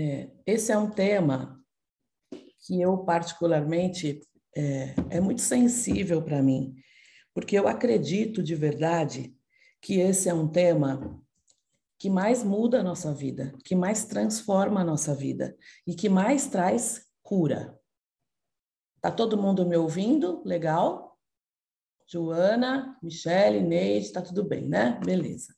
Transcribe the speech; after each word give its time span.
É, 0.00 0.30
esse 0.46 0.70
é 0.70 0.78
um 0.78 0.88
tema 0.88 1.60
que 2.64 2.80
eu 2.80 2.98
particularmente 2.98 4.20
é, 4.56 4.94
é 5.10 5.20
muito 5.20 5.40
sensível 5.40 6.22
para 6.22 6.40
mim, 6.40 6.76
porque 7.34 7.58
eu 7.58 7.66
acredito 7.66 8.40
de 8.40 8.54
verdade 8.54 9.36
que 9.82 9.98
esse 9.98 10.28
é 10.28 10.34
um 10.34 10.46
tema 10.46 11.20
que 11.98 12.08
mais 12.08 12.44
muda 12.44 12.78
a 12.78 12.82
nossa 12.82 13.12
vida, 13.12 13.52
que 13.64 13.74
mais 13.74 14.04
transforma 14.04 14.82
a 14.82 14.84
nossa 14.84 15.16
vida 15.16 15.56
e 15.84 15.96
que 15.96 16.08
mais 16.08 16.46
traz 16.46 17.04
cura. 17.20 17.76
Tá 19.00 19.10
todo 19.10 19.36
mundo 19.36 19.66
me 19.66 19.76
ouvindo? 19.76 20.44
Legal? 20.44 21.18
Joana, 22.06 22.96
Michele, 23.02 23.60
Neide, 23.60 24.12
tá 24.12 24.22
tudo 24.22 24.44
bem, 24.44 24.68
né? 24.68 25.00
Beleza. 25.04 25.57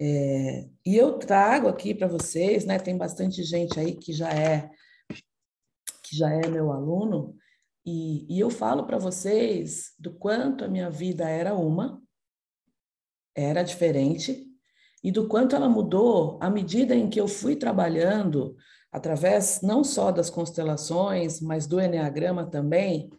É, 0.00 0.68
e 0.86 0.96
eu 0.96 1.18
trago 1.18 1.66
aqui 1.66 1.92
para 1.92 2.06
vocês, 2.06 2.64
né? 2.64 2.78
Tem 2.78 2.96
bastante 2.96 3.42
gente 3.42 3.78
aí 3.80 3.96
que 3.96 4.12
já 4.12 4.30
é 4.30 4.70
que 6.02 6.16
já 6.16 6.30
é 6.32 6.46
meu 6.46 6.72
aluno 6.72 7.36
e, 7.84 8.26
e 8.34 8.40
eu 8.40 8.48
falo 8.48 8.86
para 8.86 8.96
vocês 8.96 9.92
do 9.98 10.14
quanto 10.14 10.64
a 10.64 10.68
minha 10.68 10.88
vida 10.88 11.28
era 11.28 11.54
uma, 11.54 12.00
era 13.34 13.62
diferente 13.62 14.46
e 15.04 15.12
do 15.12 15.28
quanto 15.28 15.54
ela 15.54 15.68
mudou 15.68 16.38
à 16.40 16.48
medida 16.48 16.94
em 16.94 17.10
que 17.10 17.20
eu 17.20 17.28
fui 17.28 17.56
trabalhando 17.56 18.56
através 18.90 19.60
não 19.60 19.84
só 19.84 20.10
das 20.10 20.30
constelações, 20.30 21.42
mas 21.42 21.66
do 21.66 21.78
enneagrama 21.78 22.46
também, 22.46 23.10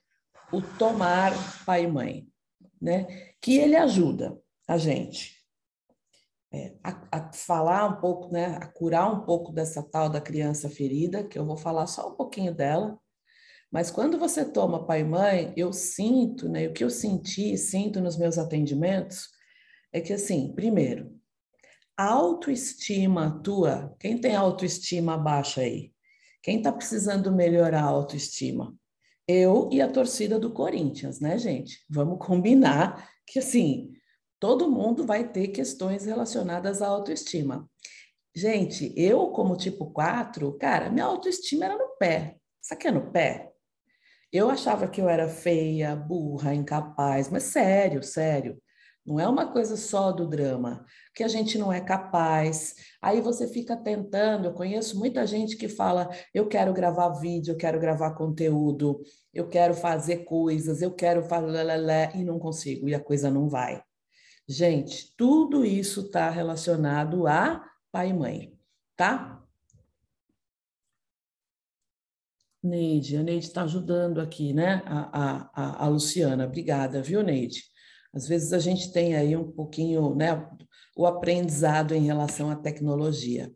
o 0.52 0.62
tomar 0.62 1.32
pai 1.64 1.84
e 1.84 1.88
mãe, 1.88 2.28
né? 2.82 3.06
Que 3.40 3.58
ele 3.58 3.76
ajuda 3.76 4.36
a 4.68 4.78
gente 4.78 5.39
é, 6.52 6.74
a, 6.84 7.08
a, 7.12 7.34
falar 7.34 7.86
um 7.86 8.02
pouco, 8.02 8.32
né, 8.32 8.58
a 8.60 8.68
curar 8.68 9.12
um 9.12 9.22
pouco 9.24 9.52
dessa 9.52 9.84
tal 9.84 10.10
da 10.10 10.20
criança 10.20 10.70
ferida, 10.70 11.24
que 11.24 11.38
eu 11.38 11.46
vou 11.46 11.58
falar 11.58 11.88
só 11.88 12.10
um 12.10 12.16
pouquinho 12.16 12.54
dela. 12.54 13.00
Mas 13.72 13.92
quando 13.92 14.18
você 14.18 14.44
toma 14.44 14.86
pai 14.86 15.02
e 15.02 15.04
mãe, 15.04 15.54
eu 15.56 15.72
sinto, 15.72 16.50
né, 16.50 16.68
o 16.68 16.74
que 16.74 16.84
eu 16.84 16.90
senti, 16.90 17.56
sinto 17.58 18.02
nos 18.02 18.18
meus 18.18 18.38
atendimentos, 18.38 19.30
é 19.94 20.02
que 20.02 20.14
assim, 20.14 20.54
primeiro, 20.56 21.16
a 21.96 22.06
autoestima 22.06 23.42
tua, 23.44 23.96
quem 24.00 24.18
tem 24.18 24.36
autoestima 24.36 25.18
baixa 25.18 25.62
aí? 25.62 25.92
Quem 26.42 26.58
está 26.58 26.72
precisando 26.72 27.32
melhorar 27.32 27.84
a 27.84 27.90
autoestima? 27.90 28.74
Eu 29.28 29.70
e 29.72 29.82
a 29.82 29.92
torcida 29.92 30.40
do 30.40 30.52
Corinthians, 30.52 31.20
né, 31.20 31.38
gente? 31.38 31.86
Vamos 31.90 32.18
combinar 32.26 33.08
que 33.28 33.40
assim, 33.40 33.92
todo 34.40 34.72
mundo 34.72 35.06
vai 35.06 35.28
ter 35.28 35.50
questões 35.50 36.06
relacionadas 36.06 36.82
à 36.82 36.88
autoestima. 36.88 37.70
Gente, 38.36 38.94
eu, 38.96 39.28
como 39.32 39.58
tipo 39.58 39.92
4, 39.92 40.58
cara, 40.58 40.90
minha 40.90 41.06
autoestima 41.06 41.66
era 41.66 41.78
no 41.78 41.90
pé. 41.98 42.38
Sabe 42.62 42.82
que 42.82 42.88
é 42.88 42.92
no 42.92 43.12
pé? 43.12 43.52
Eu 44.32 44.50
achava 44.50 44.88
que 44.88 45.02
eu 45.02 45.10
era 45.10 45.28
feia, 45.28 45.96
burra, 45.96 46.54
incapaz, 46.54 47.30
mas 47.30 47.44
sério, 47.44 48.04
sério. 48.04 48.62
Não 49.06 49.20
é 49.20 49.28
uma 49.28 49.52
coisa 49.52 49.76
só 49.76 50.12
do 50.12 50.28
drama, 50.28 50.86
que 51.16 51.24
a 51.24 51.28
gente 51.28 51.58
não 51.58 51.74
é 51.74 51.82
capaz. 51.82 52.76
Aí 53.02 53.22
você 53.22 53.48
fica 53.48 53.76
tentando. 53.76 54.46
Eu 54.46 54.54
conheço 54.54 55.00
muita 55.00 55.26
gente 55.26 55.58
que 55.58 55.68
fala: 55.68 56.10
eu 56.32 56.48
quero 56.48 56.72
gravar 56.74 57.10
vídeo, 57.20 57.54
eu 57.54 57.58
quero 57.58 57.80
gravar 57.80 58.14
conteúdo, 58.14 59.02
eu 59.34 59.50
quero 59.50 59.74
fazer 59.74 60.26
coisas, 60.26 60.82
eu 60.82 60.94
quero 60.94 61.24
fazer. 61.24 62.16
E 62.16 62.24
não 62.24 62.38
consigo, 62.38 62.88
e 62.88 62.94
a 62.94 63.00
coisa 63.00 63.32
não 63.32 63.50
vai. 63.50 63.82
Gente, 64.52 65.14
tudo 65.16 65.64
isso 65.64 66.08
está 66.08 66.28
relacionado 66.28 67.28
a 67.28 67.64
pai 67.92 68.10
e 68.10 68.14
mãe, 68.14 68.60
tá? 68.96 69.46
Neide, 72.64 73.18
a 73.18 73.22
Neide 73.22 73.46
está 73.46 73.62
ajudando 73.62 74.20
aqui, 74.20 74.52
né? 74.52 74.82
A, 74.88 75.52
a, 75.54 75.86
a, 75.86 75.88
Luciana, 75.88 76.48
obrigada, 76.48 77.00
viu, 77.00 77.22
Neide? 77.22 77.62
Às 78.12 78.28
vezes 78.28 78.52
a 78.52 78.58
gente 78.58 78.92
tem 78.92 79.16
aí 79.16 79.38
um 79.38 79.52
pouquinho, 79.52 80.16
né, 80.16 80.50
o 80.98 81.06
aprendizado 81.06 81.94
em 81.94 82.08
relação 82.08 82.50
à 82.50 82.56
tecnologia. 82.56 83.54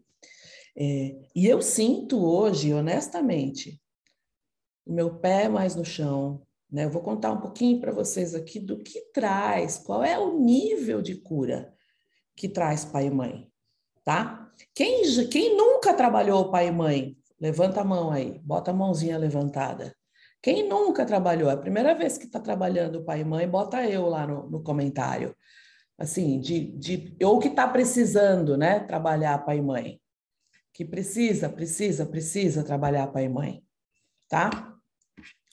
É, 0.77 1.17
e 1.35 1.47
eu 1.47 1.59
sinto 1.59 2.23
hoje, 2.23 2.71
honestamente, 2.71 3.81
o 4.85 4.93
meu 4.93 5.15
pé 5.15 5.49
mais 5.49 5.75
no 5.75 5.83
chão, 5.83 6.45
né? 6.73 6.85
Eu 6.85 6.89
vou 6.89 7.03
contar 7.03 7.31
um 7.31 7.39
pouquinho 7.39 7.79
para 7.79 7.91
vocês 7.91 8.33
aqui 8.33 8.59
do 8.59 8.79
que 8.79 8.99
traz, 9.13 9.77
qual 9.77 10.03
é 10.03 10.17
o 10.17 10.39
nível 10.39 11.03
de 11.03 11.15
cura 11.15 11.71
que 12.35 12.49
traz 12.49 12.83
pai 12.83 13.05
e 13.05 13.11
mãe, 13.11 13.47
tá? 14.03 14.51
Quem, 14.73 15.03
quem 15.29 15.55
nunca 15.55 15.93
trabalhou 15.93 16.49
pai 16.49 16.69
e 16.69 16.71
mãe? 16.71 17.15
Levanta 17.39 17.81
a 17.81 17.83
mão 17.83 18.11
aí, 18.11 18.39
bota 18.43 18.71
a 18.71 18.73
mãozinha 18.73 19.19
levantada. 19.19 19.95
Quem 20.41 20.67
nunca 20.67 21.05
trabalhou? 21.05 21.49
É 21.49 21.53
a 21.53 21.57
primeira 21.57 21.93
vez 21.93 22.17
que 22.17 22.25
está 22.25 22.39
trabalhando 22.39 23.05
pai 23.05 23.21
e 23.21 23.25
mãe, 23.25 23.47
bota 23.47 23.87
eu 23.87 24.09
lá 24.09 24.25
no, 24.25 24.49
no 24.49 24.63
comentário. 24.63 25.35
Assim, 25.95 26.39
de, 26.39 26.71
de, 26.77 27.15
ou 27.23 27.37
que 27.39 27.49
está 27.49 27.67
precisando, 27.67 28.57
né? 28.57 28.79
Trabalhar 28.79 29.37
pai 29.45 29.59
e 29.59 29.61
mãe. 29.61 30.01
Que 30.73 30.83
precisa, 30.83 31.49
precisa, 31.49 32.03
precisa 32.05 32.63
trabalhar 32.63 33.07
pai 33.07 33.25
e 33.25 33.29
mãe, 33.29 33.63
tá? 34.27 34.73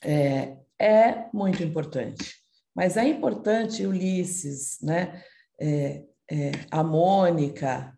É, 0.03 0.57
é 0.81 1.29
muito 1.33 1.61
importante. 1.63 2.35
Mas 2.75 2.97
é 2.97 3.07
importante 3.07 3.85
Ulisses, 3.85 4.79
né? 4.81 5.23
É, 5.59 6.05
é, 6.31 6.51
a 6.71 6.83
Mônica, 6.83 7.95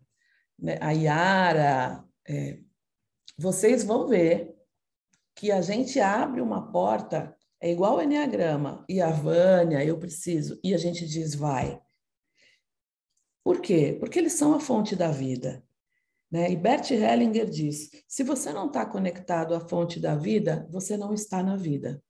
né? 0.58 0.76
a 0.80 0.90
Yara, 0.90 2.04
é, 2.28 2.58
vocês 3.38 3.84
vão 3.84 4.06
ver 4.06 4.54
que 5.34 5.50
a 5.50 5.60
gente 5.62 5.98
abre 6.00 6.40
uma 6.40 6.70
porta, 6.70 7.34
é 7.60 7.70
igual 7.70 7.96
o 7.96 8.02
Enneagrama, 8.02 8.84
e 8.88 9.00
a 9.00 9.10
Vânia, 9.10 9.84
eu 9.84 9.98
preciso, 9.98 10.60
e 10.62 10.74
a 10.74 10.78
gente 10.78 11.06
diz, 11.06 11.34
vai. 11.34 11.80
Por 13.42 13.60
quê? 13.60 13.96
Porque 13.98 14.18
eles 14.18 14.34
são 14.34 14.54
a 14.54 14.60
fonte 14.60 14.96
da 14.96 15.10
vida. 15.10 15.64
Né? 16.30 16.50
E 16.50 16.56
Bert 16.56 16.90
Hellinger 16.90 17.48
diz: 17.48 17.90
se 18.08 18.24
você 18.24 18.52
não 18.52 18.66
está 18.66 18.84
conectado 18.84 19.54
à 19.54 19.60
fonte 19.60 20.00
da 20.00 20.16
vida, 20.16 20.66
você 20.70 20.96
não 20.96 21.14
está 21.14 21.42
na 21.42 21.56
vida. 21.56 22.02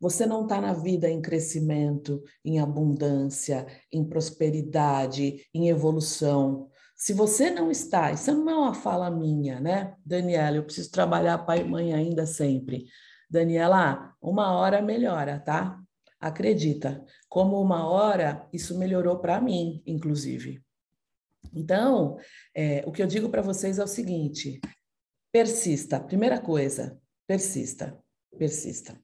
Você 0.00 0.24
não 0.24 0.44
está 0.44 0.60
na 0.60 0.72
vida 0.72 1.10
em 1.10 1.20
crescimento, 1.20 2.22
em 2.42 2.58
abundância, 2.58 3.66
em 3.92 4.02
prosperidade, 4.02 5.44
em 5.52 5.68
evolução. 5.68 6.70
Se 6.96 7.12
você 7.12 7.50
não 7.50 7.70
está, 7.70 8.10
isso 8.10 8.34
não 8.34 8.50
é 8.50 8.56
uma 8.56 8.74
fala 8.74 9.10
minha, 9.10 9.60
né? 9.60 9.94
Daniela, 10.04 10.56
eu 10.56 10.64
preciso 10.64 10.90
trabalhar 10.90 11.38
pai 11.38 11.60
e 11.60 11.64
mãe 11.64 11.92
ainda 11.92 12.24
sempre. 12.24 12.86
Daniela, 13.28 14.14
uma 14.20 14.52
hora 14.52 14.80
melhora, 14.80 15.38
tá? 15.38 15.78
Acredita. 16.18 17.04
Como 17.28 17.60
uma 17.60 17.86
hora, 17.86 18.48
isso 18.52 18.78
melhorou 18.78 19.18
para 19.18 19.40
mim, 19.40 19.82
inclusive. 19.86 20.62
Então, 21.54 22.16
é, 22.54 22.82
o 22.86 22.92
que 22.92 23.02
eu 23.02 23.06
digo 23.06 23.28
para 23.28 23.42
vocês 23.42 23.78
é 23.78 23.84
o 23.84 23.88
seguinte: 23.88 24.60
persista. 25.32 26.00
Primeira 26.00 26.40
coisa, 26.40 26.98
persista, 27.26 27.98
persista. 28.38 28.98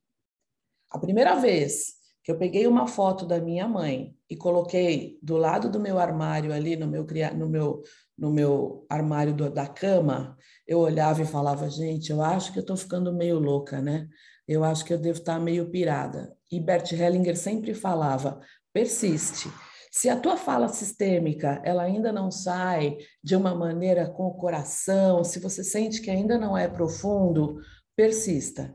A 0.96 0.98
primeira 0.98 1.34
vez 1.36 1.94
que 2.24 2.32
eu 2.32 2.38
peguei 2.38 2.66
uma 2.66 2.86
foto 2.86 3.26
da 3.26 3.38
minha 3.38 3.68
mãe 3.68 4.16
e 4.28 4.34
coloquei 4.34 5.18
do 5.22 5.36
lado 5.36 5.70
do 5.70 5.78
meu 5.78 5.98
armário 5.98 6.52
ali 6.52 6.74
no 6.74 6.86
meu 6.86 7.06
no 7.36 7.48
meu 7.48 7.82
no 8.18 8.32
meu 8.32 8.86
armário 8.88 9.34
do, 9.34 9.50
da 9.50 9.66
cama, 9.66 10.36
eu 10.66 10.78
olhava 10.78 11.20
e 11.20 11.26
falava, 11.26 11.68
gente, 11.68 12.10
eu 12.10 12.22
acho 12.22 12.50
que 12.50 12.58
eu 12.58 12.62
estou 12.62 12.76
ficando 12.76 13.12
meio 13.12 13.38
louca, 13.38 13.82
né? 13.82 14.08
Eu 14.48 14.64
acho 14.64 14.86
que 14.86 14.94
eu 14.94 14.98
devo 14.98 15.18
estar 15.18 15.38
meio 15.38 15.70
pirada. 15.70 16.34
E 16.50 16.58
Bert 16.58 16.90
Hellinger 16.92 17.36
sempre 17.36 17.74
falava, 17.74 18.40
persiste. 18.72 19.50
Se 19.92 20.08
a 20.08 20.18
tua 20.18 20.38
fala 20.38 20.68
sistêmica 20.68 21.60
ela 21.62 21.82
ainda 21.82 22.10
não 22.10 22.30
sai 22.30 22.96
de 23.22 23.36
uma 23.36 23.54
maneira 23.54 24.08
com 24.08 24.25
o 24.25 24.34
coração, 24.34 25.22
se 25.22 25.38
você 25.38 25.62
sente 25.62 26.00
que 26.00 26.10
ainda 26.10 26.38
não 26.38 26.56
é 26.56 26.66
profundo, 26.66 27.60
persista. 27.94 28.75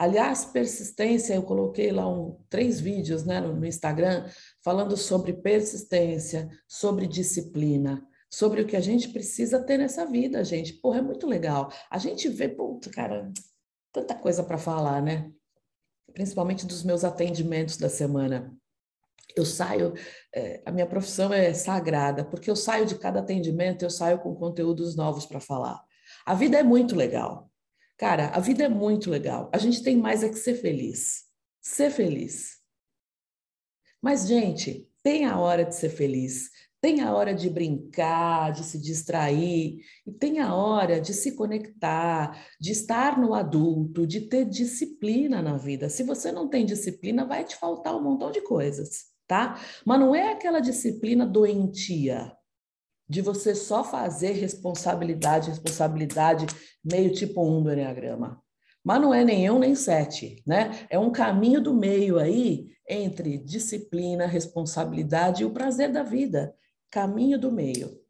Aliás, 0.00 0.46
persistência, 0.46 1.34
eu 1.34 1.42
coloquei 1.42 1.92
lá 1.92 2.08
um, 2.08 2.34
três 2.48 2.80
vídeos 2.80 3.26
né, 3.26 3.38
no, 3.38 3.66
Instagram 3.66 4.26
falando 4.64 4.96
sobre 4.96 5.34
persistência, 5.34 6.48
sobre 6.66 7.06
disciplina, 7.06 8.02
sobre 8.30 8.62
o 8.62 8.66
que 8.66 8.76
a 8.76 8.80
gente 8.80 9.10
precisa 9.10 9.62
ter 9.62 9.76
nessa 9.76 10.06
vida, 10.06 10.42
gente. 10.42 10.72
Porra, 10.72 11.00
é 11.00 11.02
muito 11.02 11.26
legal. 11.26 11.70
A 11.90 11.98
gente 11.98 12.30
vê, 12.30 12.48
puta, 12.48 12.88
cara, 12.88 13.30
tanta 13.92 14.14
coisa 14.14 14.42
para 14.42 14.56
falar, 14.56 15.02
né? 15.02 15.30
Principalmente 16.14 16.64
dos 16.64 16.82
meus 16.82 17.04
atendimentos 17.04 17.76
da 17.76 17.90
semana. 17.90 18.56
Eu 19.36 19.44
saio, 19.44 19.92
é, 20.34 20.62
a 20.64 20.72
minha 20.72 20.86
profissão 20.86 21.30
é 21.30 21.52
sagrada, 21.52 22.24
porque 22.24 22.50
eu 22.50 22.56
saio 22.56 22.86
de 22.86 22.94
cada 22.94 23.20
atendimento, 23.20 23.82
eu 23.82 23.90
saio 23.90 24.18
com 24.18 24.34
conteúdos 24.34 24.96
novos 24.96 25.26
para 25.26 25.40
falar. 25.40 25.78
A 26.24 26.32
vida 26.32 26.56
é 26.56 26.62
muito 26.62 26.96
legal. 26.96 27.49
Cara, 28.00 28.28
a 28.28 28.40
vida 28.40 28.64
é 28.64 28.68
muito 28.68 29.10
legal. 29.10 29.50
A 29.52 29.58
gente 29.58 29.82
tem 29.82 29.94
mais 29.94 30.22
é 30.22 30.30
que 30.30 30.38
ser 30.38 30.54
feliz. 30.54 31.24
Ser 31.60 31.90
feliz. 31.90 32.56
Mas, 34.00 34.26
gente, 34.26 34.88
tem 35.02 35.26
a 35.26 35.38
hora 35.38 35.66
de 35.66 35.74
ser 35.76 35.90
feliz. 35.90 36.48
Tem 36.80 37.02
a 37.02 37.14
hora 37.14 37.34
de 37.34 37.50
brincar, 37.50 38.52
de 38.52 38.64
se 38.64 38.80
distrair, 38.80 39.82
e 40.06 40.12
tem 40.12 40.40
a 40.40 40.54
hora 40.54 40.98
de 40.98 41.12
se 41.12 41.32
conectar, 41.32 42.42
de 42.58 42.72
estar 42.72 43.20
no 43.20 43.34
adulto, 43.34 44.06
de 44.06 44.22
ter 44.22 44.46
disciplina 44.46 45.42
na 45.42 45.58
vida. 45.58 45.90
Se 45.90 46.02
você 46.02 46.32
não 46.32 46.48
tem 46.48 46.64
disciplina, 46.64 47.26
vai 47.26 47.44
te 47.44 47.54
faltar 47.54 47.94
um 47.94 48.02
montão 48.02 48.30
de 48.30 48.40
coisas, 48.40 49.10
tá? 49.26 49.60
Mas 49.84 50.00
não 50.00 50.14
é 50.14 50.32
aquela 50.32 50.60
disciplina 50.60 51.26
doentia, 51.26 52.34
de 53.10 53.20
você 53.20 53.56
só 53.56 53.82
fazer 53.82 54.34
responsabilidade, 54.34 55.50
responsabilidade, 55.50 56.46
meio 56.82 57.12
tipo 57.12 57.44
um 57.44 57.60
do 57.60 57.72
Enneagrama. 57.72 58.40
Mas 58.84 59.00
não 59.00 59.12
é 59.12 59.24
nem 59.24 59.50
um 59.50 59.58
nem 59.58 59.74
sete, 59.74 60.40
né? 60.46 60.86
É 60.88 60.96
um 60.96 61.10
caminho 61.10 61.60
do 61.60 61.74
meio 61.74 62.20
aí 62.20 62.68
entre 62.88 63.36
disciplina, 63.36 64.26
responsabilidade 64.26 65.42
e 65.42 65.44
o 65.44 65.50
prazer 65.50 65.90
da 65.90 66.04
vida. 66.04 66.54
Caminho 66.88 67.36
do 67.36 67.50
meio. 67.50 68.00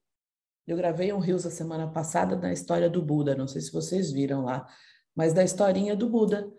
Eu 0.67 0.76
gravei 0.76 1.11
um 1.14 1.19
Rios 1.19 1.46
a 1.46 1.50
semana 1.50 1.91
passada 1.91 2.37
na 2.37 2.53
história 2.53 2.88
do 2.91 3.00
Buda, 3.00 3.35
não 3.35 3.49
sei 3.49 3.62
se 3.62 3.73
vocês 3.73 4.12
viram 4.12 4.44
lá, 4.44 4.69
mas 5.17 5.32
da 5.32 5.43
historinha 5.43 5.96
do 5.96 6.11
Buda, 6.11 6.53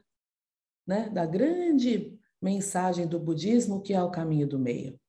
né? 0.85 1.09
Da 1.09 1.27
grande 1.27 2.19
mensagem 2.41 3.05
do 3.05 3.19
budismo 3.19 3.83
que 3.83 3.93
é 3.93 4.01
o 4.01 4.09
caminho 4.09 4.47
do 4.47 4.57
meio. 4.57 4.99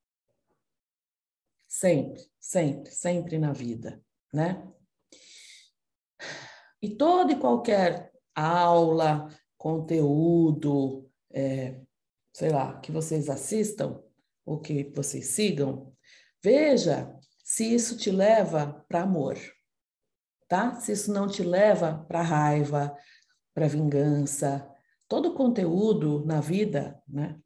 Sempre, 1.73 2.23
sempre, 2.39 2.93
sempre 2.93 3.39
na 3.39 3.51
vida, 3.51 3.99
né? 4.31 4.63
E 6.83 6.95
toda 6.95 7.33
e 7.33 7.39
qualquer 7.39 8.13
aula, 8.35 9.27
conteúdo, 9.57 11.11
é, 11.31 11.81
sei 12.31 12.51
lá, 12.51 12.79
que 12.79 12.93
vocês 12.93 13.31
assistam 13.31 14.03
ou 14.45 14.61
que 14.61 14.85
vocês 14.95 15.29
sigam, 15.29 15.97
veja 16.45 17.11
se 17.43 17.75
isso 17.75 17.97
te 17.97 18.11
leva 18.11 18.85
para 18.87 19.05
amor, 19.05 19.39
tá? 20.47 20.75
Se 20.75 20.93
isso 20.93 21.11
não 21.11 21.27
te 21.27 21.43
leva 21.43 22.05
para 22.07 22.21
raiva, 22.21 22.95
para 23.55 23.67
vingança. 23.67 24.71
Todo 25.09 25.35
conteúdo 25.35 26.23
na 26.27 26.39
vida, 26.39 27.03
né? 27.09 27.41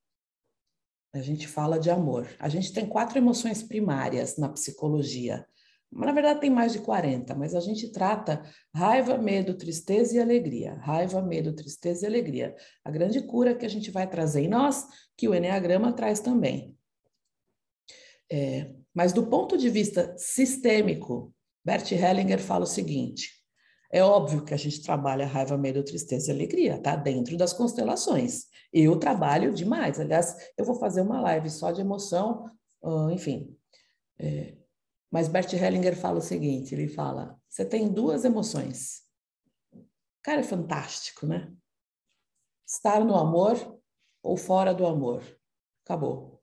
A 1.16 1.22
gente 1.22 1.48
fala 1.48 1.78
de 1.78 1.90
amor. 1.90 2.28
A 2.38 2.48
gente 2.48 2.72
tem 2.72 2.86
quatro 2.86 3.16
emoções 3.16 3.62
primárias 3.62 4.36
na 4.36 4.50
psicologia. 4.50 5.46
Na 5.90 6.12
verdade, 6.12 6.40
tem 6.40 6.50
mais 6.50 6.72
de 6.72 6.80
40, 6.80 7.34
mas 7.34 7.54
a 7.54 7.60
gente 7.60 7.90
trata 7.90 8.42
raiva, 8.74 9.16
medo, 9.16 9.56
tristeza 9.56 10.14
e 10.14 10.20
alegria. 10.20 10.74
Raiva, 10.74 11.22
medo, 11.22 11.54
tristeza 11.54 12.04
e 12.04 12.08
alegria. 12.08 12.54
A 12.84 12.90
grande 12.90 13.22
cura 13.22 13.54
que 13.54 13.64
a 13.64 13.68
gente 13.68 13.90
vai 13.90 14.06
trazer 14.08 14.42
em 14.42 14.48
nós, 14.48 14.86
que 15.16 15.26
o 15.26 15.34
Enneagrama 15.34 15.92
traz 15.92 16.20
também. 16.20 16.76
É, 18.30 18.70
mas 18.92 19.12
do 19.12 19.26
ponto 19.26 19.56
de 19.56 19.70
vista 19.70 20.14
sistêmico, 20.18 21.32
Bert 21.64 21.90
Hellinger 21.92 22.40
fala 22.40 22.64
o 22.64 22.68
seguinte: 22.68 23.30
é 23.90 24.02
óbvio 24.02 24.44
que 24.44 24.54
a 24.54 24.56
gente 24.56 24.82
trabalha 24.82 25.26
raiva, 25.26 25.56
medo, 25.56 25.84
tristeza 25.84 26.30
e 26.30 26.34
alegria, 26.34 26.80
tá? 26.80 26.96
Dentro 26.96 27.36
das 27.36 27.52
constelações. 27.52 28.46
Eu 28.72 28.98
trabalho 28.98 29.54
demais. 29.54 30.00
Aliás, 30.00 30.36
eu 30.56 30.64
vou 30.64 30.74
fazer 30.74 31.00
uma 31.00 31.20
live 31.20 31.48
só 31.48 31.70
de 31.70 31.80
emoção, 31.80 32.50
enfim. 33.12 33.56
É, 34.18 34.56
mas 35.10 35.28
Bert 35.28 35.52
Hellinger 35.52 35.96
fala 35.96 36.18
o 36.18 36.22
seguinte: 36.22 36.74
ele 36.74 36.88
fala, 36.88 37.40
você 37.48 37.64
tem 37.64 37.92
duas 37.92 38.24
emoções. 38.24 39.02
Cara, 40.22 40.40
é 40.40 40.44
fantástico, 40.44 41.26
né? 41.26 41.54
Estar 42.66 43.04
no 43.04 43.14
amor 43.14 43.80
ou 44.22 44.36
fora 44.36 44.74
do 44.74 44.84
amor. 44.84 45.22
Acabou. 45.84 46.42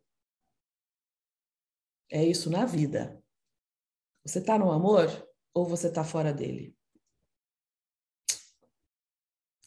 É 2.09 2.23
isso 2.23 2.49
na 2.49 2.65
vida. 2.65 3.21
Você 4.25 4.39
está 4.39 4.57
no 4.57 4.71
amor 4.71 5.07
ou 5.53 5.65
você 5.65 5.89
está 5.89 6.03
fora 6.03 6.31
dele? 6.31 6.73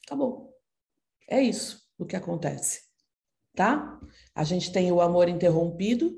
Acabou. 0.07 0.55
É 1.29 1.43
isso 1.43 1.85
o 1.99 2.07
que 2.07 2.15
acontece, 2.15 2.83
tá? 3.55 3.99
A 4.35 4.45
gente 4.45 4.71
tem 4.71 4.93
o 4.93 5.01
amor 5.01 5.29
interrompido, 5.29 6.15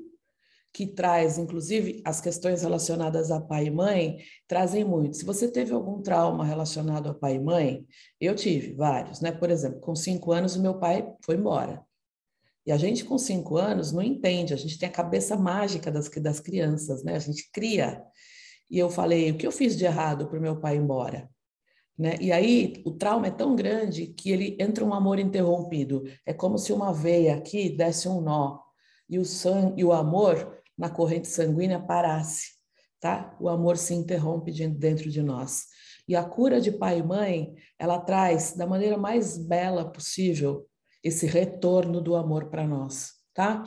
que 0.71 0.85
traz, 0.85 1.39
inclusive, 1.39 2.01
as 2.05 2.21
questões 2.21 2.61
relacionadas 2.61 3.31
a 3.31 3.41
pai 3.41 3.65
e 3.65 3.71
mãe, 3.71 4.19
trazem 4.47 4.83
muito. 4.83 5.17
Se 5.17 5.25
você 5.25 5.49
teve 5.49 5.73
algum 5.73 6.01
trauma 6.01 6.45
relacionado 6.45 7.09
a 7.09 7.13
pai 7.13 7.35
e 7.35 7.39
mãe, 7.39 7.87
eu 8.21 8.35
tive 8.35 8.73
vários, 8.73 9.19
né? 9.19 9.31
Por 9.31 9.49
exemplo, 9.49 9.79
com 9.79 9.95
cinco 9.95 10.31
anos, 10.31 10.55
o 10.55 10.61
meu 10.61 10.77
pai 10.77 11.11
foi 11.25 11.35
embora. 11.35 11.83
E 12.67 12.71
a 12.71 12.77
gente, 12.77 13.03
com 13.03 13.17
cinco 13.17 13.57
anos, 13.57 13.91
não 13.91 14.01
entende, 14.01 14.53
a 14.53 14.57
gente 14.57 14.77
tem 14.77 14.87
a 14.87 14.91
cabeça 14.91 15.35
mágica 15.35 15.89
das, 15.91 16.07
das 16.07 16.39
crianças, 16.39 17.03
né? 17.03 17.15
A 17.15 17.19
gente 17.19 17.49
cria. 17.51 18.03
E 18.69 18.77
eu 18.77 18.91
falei, 18.91 19.31
o 19.31 19.37
que 19.37 19.47
eu 19.47 19.51
fiz 19.51 19.75
de 19.75 19.85
errado 19.85 20.27
para 20.27 20.37
o 20.37 20.41
meu 20.41 20.59
pai 20.59 20.75
ir 20.75 20.79
embora? 20.79 21.27
Né? 21.99 22.15
E 22.21 22.31
aí 22.31 22.81
o 22.85 22.91
trauma 22.91 23.27
é 23.27 23.31
tão 23.31 23.53
grande 23.57 24.07
que 24.07 24.31
ele 24.31 24.55
entra 24.57 24.85
um 24.85 24.93
amor 24.93 25.19
interrompido. 25.19 26.05
É 26.25 26.33
como 26.33 26.57
se 26.57 26.71
uma 26.71 26.93
veia 26.93 27.35
aqui 27.35 27.69
desse 27.69 28.07
um 28.07 28.21
nó 28.21 28.57
e 29.09 29.19
o 29.19 29.25
sangue 29.25 29.81
e 29.81 29.83
o 29.83 29.91
amor 29.91 30.57
na 30.77 30.89
corrente 30.89 31.27
sanguínea 31.27 31.77
parasse, 31.77 32.51
tá? 33.01 33.35
O 33.37 33.49
amor 33.49 33.75
se 33.75 33.93
interrompe 33.93 34.49
dentro 34.69 35.09
de 35.09 35.21
nós. 35.21 35.65
E 36.07 36.15
a 36.15 36.23
cura 36.23 36.61
de 36.61 36.71
pai 36.71 36.99
e 36.99 37.03
mãe, 37.03 37.53
ela 37.77 37.99
traz 37.99 38.53
da 38.55 38.65
maneira 38.65 38.97
mais 38.97 39.37
bela 39.37 39.91
possível 39.91 40.65
esse 41.03 41.25
retorno 41.25 41.99
do 41.99 42.15
amor 42.15 42.49
para 42.49 42.65
nós, 42.65 43.11
tá? 43.33 43.63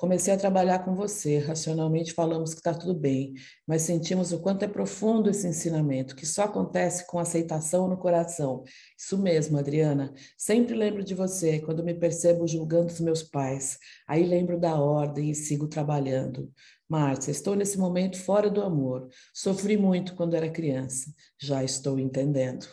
Comecei 0.00 0.32
a 0.32 0.38
trabalhar 0.38 0.78
com 0.78 0.94
você, 0.94 1.36
racionalmente 1.36 2.14
falamos 2.14 2.54
que 2.54 2.60
está 2.60 2.72
tudo 2.72 2.94
bem, 2.94 3.34
mas 3.66 3.82
sentimos 3.82 4.32
o 4.32 4.40
quanto 4.40 4.64
é 4.64 4.66
profundo 4.66 5.28
esse 5.28 5.46
ensinamento, 5.46 6.16
que 6.16 6.24
só 6.24 6.44
acontece 6.44 7.06
com 7.06 7.18
aceitação 7.18 7.86
no 7.86 7.98
coração. 7.98 8.64
Isso 8.98 9.18
mesmo, 9.18 9.58
Adriana. 9.58 10.10
Sempre 10.38 10.74
lembro 10.74 11.04
de 11.04 11.14
você 11.14 11.60
quando 11.60 11.84
me 11.84 11.92
percebo 11.92 12.48
julgando 12.48 12.86
os 12.86 12.98
meus 12.98 13.22
pais. 13.22 13.76
Aí 14.08 14.24
lembro 14.24 14.58
da 14.58 14.74
ordem 14.80 15.32
e 15.32 15.34
sigo 15.34 15.68
trabalhando. 15.68 16.50
Márcia, 16.88 17.30
estou 17.30 17.54
nesse 17.54 17.76
momento 17.78 18.18
fora 18.18 18.48
do 18.48 18.62
amor. 18.62 19.06
Sofri 19.34 19.76
muito 19.76 20.14
quando 20.14 20.34
era 20.34 20.48
criança. 20.48 21.12
Já 21.38 21.62
estou 21.62 21.98
entendendo. 21.98 22.66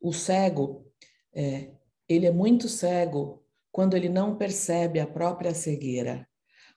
O 0.00 0.12
cego, 0.12 0.84
é, 1.32 1.70
ele 2.08 2.26
é 2.26 2.32
muito 2.32 2.68
cego 2.68 3.40
quando 3.70 3.96
ele 3.96 4.08
não 4.08 4.36
percebe 4.36 4.98
a 4.98 5.06
própria 5.06 5.54
cegueira. 5.54 6.28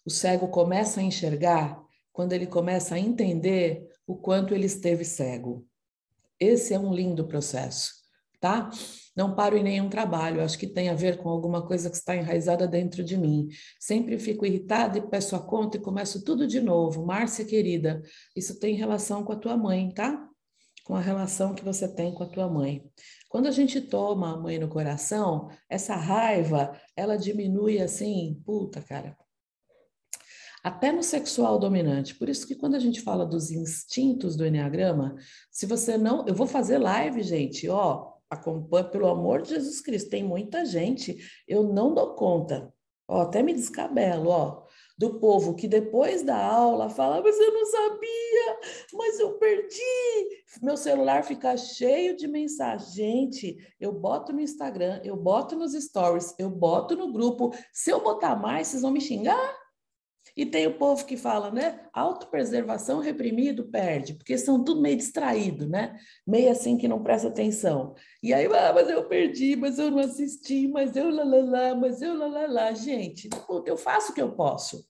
O 0.05 0.09
cego 0.09 0.47
começa 0.50 1.00
a 1.00 1.03
enxergar 1.03 1.81
quando 2.11 2.33
ele 2.33 2.45
começa 2.45 2.95
a 2.95 3.00
entender 3.00 3.88
o 4.05 4.15
quanto 4.15 4.53
ele 4.53 4.65
esteve 4.65 5.05
cego. 5.05 5.65
Esse 6.39 6.73
é 6.73 6.80
um 6.80 6.94
lindo 6.94 7.25
processo, 7.25 7.94
tá? 8.39 8.69
Não 9.16 9.35
paro 9.35 9.56
em 9.56 9.63
nenhum 9.63 9.89
trabalho, 9.89 10.44
acho 10.44 10.57
que 10.57 10.68
tem 10.68 10.89
a 10.89 10.94
ver 10.94 11.18
com 11.18 11.30
alguma 11.30 11.66
coisa 11.66 11.89
que 11.89 11.95
está 11.95 12.16
enraizada 12.16 12.68
dentro 12.68 13.04
de 13.04 13.16
mim. 13.16 13.47
Sempre 13.80 14.19
fico 14.19 14.45
irritada 14.45 14.97
e 14.97 15.07
peço 15.07 15.35
a 15.35 15.39
conta 15.39 15.78
e 15.78 15.81
começo 15.81 16.23
tudo 16.23 16.45
de 16.45 16.59
novo. 16.59 17.06
Márcia, 17.06 17.45
querida, 17.45 18.01
isso 18.35 18.59
tem 18.59 18.75
relação 18.75 19.23
com 19.23 19.31
a 19.31 19.37
tua 19.37 19.56
mãe, 19.56 19.89
tá? 19.94 20.28
Com 20.83 20.95
a 20.95 20.99
relação 20.99 21.54
que 21.54 21.63
você 21.63 21.87
tem 21.87 22.13
com 22.13 22.23
a 22.23 22.30
tua 22.30 22.49
mãe. 22.49 22.83
Quando 23.30 23.47
a 23.47 23.51
gente 23.51 23.80
toma 23.80 24.33
a 24.33 24.37
mãe 24.37 24.59
no 24.59 24.68
coração, 24.68 25.49
essa 25.69 25.95
raiva, 25.95 26.78
ela 26.95 27.16
diminui 27.16 27.80
assim, 27.80 28.42
puta, 28.45 28.81
cara, 28.81 29.16
até 30.63 30.91
no 30.91 31.03
sexual 31.03 31.59
dominante. 31.59 32.15
Por 32.15 32.29
isso 32.29 32.47
que 32.47 32.55
quando 32.55 32.75
a 32.75 32.79
gente 32.79 33.01
fala 33.01 33.25
dos 33.25 33.51
instintos 33.51 34.37
do 34.37 34.45
Enneagrama, 34.45 35.15
se 35.51 35.65
você 35.65 35.97
não. 35.97 36.25
Eu 36.25 36.33
vou 36.33 36.47
fazer 36.47 36.77
live, 36.77 37.21
gente, 37.21 37.67
ó, 37.67 38.13
acompanha, 38.29 38.85
pelo 38.85 39.09
amor 39.09 39.41
de 39.41 39.49
Jesus 39.49 39.81
Cristo, 39.81 40.09
tem 40.09 40.23
muita 40.23 40.65
gente, 40.65 41.17
eu 41.47 41.63
não 41.63 41.93
dou 41.93 42.15
conta. 42.15 42.73
Ó, 43.07 43.21
até 43.21 43.43
me 43.43 43.53
descabelo, 43.53 44.29
ó, 44.29 44.63
do 44.97 45.19
povo 45.19 45.53
que 45.55 45.67
depois 45.67 46.23
da 46.23 46.37
aula 46.37 46.87
fala, 46.87 47.21
mas 47.21 47.37
eu 47.37 47.53
não 47.53 47.65
sabia, 47.65 48.59
mas 48.93 49.19
eu 49.19 49.33
perdi. 49.33 50.43
Meu 50.61 50.77
celular 50.77 51.23
fica 51.23 51.57
cheio 51.57 52.15
de 52.15 52.27
mensagem. 52.27 52.87
Gente, 52.93 53.57
eu 53.79 53.91
boto 53.91 54.31
no 54.31 54.39
Instagram, 54.39 55.01
eu 55.03 55.17
boto 55.17 55.57
nos 55.57 55.73
stories, 55.73 56.33
eu 56.39 56.49
boto 56.49 56.95
no 56.95 57.11
grupo. 57.11 57.51
Se 57.73 57.89
eu 57.89 58.01
botar 58.01 58.37
mais, 58.37 58.67
vocês 58.67 58.81
vão 58.81 58.91
me 58.91 59.01
xingar? 59.01 59.62
E 60.35 60.45
tem 60.45 60.65
o 60.65 60.77
povo 60.77 61.06
que 61.06 61.15
fala, 61.15 61.51
né? 61.51 61.80
Autopreservação 61.94 62.99
reprimido 62.99 63.65
perde, 63.65 64.15
porque 64.15 64.35
são 64.37 64.63
tudo 64.63 64.81
meio 64.81 64.97
distraído, 64.97 65.69
né? 65.69 65.95
Meio 66.25 66.51
assim 66.51 66.75
que 66.75 66.87
não 66.87 67.03
presta 67.03 67.27
atenção. 67.27 67.94
E 68.21 68.33
aí, 68.33 68.45
ah, 68.47 68.73
mas 68.73 68.89
eu 68.89 69.07
perdi, 69.07 69.56
mas 69.56 69.77
eu 69.77 69.92
não 69.92 69.99
assisti, 69.99 70.68
mas 70.68 70.95
eu 70.95 71.09
lá, 71.11 71.23
lá, 71.23 71.75
mas 71.75 72.01
eu 72.01 72.18
lá, 72.18 72.47
lá. 72.47 72.73
Gente, 72.73 73.30
puta, 73.30 73.69
eu 73.69 73.77
faço 73.77 74.11
o 74.11 74.15
que 74.15 74.21
eu 74.21 74.31
posso. 74.31 74.83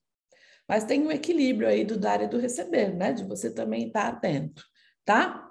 Mas 0.67 0.85
tem 0.85 1.05
um 1.05 1.11
equilíbrio 1.11 1.67
aí 1.67 1.83
do 1.83 1.97
dar 1.97 2.21
e 2.21 2.27
do 2.27 2.39
receber, 2.39 2.95
né? 2.95 3.11
De 3.11 3.25
você 3.25 3.53
também 3.53 3.87
estar 3.87 4.03
tá 4.03 4.17
atento, 4.17 4.63
tá? 5.03 5.49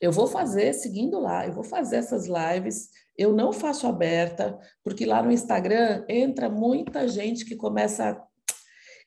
Eu 0.00 0.12
vou 0.12 0.26
fazer, 0.28 0.72
seguindo 0.72 1.18
lá, 1.18 1.46
eu 1.46 1.52
vou 1.52 1.64
fazer 1.64 1.96
essas 1.96 2.26
lives. 2.26 2.90
Eu 3.16 3.32
não 3.32 3.52
faço 3.52 3.86
aberta, 3.86 4.58
porque 4.84 5.04
lá 5.04 5.22
no 5.22 5.32
Instagram 5.32 6.04
entra 6.08 6.48
muita 6.48 7.08
gente 7.08 7.44
que 7.44 7.56
começa 7.56 8.10
a 8.10 8.33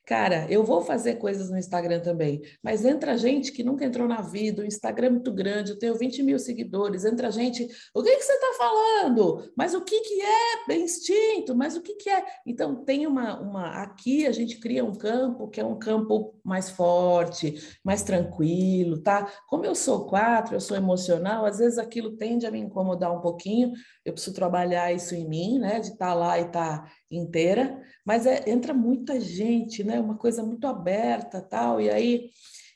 Cara, 0.08 0.46
eu 0.48 0.64
vou 0.64 0.80
fazer 0.80 1.16
coisas 1.16 1.50
no 1.50 1.58
Instagram 1.58 2.00
também, 2.00 2.40
mas 2.62 2.82
entra 2.82 3.18
gente 3.18 3.52
que 3.52 3.62
nunca 3.62 3.84
entrou 3.84 4.08
na 4.08 4.22
vida, 4.22 4.62
o 4.62 4.64
Instagram 4.64 5.08
é 5.08 5.10
muito 5.10 5.30
grande, 5.30 5.72
eu 5.72 5.78
tenho 5.78 5.94
20 5.94 6.22
mil 6.22 6.38
seguidores, 6.38 7.04
entra 7.04 7.30
gente, 7.30 7.68
o 7.94 8.02
que, 8.02 8.16
que 8.16 8.22
você 8.22 8.32
está 8.32 8.54
falando? 8.56 9.52
Mas 9.54 9.74
o 9.74 9.82
que, 9.82 10.00
que 10.00 10.22
é 10.22 10.76
instinto? 10.78 11.54
Mas 11.54 11.76
o 11.76 11.82
que, 11.82 11.94
que 11.96 12.08
é? 12.08 12.24
Então, 12.46 12.84
tem 12.86 13.06
uma, 13.06 13.38
uma. 13.38 13.82
Aqui 13.82 14.26
a 14.26 14.32
gente 14.32 14.58
cria 14.58 14.82
um 14.82 14.94
campo 14.94 15.46
que 15.46 15.60
é 15.60 15.64
um 15.64 15.78
campo 15.78 16.34
mais 16.42 16.70
forte, 16.70 17.54
mais 17.84 18.02
tranquilo, 18.02 19.02
tá? 19.02 19.30
Como 19.46 19.66
eu 19.66 19.74
sou 19.74 20.06
quatro, 20.06 20.54
eu 20.56 20.60
sou 20.60 20.74
emocional, 20.74 21.44
às 21.44 21.58
vezes 21.58 21.76
aquilo 21.76 22.16
tende 22.16 22.46
a 22.46 22.50
me 22.50 22.58
incomodar 22.58 23.14
um 23.14 23.20
pouquinho, 23.20 23.72
eu 24.06 24.14
preciso 24.14 24.34
trabalhar 24.34 24.90
isso 24.90 25.14
em 25.14 25.28
mim, 25.28 25.58
né? 25.58 25.80
De 25.80 25.88
estar 25.88 26.06
tá 26.06 26.14
lá 26.14 26.38
e 26.38 26.46
estar 26.46 26.84
tá 26.84 26.92
inteira, 27.10 27.82
mas 28.04 28.26
é, 28.26 28.48
entra 28.48 28.74
muita 28.74 29.20
gente, 29.20 29.82
né? 29.82 30.00
Uma 30.00 30.16
coisa 30.16 30.42
muito 30.42 30.66
aberta, 30.66 31.40
tal, 31.40 31.80
e 31.80 31.90
aí, 31.90 32.30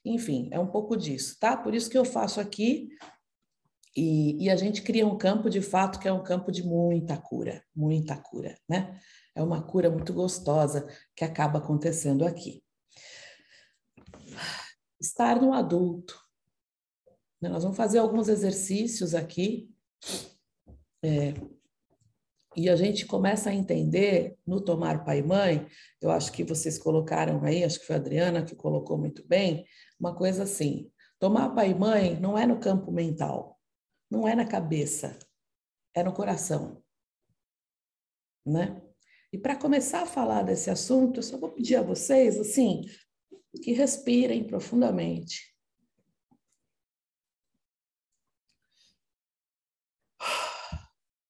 enfim, 0.04 0.48
é 0.52 0.58
um 0.58 0.66
pouco 0.66 0.96
disso, 0.96 1.36
tá? 1.38 1.56
Por 1.56 1.74
isso 1.74 1.90
que 1.90 1.98
eu 1.98 2.04
faço 2.04 2.40
aqui 2.40 2.88
e, 3.94 4.44
e, 4.44 4.50
a 4.50 4.56
gente 4.56 4.80
cria 4.82 5.06
um 5.06 5.18
campo 5.18 5.50
de 5.50 5.60
fato 5.60 5.98
que 5.98 6.08
é 6.08 6.12
um 6.12 6.22
campo 6.22 6.50
de 6.50 6.62
muita 6.62 7.16
cura, 7.18 7.62
muita 7.76 8.16
cura, 8.16 8.58
né? 8.68 8.98
É 9.34 9.42
uma 9.42 9.62
cura 9.62 9.90
muito 9.90 10.14
gostosa 10.14 10.86
que 11.14 11.24
acaba 11.24 11.58
acontecendo 11.58 12.24
aqui. 12.24 12.62
Estar 14.98 15.40
no 15.40 15.52
adulto. 15.52 16.18
Né? 17.40 17.48
Nós 17.48 17.62
vamos 17.62 17.76
fazer 17.76 17.98
alguns 17.98 18.28
exercícios 18.28 19.14
aqui. 19.14 19.70
É, 21.02 21.34
e 22.56 22.68
a 22.68 22.76
gente 22.76 23.06
começa 23.06 23.50
a 23.50 23.54
entender 23.54 24.36
no 24.46 24.60
tomar 24.60 25.04
pai 25.04 25.18
e 25.18 25.22
mãe, 25.22 25.66
eu 26.00 26.10
acho 26.10 26.32
que 26.32 26.44
vocês 26.44 26.78
colocaram 26.78 27.42
aí, 27.44 27.64
acho 27.64 27.80
que 27.80 27.86
foi 27.86 27.96
a 27.96 27.98
Adriana 27.98 28.44
que 28.44 28.54
colocou 28.54 28.98
muito 28.98 29.26
bem, 29.26 29.64
uma 29.98 30.14
coisa 30.14 30.42
assim: 30.42 30.90
tomar 31.18 31.50
pai 31.50 31.70
e 31.70 31.74
mãe 31.74 32.18
não 32.20 32.36
é 32.36 32.46
no 32.46 32.60
campo 32.60 32.92
mental, 32.92 33.58
não 34.10 34.26
é 34.26 34.34
na 34.34 34.46
cabeça, 34.46 35.18
é 35.94 36.02
no 36.02 36.12
coração. 36.12 36.82
Né? 38.44 38.80
E 39.32 39.38
para 39.38 39.56
começar 39.56 40.02
a 40.02 40.06
falar 40.06 40.42
desse 40.42 40.68
assunto, 40.68 41.18
eu 41.18 41.22
só 41.22 41.38
vou 41.38 41.52
pedir 41.52 41.76
a 41.76 41.82
vocês, 41.82 42.38
assim, 42.38 42.82
que 43.62 43.72
respirem 43.72 44.44
profundamente. 44.44 45.51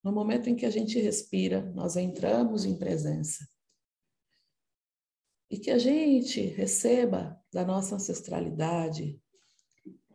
No 0.03 0.11
momento 0.11 0.49
em 0.49 0.55
que 0.55 0.65
a 0.65 0.69
gente 0.69 0.99
respira, 0.99 1.71
nós 1.73 1.95
entramos 1.95 2.65
em 2.65 2.77
presença. 2.77 3.47
E 5.49 5.57
que 5.57 5.71
a 5.71 5.77
gente 5.77 6.41
receba 6.41 7.39
da 7.51 7.63
nossa 7.63 7.95
ancestralidade, 7.95 9.21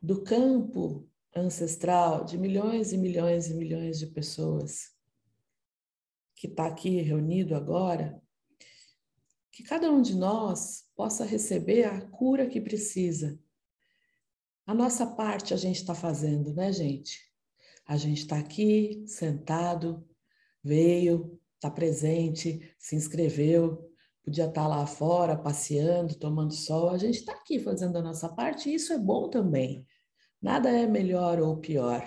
do 0.02 0.22
campo 0.22 1.08
ancestral 1.34 2.24
de 2.24 2.36
milhões 2.36 2.92
e 2.92 2.98
milhões 2.98 3.48
e 3.48 3.54
milhões 3.54 3.98
de 3.98 4.08
pessoas 4.08 4.92
que 6.34 6.46
está 6.46 6.66
aqui 6.66 7.00
reunido 7.00 7.54
agora, 7.54 8.22
que 9.50 9.62
cada 9.62 9.90
um 9.90 10.00
de 10.00 10.14
nós 10.14 10.88
possa 10.94 11.24
receber 11.24 11.84
a 11.84 12.00
cura 12.00 12.46
que 12.46 12.60
precisa. 12.60 13.38
A 14.66 14.74
nossa 14.74 15.06
parte 15.06 15.54
a 15.54 15.56
gente 15.56 15.76
está 15.76 15.94
fazendo, 15.94 16.54
né, 16.54 16.72
gente? 16.72 17.27
A 17.88 17.96
gente 17.96 18.18
está 18.18 18.38
aqui 18.38 19.02
sentado, 19.06 20.06
veio, 20.62 21.40
está 21.54 21.70
presente, 21.70 22.74
se 22.78 22.94
inscreveu, 22.94 23.90
podia 24.22 24.44
estar 24.44 24.60
tá 24.60 24.68
lá 24.68 24.86
fora 24.86 25.34
passeando, 25.34 26.14
tomando 26.14 26.52
sol. 26.52 26.90
A 26.90 26.98
gente 26.98 27.20
está 27.20 27.32
aqui 27.32 27.58
fazendo 27.58 27.96
a 27.96 28.02
nossa 28.02 28.28
parte 28.28 28.68
e 28.68 28.74
isso 28.74 28.92
é 28.92 28.98
bom 28.98 29.30
também. 29.30 29.86
Nada 30.40 30.68
é 30.68 30.86
melhor 30.86 31.40
ou 31.40 31.56
pior. 31.56 32.06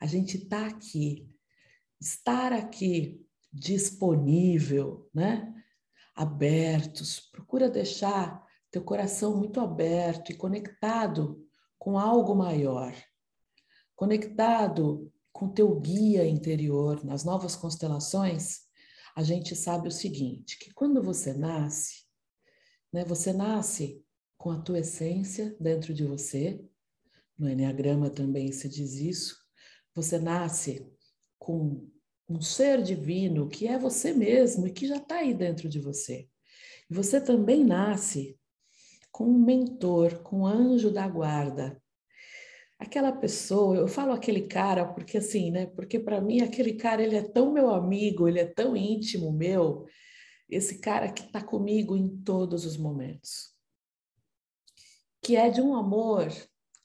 A 0.00 0.06
gente 0.06 0.38
está 0.38 0.66
aqui, 0.66 1.30
estar 2.00 2.54
aqui 2.54 3.22
disponível, 3.52 5.10
né? 5.12 5.54
Abertos. 6.14 7.20
Procura 7.30 7.68
deixar 7.68 8.42
teu 8.70 8.82
coração 8.82 9.36
muito 9.36 9.60
aberto 9.60 10.32
e 10.32 10.36
conectado 10.36 11.46
com 11.78 11.98
algo 11.98 12.34
maior. 12.34 12.94
Conectado 13.94 15.12
com 15.38 15.48
teu 15.48 15.72
guia 15.78 16.26
interior 16.26 17.04
nas 17.04 17.22
novas 17.22 17.54
constelações, 17.54 18.62
a 19.14 19.22
gente 19.22 19.54
sabe 19.54 19.86
o 19.86 19.92
seguinte, 19.92 20.58
que 20.58 20.74
quando 20.74 21.00
você 21.00 21.32
nasce, 21.32 22.02
né, 22.92 23.04
você 23.04 23.32
nasce 23.32 24.04
com 24.36 24.50
a 24.50 24.60
tua 24.60 24.80
essência 24.80 25.56
dentro 25.60 25.94
de 25.94 26.04
você, 26.04 26.60
no 27.38 27.48
Enneagrama 27.48 28.10
também 28.10 28.50
se 28.50 28.68
diz 28.68 28.94
isso, 28.94 29.36
você 29.94 30.18
nasce 30.18 30.84
com 31.38 31.88
um 32.28 32.40
ser 32.40 32.82
divino 32.82 33.48
que 33.48 33.68
é 33.68 33.78
você 33.78 34.12
mesmo 34.12 34.66
e 34.66 34.72
que 34.72 34.88
já 34.88 34.96
está 34.96 35.18
aí 35.18 35.32
dentro 35.32 35.68
de 35.68 35.78
você. 35.78 36.28
E 36.90 36.94
você 36.94 37.20
também 37.20 37.64
nasce 37.64 38.36
com 39.12 39.26
um 39.26 39.38
mentor, 39.38 40.18
com 40.18 40.40
um 40.40 40.46
anjo 40.46 40.90
da 40.90 41.06
guarda, 41.06 41.80
aquela 42.78 43.12
pessoa, 43.12 43.76
eu 43.76 43.88
falo 43.88 44.12
aquele 44.12 44.46
cara 44.46 44.86
porque 44.86 45.18
assim, 45.18 45.50
né? 45.50 45.66
Porque 45.66 45.98
para 45.98 46.20
mim 46.20 46.40
aquele 46.40 46.74
cara 46.74 47.02
ele 47.02 47.16
é 47.16 47.22
tão 47.22 47.52
meu 47.52 47.70
amigo, 47.70 48.28
ele 48.28 48.38
é 48.38 48.46
tão 48.46 48.76
íntimo 48.76 49.32
meu, 49.32 49.86
esse 50.48 50.78
cara 50.78 51.12
que 51.12 51.22
está 51.22 51.42
comigo 51.42 51.96
em 51.96 52.08
todos 52.22 52.64
os 52.64 52.76
momentos, 52.76 53.54
que 55.22 55.36
é 55.36 55.50
de 55.50 55.60
um 55.60 55.74
amor, 55.74 56.28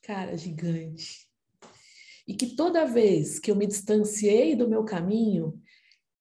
cara, 0.02 0.36
gigante. 0.36 1.28
E 2.28 2.34
que 2.34 2.56
toda 2.56 2.86
vez 2.86 3.38
que 3.38 3.52
eu 3.52 3.56
me 3.56 3.68
distanciei 3.68 4.56
do 4.56 4.68
meu 4.68 4.84
caminho, 4.84 5.62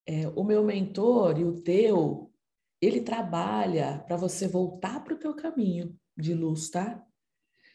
é, 0.07 0.29
o 0.29 0.45
meu 0.45 0.65
mentor 0.65 1.39
e 1.39 1.45
o 1.45 1.61
teu, 1.63 2.33
ele 2.81 3.01
trabalha 3.01 4.03
para 4.07 4.17
você 4.17 4.49
voltar 4.49 5.03
para 5.05 5.15
o 5.15 5.19
teu 5.19 5.35
caminho 5.35 5.97
de 6.17 6.35
luz, 6.35 6.71
tá? 6.71 7.05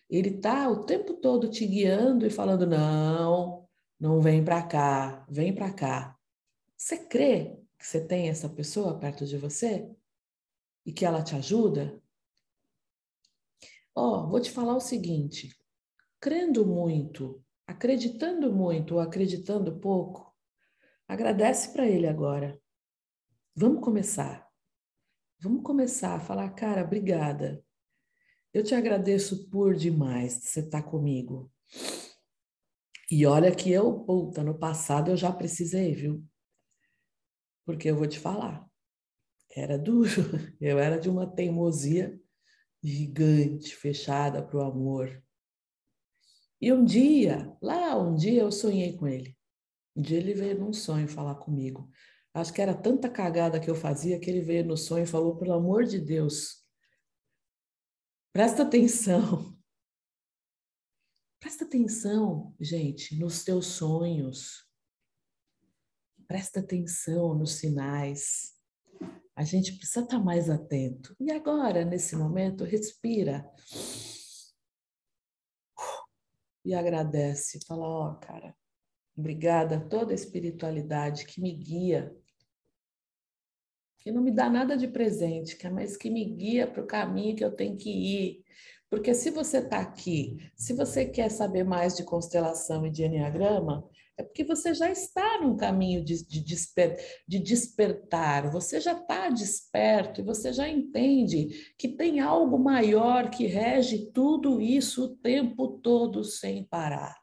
Ele 0.10 0.30
está 0.30 0.70
o 0.70 0.86
tempo 0.86 1.16
todo 1.16 1.50
te 1.50 1.66
guiando 1.66 2.26
e 2.26 2.30
falando: 2.30 2.66
não, 2.66 3.68
não 4.00 4.22
vem 4.22 4.44
para 4.44 4.64
cá, 4.64 5.26
vem 5.30 5.54
para 5.54 5.74
cá. 5.74 6.18
Você 6.76 6.98
crê 6.98 7.60
que 7.78 7.86
você 7.86 8.06
tem 8.06 8.30
essa 8.30 8.50
pessoa 8.50 8.98
perto 9.00 9.26
de 9.26 9.38
você? 9.38 9.90
E 10.86 10.94
que 10.94 11.06
ela 11.06 11.24
te 11.24 11.36
ajuda? 11.36 12.02
Ó, 13.94 14.22
oh, 14.24 14.28
vou 14.30 14.40
te 14.40 14.52
falar 14.52 14.76
o 14.76 14.80
seguinte: 14.80 15.50
crendo 16.20 16.66
muito, 16.66 17.44
acreditando 17.66 18.54
muito 18.54 18.96
ou 18.96 19.02
acreditando 19.02 19.80
pouco, 19.80 20.34
agradece 21.08 21.74
para 21.74 21.88
ele 21.88 22.08
agora. 22.08 22.62
Vamos 23.56 23.84
começar. 23.84 24.48
Vamos 25.40 25.64
começar 25.64 26.16
a 26.16 26.20
falar, 26.20 26.50
cara, 26.52 26.84
obrigada. 26.84 27.64
Eu 28.54 28.64
te 28.64 28.74
agradeço 28.74 29.50
por 29.50 29.76
demais 29.76 30.40
de 30.40 30.48
você 30.48 30.60
estar 30.62 30.84
comigo. 30.84 31.52
E 33.10 33.26
olha 33.26 33.54
que 33.56 33.72
eu, 33.72 34.00
puta, 34.02 34.44
no 34.44 34.58
passado 34.58 35.12
eu 35.12 35.18
já 35.18 35.32
precisei, 35.32 35.94
viu? 35.94 36.24
Porque 37.66 37.90
eu 37.90 37.96
vou 37.96 38.08
te 38.08 38.20
falar, 38.20 38.68
era 39.56 39.78
duro. 39.78 40.10
Eu 40.62 40.78
era 40.78 41.00
de 41.00 41.10
uma 41.10 41.26
teimosia 41.26 42.20
gigante, 42.84 43.76
fechada 43.76 44.42
para 44.42 44.58
o 44.58 44.62
amor. 44.62 45.24
E 46.62 46.72
um 46.72 46.84
dia, 46.84 47.56
lá 47.62 47.98
um 47.98 48.16
dia 48.16 48.42
eu 48.42 48.52
sonhei 48.52 48.96
com 48.96 49.08
ele. 49.08 49.36
Um 49.96 50.02
dia 50.02 50.18
ele 50.18 50.34
veio 50.34 50.60
num 50.60 50.74
sonho 50.74 51.08
falar 51.08 51.36
comigo. 51.36 51.90
Acho 52.34 52.54
que 52.54 52.62
era 52.62 52.74
tanta 52.74 53.10
cagada 53.10 53.60
que 53.60 53.70
eu 53.70 53.76
fazia 53.76 54.20
que 54.20 54.30
ele 54.30 54.42
veio 54.42 54.66
no 54.66 54.78
sonho 54.78 55.04
e 55.04 55.08
falou: 55.08 55.36
pelo 55.36 55.54
amor 55.54 55.86
de 55.86 56.00
Deus, 56.00 56.67
Presta 58.38 58.62
atenção. 58.62 59.58
Presta 61.40 61.66
atenção, 61.66 62.56
gente, 62.60 63.18
nos 63.18 63.44
teus 63.44 63.66
sonhos. 63.66 64.64
Presta 66.28 66.60
atenção 66.60 67.34
nos 67.34 67.54
sinais. 67.54 68.56
A 69.36 69.44
gente 69.44 69.76
precisa 69.76 70.02
estar 70.02 70.20
mais 70.20 70.52
atento. 70.52 71.16
E 71.20 71.32
agora, 71.32 71.84
nesse 71.84 72.16
momento, 72.16 72.64
respira. 72.64 73.44
E 76.64 76.76
agradece. 76.76 77.66
Fala, 77.66 77.88
ó, 77.88 78.12
oh, 78.12 78.20
cara, 78.20 78.56
obrigada 79.18 79.78
a 79.78 79.84
toda 79.84 80.12
a 80.12 80.16
espiritualidade 80.16 81.26
que 81.26 81.42
me 81.42 81.56
guia 81.56 82.16
que 84.08 84.12
não 84.14 84.22
me 84.22 84.32
dá 84.32 84.50
nada 84.50 84.78
de 84.78 84.88
presente, 84.88 85.58
mas 85.70 85.98
que 85.98 86.10
me 86.10 86.24
guia 86.24 86.66
para 86.66 86.82
o 86.82 86.88
caminho 86.88 87.36
que 87.36 87.44
eu 87.44 87.52
tenho 87.52 87.76
que 87.76 87.90
ir. 87.90 88.42
Porque 88.90 89.14
se 89.14 89.30
você 89.30 89.58
está 89.58 89.82
aqui, 89.82 90.38
se 90.56 90.72
você 90.72 91.04
quer 91.04 91.30
saber 91.30 91.66
mais 91.66 91.98
de 91.98 92.06
constelação 92.06 92.86
e 92.86 92.90
de 92.90 93.04
enneagrama, 93.04 93.86
É 94.20 94.24
porque 94.24 94.44
você 94.46 94.74
já 94.74 94.90
está 94.90 95.42
num 95.42 95.56
caminho 95.56 96.04
de, 96.04 96.26
de, 96.26 96.40
desper, 96.44 96.98
de 97.28 97.38
despertar, 97.38 98.50
você 98.50 98.80
já 98.80 98.94
está 98.94 99.30
desperto 99.30 100.22
e 100.22 100.24
você 100.24 100.52
já 100.52 100.68
entende 100.68 101.74
que 101.78 101.90
tem 101.90 102.20
algo 102.20 102.58
maior 102.58 103.30
que 103.30 103.46
rege 103.46 104.10
tudo 104.12 104.60
isso 104.60 105.04
o 105.04 105.16
tempo 105.18 105.80
todo 105.84 106.24
sem 106.24 106.64
parar. 106.64 107.16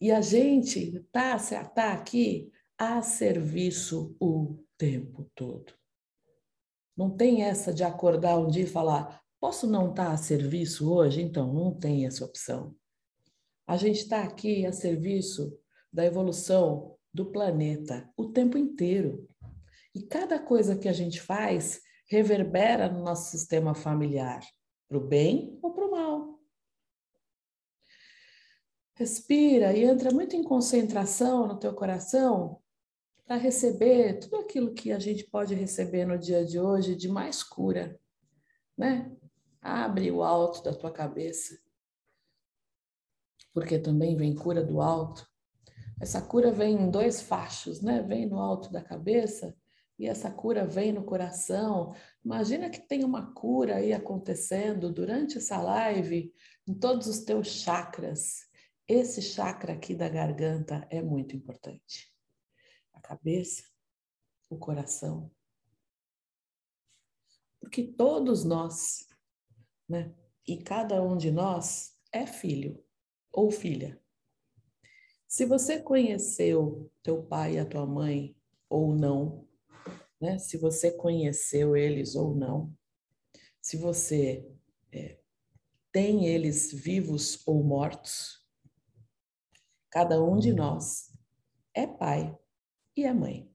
E 0.00 0.10
a 0.10 0.20
gente 0.20 0.96
está 0.96 1.38
tá 1.74 1.92
aqui 1.92 2.50
a 2.80 3.02
serviço 3.02 4.16
o 4.18 4.56
tempo 4.78 5.30
todo. 5.34 5.74
Não 6.96 7.14
tem 7.14 7.42
essa 7.42 7.74
de 7.74 7.84
acordar 7.84 8.38
um 8.38 8.48
dia 8.48 8.62
e 8.62 8.66
falar: 8.66 9.22
posso 9.38 9.66
não 9.66 9.90
estar 9.90 10.06
tá 10.06 10.12
a 10.12 10.16
serviço 10.16 10.90
hoje? 10.90 11.20
Então, 11.20 11.52
não 11.52 11.78
tem 11.78 12.06
essa 12.06 12.24
opção. 12.24 12.74
A 13.66 13.76
gente 13.76 13.98
está 13.98 14.22
aqui 14.22 14.64
a 14.64 14.72
serviço 14.72 15.60
da 15.92 16.06
evolução 16.06 16.96
do 17.12 17.30
planeta 17.30 18.10
o 18.16 18.30
tempo 18.30 18.56
inteiro. 18.56 19.28
E 19.94 20.02
cada 20.02 20.38
coisa 20.38 20.74
que 20.74 20.88
a 20.88 20.92
gente 20.92 21.20
faz 21.20 21.82
reverbera 22.06 22.88
no 22.88 23.04
nosso 23.04 23.30
sistema 23.30 23.74
familiar, 23.74 24.40
para 24.88 24.96
o 24.96 25.06
bem 25.06 25.58
ou 25.60 25.74
para 25.74 25.86
o 25.86 25.90
mal. 25.90 26.40
Respira 28.94 29.76
e 29.76 29.84
entra 29.84 30.10
muito 30.10 30.34
em 30.34 30.42
concentração 30.42 31.46
no 31.46 31.58
teu 31.58 31.74
coração 31.74 32.60
para 33.30 33.36
receber 33.36 34.18
tudo 34.18 34.38
aquilo 34.38 34.74
que 34.74 34.90
a 34.90 34.98
gente 34.98 35.22
pode 35.22 35.54
receber 35.54 36.04
no 36.04 36.18
dia 36.18 36.44
de 36.44 36.58
hoje 36.58 36.96
de 36.96 37.08
mais 37.08 37.44
cura, 37.44 37.96
né? 38.76 39.08
Abre 39.62 40.10
o 40.10 40.24
alto 40.24 40.64
da 40.64 40.74
tua 40.74 40.90
cabeça, 40.90 41.56
porque 43.54 43.78
também 43.78 44.16
vem 44.16 44.34
cura 44.34 44.64
do 44.64 44.80
alto. 44.80 45.24
Essa 46.00 46.20
cura 46.20 46.50
vem 46.50 46.74
em 46.74 46.90
dois 46.90 47.22
fachos, 47.22 47.80
né? 47.80 48.02
Vem 48.02 48.26
no 48.26 48.40
alto 48.40 48.72
da 48.72 48.82
cabeça 48.82 49.56
e 49.96 50.08
essa 50.08 50.28
cura 50.28 50.66
vem 50.66 50.90
no 50.90 51.04
coração. 51.04 51.94
Imagina 52.24 52.68
que 52.68 52.80
tem 52.80 53.04
uma 53.04 53.32
cura 53.32 53.76
aí 53.76 53.92
acontecendo 53.92 54.92
durante 54.92 55.38
essa 55.38 55.62
live 55.62 56.34
em 56.66 56.74
todos 56.74 57.06
os 57.06 57.20
teus 57.20 57.46
chakras. 57.46 58.40
Esse 58.88 59.22
chakra 59.22 59.74
aqui 59.74 59.94
da 59.94 60.08
garganta 60.08 60.84
é 60.90 61.00
muito 61.00 61.36
importante. 61.36 62.10
A 63.00 63.08
cabeça, 63.08 63.64
o 64.50 64.58
coração. 64.58 65.30
Porque 67.58 67.82
todos 67.82 68.44
nós, 68.44 69.08
né? 69.88 70.14
E 70.46 70.58
cada 70.62 71.02
um 71.02 71.16
de 71.16 71.30
nós 71.30 71.98
é 72.12 72.26
filho 72.26 72.84
ou 73.32 73.50
filha. 73.50 73.98
Se 75.26 75.46
você 75.46 75.80
conheceu 75.80 76.92
teu 77.02 77.22
pai 77.22 77.54
e 77.54 77.58
a 77.58 77.64
tua 77.64 77.86
mãe 77.86 78.36
ou 78.68 78.94
não, 78.94 79.48
né? 80.20 80.38
Se 80.38 80.58
você 80.58 80.92
conheceu 80.92 81.74
eles 81.74 82.14
ou 82.14 82.34
não, 82.34 82.76
se 83.62 83.78
você 83.78 84.46
é, 84.92 85.18
tem 85.90 86.26
eles 86.26 86.70
vivos 86.70 87.42
ou 87.46 87.64
mortos, 87.64 88.40
Cada 89.90 90.22
um 90.22 90.38
de 90.38 90.52
nós 90.52 91.10
é 91.74 91.84
pai 91.84 92.38
e 92.96 93.04
é 93.04 93.12
mãe. 93.12 93.50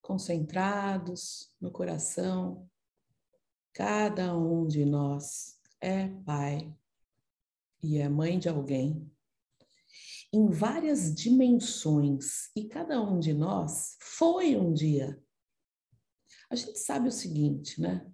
Concentrados 0.00 1.52
no 1.60 1.70
coração, 1.70 2.70
cada 3.72 4.36
um 4.36 4.66
de 4.66 4.84
nós 4.84 5.60
é 5.80 6.08
pai 6.24 6.72
e 7.82 7.98
é 7.98 8.08
mãe 8.08 8.38
de 8.38 8.48
alguém 8.48 9.10
em 10.32 10.50
várias 10.50 11.14
dimensões 11.14 12.50
e 12.54 12.68
cada 12.68 13.00
um 13.00 13.18
de 13.18 13.32
nós 13.32 13.96
foi 14.00 14.56
um 14.56 14.72
dia. 14.72 15.22
A 16.50 16.54
gente 16.54 16.78
sabe 16.78 17.08
o 17.08 17.12
seguinte, 17.12 17.80
né? 17.80 18.06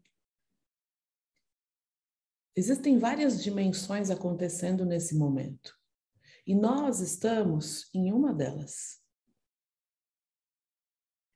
Existem 2.54 2.98
várias 2.98 3.42
dimensões 3.42 4.10
acontecendo 4.10 4.84
nesse 4.84 5.16
momento. 5.16 5.74
E 6.46 6.54
nós 6.54 7.00
estamos 7.00 7.88
em 7.94 8.12
uma 8.12 8.32
delas. 8.34 9.00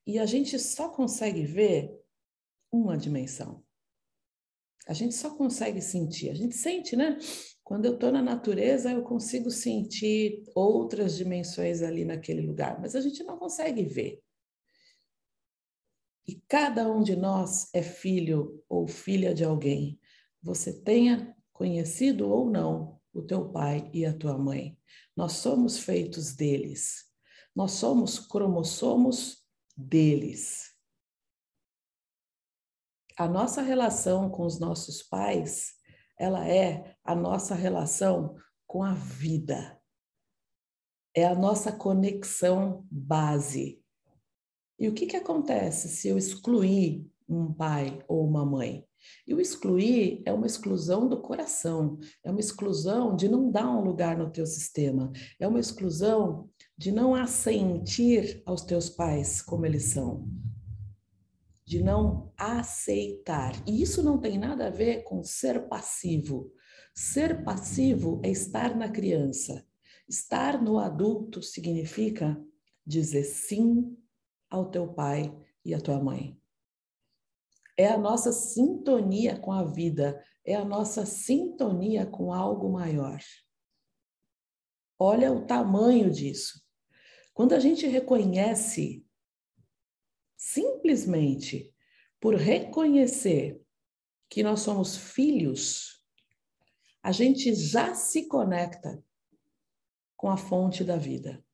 E 0.07 0.19
a 0.19 0.27
gente 0.27 0.59
só 0.59 0.91
consegue 0.91 1.45
ver 1.45 1.91
uma 2.71 2.97
dimensão. 2.99 3.65
A 4.87 4.93
gente 4.93 5.15
só 5.15 5.35
consegue 5.35 5.81
sentir. 5.81 6.31
A 6.31 6.35
gente 6.35 6.55
sente, 6.55 6.95
né? 6.95 7.19
Quando 7.65 7.87
eu 7.87 7.95
estou 7.95 8.13
na 8.13 8.23
natureza, 8.23 8.93
eu 8.93 9.03
consigo 9.03 9.51
sentir 9.51 10.45
outras 10.55 11.17
dimensões 11.17 11.83
ali 11.83 12.05
naquele 12.05 12.43
lugar, 12.43 12.81
mas 12.81 12.95
a 12.95 13.01
gente 13.01 13.25
não 13.25 13.37
consegue 13.37 13.83
ver. 13.85 14.23
E 16.29 16.41
cada 16.49 16.89
um 16.91 17.03
de 17.03 17.17
nós 17.17 17.69
é 17.75 17.83
filho 17.83 18.63
ou 18.69 18.87
filha 18.87 19.35
de 19.35 19.45
alguém 19.45 19.99
você 20.47 20.73
tenha 20.73 21.37
conhecido 21.53 22.31
ou 22.31 22.49
não 22.49 23.01
o 23.13 23.21
teu 23.21 23.51
pai 23.51 23.91
e 23.93 24.07
a 24.07 24.17
tua 24.17 24.39
mãe. 24.39 24.79
Nós 25.17 25.33
somos 25.33 25.81
feitos 25.81 26.37
deles. 26.37 27.05
Nós 27.55 27.73
somos 27.73 28.21
cromossomos 28.21 29.45
deles. 29.77 30.73
A 33.19 33.27
nossa 33.27 33.61
relação 33.61 34.31
com 34.31 34.47
os 34.47 34.61
nossos 34.61 35.03
pais, 35.03 35.73
ela 36.17 36.47
é 36.47 36.95
a 37.03 37.15
nossa 37.17 37.57
relação 37.57 38.37
com 38.69 38.85
a 38.85 38.95
vida. 38.95 39.81
É 41.13 41.27
a 41.27 41.35
nossa 41.35 41.73
conexão 41.73 42.87
base. 42.89 43.83
E 44.79 44.87
o 44.87 44.95
que, 44.95 45.07
que 45.07 45.17
acontece 45.17 45.89
se 45.89 46.07
eu 46.07 46.17
excluir 46.17 47.11
um 47.29 47.53
pai 47.53 48.05
ou 48.07 48.25
uma 48.25 48.47
mãe? 48.47 48.86
E 49.27 49.35
o 49.35 49.41
excluir 49.41 50.23
é 50.25 50.33
uma 50.33 50.47
exclusão 50.47 51.09
do 51.09 51.21
coração, 51.21 51.99
é 52.25 52.31
uma 52.31 52.41
exclusão 52.41 53.17
de 53.17 53.29
não 53.29 53.51
dar 53.51 53.69
um 53.69 53.83
lugar 53.83 54.17
no 54.17 54.31
teu 54.31 54.47
sistema, 54.47 55.13
é 55.39 55.47
uma 55.47 55.61
exclusão 55.61 56.49
de 56.77 56.93
não 56.93 57.15
assentir 57.15 58.43
aos 58.47 58.63
teus 58.63 58.89
pais 58.89 59.43
como 59.43 59.67
eles 59.67 59.85
são, 59.85 60.29
de 61.65 61.83
não 61.83 62.33
aceitar. 62.37 63.53
E 63.67 63.83
isso 63.83 64.03
não 64.03 64.19
tem 64.19 64.39
nada 64.39 64.69
a 64.69 64.71
ver 64.71 65.03
com 65.03 65.23
ser 65.23 65.69
passivo. 65.69 66.53
Ser 66.95 67.45
passivo 67.45 68.21
é 68.25 68.31
estar 68.31 68.77
na 68.77 68.89
criança. 68.89 69.67
Estar 70.09 70.63
no 70.63 70.79
adulto 70.79 71.43
significa 71.43 72.41
dizer 72.87 73.25
sim 73.25 73.97
ao 74.49 74.71
teu 74.71 74.87
pai 74.95 75.37
e 75.65 75.75
à 75.75 75.81
tua 75.81 76.01
mãe 76.01 76.39
é 77.77 77.87
a 77.89 77.99
nossa 77.99 78.33
sintonia 78.33 79.39
com 79.39 79.53
a 79.53 79.63
vida, 79.63 80.25
é 80.45 80.55
a 80.55 80.65
nossa 80.65 81.05
sintonia 81.05 82.07
com 82.07 82.33
algo 82.33 82.73
maior. 82.73 83.21
Olha 84.99 85.31
o 85.31 85.45
tamanho 85.45 86.11
disso. 86.11 86.65
Quando 87.35 87.53
a 87.53 87.61
gente 87.61 87.87
reconhece, 87.87 89.07
simplesmente 90.37 91.75
por 92.19 92.35
reconhecer 92.35 93.61
que 94.31 94.43
nós 94.43 94.61
somos 94.61 94.97
filhos, 94.97 96.03
a 97.03 97.13
gente 97.13 97.55
já 97.55 97.95
se 97.95 98.27
conecta 98.27 99.05
com 100.17 100.31
a 100.31 100.37
fonte 100.37 100.83
da 100.83 100.97
vida. 100.97 101.45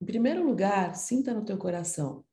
Em 0.00 0.06
primeiro 0.06 0.44
lugar, 0.44 0.96
sinta 0.96 1.34
no 1.34 1.44
teu 1.44 1.58
coração 1.58 2.24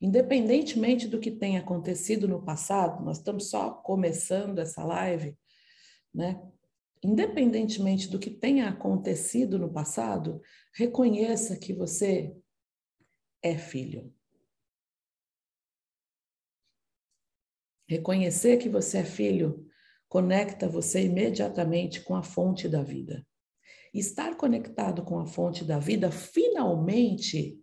Independentemente 0.00 1.06
do 1.06 1.20
que 1.20 1.30
tenha 1.30 1.60
acontecido 1.60 2.26
no 2.26 2.42
passado, 2.42 3.04
nós 3.04 3.18
estamos 3.18 3.50
só 3.50 3.70
começando 3.70 4.58
essa 4.58 4.82
live, 4.82 5.36
né? 6.14 6.40
Independentemente 7.02 8.08
do 8.08 8.18
que 8.18 8.30
tenha 8.30 8.68
acontecido 8.68 9.58
no 9.58 9.72
passado, 9.72 10.40
reconheça 10.74 11.58
que 11.58 11.72
você 11.72 12.34
é 13.42 13.56
filho. 13.56 14.14
Reconhecer 17.88 18.58
que 18.58 18.68
você 18.68 18.98
é 18.98 19.04
filho 19.04 19.66
conecta 20.08 20.68
você 20.68 21.04
imediatamente 21.04 22.02
com 22.02 22.16
a 22.16 22.22
fonte 22.22 22.68
da 22.68 22.82
vida. 22.82 23.24
Estar 23.94 24.36
conectado 24.36 25.04
com 25.04 25.18
a 25.20 25.26
fonte 25.26 25.64
da 25.64 25.78
vida 25.78 26.10
finalmente 26.10 27.59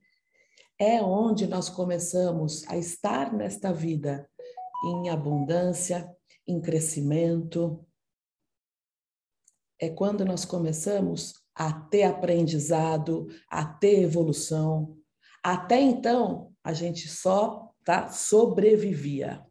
é 0.79 1.01
onde 1.01 1.47
nós 1.47 1.69
começamos 1.69 2.63
a 2.67 2.77
estar 2.77 3.33
nesta 3.33 3.73
vida 3.73 4.29
em 4.85 5.09
abundância, 5.09 6.09
em 6.45 6.61
crescimento. 6.61 7.83
É 9.79 9.89
quando 9.89 10.23
nós 10.23 10.45
começamos 10.45 11.33
a 11.55 11.73
ter 11.73 12.03
aprendizado, 12.03 13.27
a 13.49 13.65
ter 13.65 14.03
evolução. 14.03 14.95
Até 15.43 15.81
então, 15.81 16.53
a 16.63 16.73
gente 16.73 17.07
só 17.07 17.73
tá, 17.83 18.09
sobrevivia. 18.09 19.43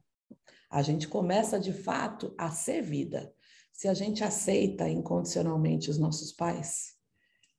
A 0.70 0.82
gente 0.82 1.08
começa 1.08 1.58
de 1.58 1.72
fato 1.72 2.34
a 2.38 2.50
ser 2.50 2.82
vida. 2.82 3.32
Se 3.72 3.88
a 3.88 3.94
gente 3.94 4.22
aceita 4.22 4.88
incondicionalmente 4.88 5.90
os 5.90 5.98
nossos 5.98 6.32
pais, 6.32 6.94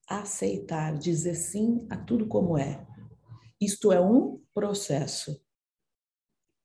aceitar, 0.10 0.98
dizer 0.98 1.36
sim 1.36 1.86
a 1.90 1.98
tudo 1.98 2.28
como 2.28 2.58
é. 2.58 2.86
Isto 3.60 3.92
é 3.92 4.00
um 4.00 4.42
processo. 4.54 5.42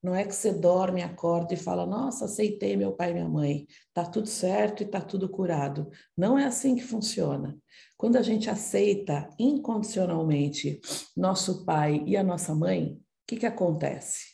Não 0.03 0.15
é 0.15 0.25
que 0.25 0.35
você 0.35 0.53
dorme, 0.53 1.01
acorda 1.03 1.55
e 1.55 1.57
fala: 1.57 1.87
Nossa, 1.87 2.25
aceitei 2.25 2.77
meu 2.77 2.93
pai 2.93 3.11
e 3.11 3.15
minha 3.15 3.29
mãe, 3.29 3.67
tá 3.95 4.05
tudo 4.05 4.27
certo 4.29 4.83
e 4.83 4.87
tá 4.87 5.01
tudo 5.01 5.29
curado. 5.29 5.89
Não 6.17 6.37
é 6.37 6.45
assim 6.45 6.75
que 6.75 6.83
funciona. 6.83 7.57
Quando 7.97 8.17
a 8.17 8.23
gente 8.23 8.51
aceita 8.51 9.29
incondicionalmente 9.39 10.81
nosso 11.17 11.65
pai 11.65 12.03
e 12.05 12.17
a 12.17 12.25
nossa 12.25 12.53
mãe, 12.53 12.95
o 12.95 13.01
que, 13.29 13.37
que 13.37 13.47
acontece? 13.47 14.33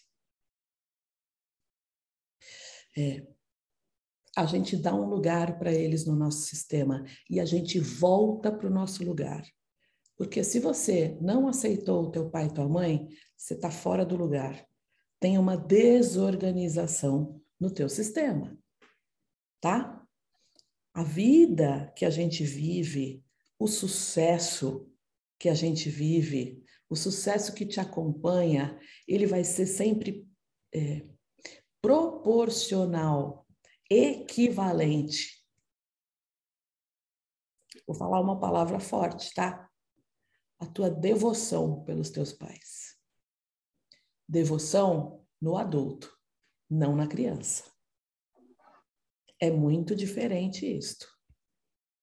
É, 2.96 3.26
a 4.34 4.46
gente 4.46 4.76
dá 4.76 4.94
um 4.94 5.08
lugar 5.08 5.58
para 5.58 5.72
eles 5.72 6.06
no 6.06 6.16
nosso 6.16 6.42
sistema 6.46 7.04
e 7.28 7.38
a 7.40 7.44
gente 7.44 7.78
volta 7.78 8.50
para 8.50 8.66
o 8.66 8.72
nosso 8.72 9.04
lugar. 9.04 9.44
Porque 10.18 10.44
se 10.44 10.60
você 10.60 11.16
não 11.22 11.48
aceitou 11.48 12.02
o 12.02 12.10
teu 12.10 12.28
pai 12.28 12.46
e 12.46 12.52
tua 12.52 12.68
mãe, 12.68 13.08
você 13.34 13.54
está 13.54 13.70
fora 13.70 14.04
do 14.04 14.16
lugar 14.16 14.68
tem 15.20 15.38
uma 15.38 15.56
desorganização 15.56 17.40
no 17.58 17.72
teu 17.72 17.88
sistema, 17.88 18.56
tá? 19.60 20.06
A 20.94 21.02
vida 21.02 21.92
que 21.96 22.04
a 22.04 22.10
gente 22.10 22.44
vive, 22.44 23.24
o 23.58 23.66
sucesso 23.66 24.90
que 25.38 25.48
a 25.48 25.54
gente 25.54 25.88
vive, 25.88 26.64
o 26.88 26.96
sucesso 26.96 27.52
que 27.52 27.66
te 27.66 27.80
acompanha, 27.80 28.78
ele 29.06 29.26
vai 29.26 29.44
ser 29.44 29.66
sempre 29.66 30.26
é, 30.72 31.06
proporcional, 31.80 33.46
equivalente. 33.90 35.44
Vou 37.86 37.96
falar 37.96 38.20
uma 38.20 38.38
palavra 38.38 38.80
forte, 38.80 39.32
tá? 39.34 39.67
A 40.58 40.66
tua 40.66 40.90
devoção 40.90 41.84
pelos 41.84 42.10
teus 42.10 42.32
pais. 42.32 42.98
Devoção 44.28 45.24
no 45.40 45.56
adulto, 45.56 46.16
não 46.68 46.94
na 46.94 47.06
criança. 47.06 47.72
É 49.40 49.50
muito 49.50 49.94
diferente 49.94 50.66
isto, 50.66 51.06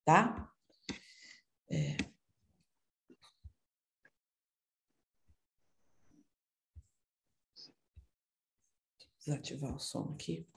tá? 0.04 0.50
É. 1.68 1.96
Desativar 9.18 9.74
o 9.74 9.78
som 9.78 10.14
aqui. 10.14 10.48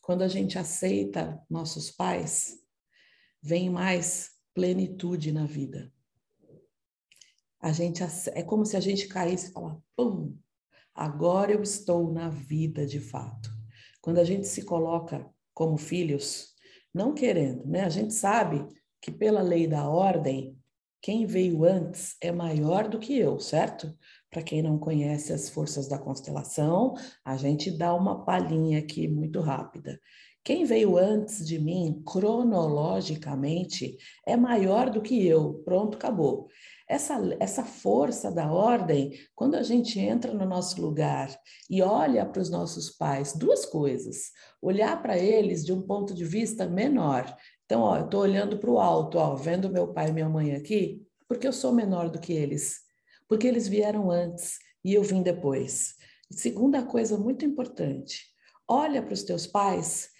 Quando 0.00 0.22
a 0.22 0.28
gente 0.28 0.56
aceita 0.56 1.44
nossos 1.50 1.90
pais, 1.90 2.64
vem 3.46 3.70
mais 3.70 4.30
plenitude 4.54 5.32
na 5.32 5.46
vida 5.46 5.92
a 7.66 7.72
gente 7.72 8.00
é 8.32 8.42
como 8.44 8.64
se 8.64 8.76
a 8.76 8.80
gente 8.80 9.08
caísse 9.08 9.50
e 9.50 9.52
falar, 9.52 9.76
pum, 9.96 10.36
agora 10.94 11.52
eu 11.52 11.62
estou 11.62 12.12
na 12.12 12.28
vida 12.28 12.86
de 12.86 13.00
fato. 13.00 13.50
Quando 14.00 14.18
a 14.18 14.24
gente 14.24 14.46
se 14.46 14.62
coloca 14.62 15.28
como 15.52 15.76
filhos, 15.76 16.54
não 16.94 17.12
querendo, 17.12 17.66
né? 17.66 17.80
A 17.80 17.88
gente 17.88 18.14
sabe 18.14 18.64
que 19.00 19.10
pela 19.10 19.42
lei 19.42 19.66
da 19.66 19.88
ordem, 19.88 20.56
quem 21.02 21.26
veio 21.26 21.64
antes 21.64 22.16
é 22.20 22.30
maior 22.30 22.88
do 22.88 23.00
que 23.00 23.18
eu, 23.18 23.40
certo? 23.40 23.92
Para 24.30 24.42
quem 24.42 24.62
não 24.62 24.78
conhece 24.78 25.32
as 25.32 25.48
forças 25.48 25.88
da 25.88 25.98
constelação, 25.98 26.94
a 27.24 27.36
gente 27.36 27.70
dá 27.70 27.92
uma 27.94 28.24
palhinha 28.24 28.78
aqui 28.78 29.08
muito 29.08 29.40
rápida. 29.40 30.00
Quem 30.46 30.64
veio 30.64 30.96
antes 30.96 31.44
de 31.44 31.58
mim, 31.58 32.00
cronologicamente, 32.06 33.98
é 34.24 34.36
maior 34.36 34.90
do 34.90 35.02
que 35.02 35.26
eu. 35.26 35.54
Pronto, 35.64 35.96
acabou. 35.96 36.46
Essa, 36.88 37.18
essa 37.40 37.64
força 37.64 38.30
da 38.30 38.52
ordem, 38.52 39.18
quando 39.34 39.56
a 39.56 39.64
gente 39.64 39.98
entra 39.98 40.32
no 40.32 40.46
nosso 40.46 40.80
lugar 40.80 41.36
e 41.68 41.82
olha 41.82 42.24
para 42.24 42.40
os 42.40 42.48
nossos 42.48 42.90
pais, 42.90 43.32
duas 43.32 43.66
coisas: 43.66 44.30
olhar 44.62 45.02
para 45.02 45.18
eles 45.18 45.64
de 45.64 45.72
um 45.72 45.82
ponto 45.82 46.14
de 46.14 46.24
vista 46.24 46.64
menor. 46.64 47.36
Então, 47.64 47.80
ó, 47.80 47.96
eu 47.96 48.04
estou 48.04 48.20
olhando 48.20 48.56
para 48.56 48.70
o 48.70 48.78
alto, 48.78 49.18
ó, 49.18 49.34
vendo 49.34 49.68
meu 49.68 49.88
pai 49.88 50.10
e 50.10 50.12
minha 50.12 50.28
mãe 50.28 50.54
aqui, 50.54 51.04
porque 51.26 51.48
eu 51.48 51.52
sou 51.52 51.72
menor 51.72 52.08
do 52.08 52.20
que 52.20 52.32
eles, 52.32 52.82
porque 53.28 53.48
eles 53.48 53.66
vieram 53.66 54.12
antes 54.12 54.60
e 54.84 54.94
eu 54.94 55.02
vim 55.02 55.24
depois. 55.24 55.96
Segunda 56.30 56.84
coisa 56.84 57.18
muito 57.18 57.44
importante: 57.44 58.26
olha 58.68 59.02
para 59.02 59.12
os 59.12 59.24
teus 59.24 59.44
pais 59.44 60.14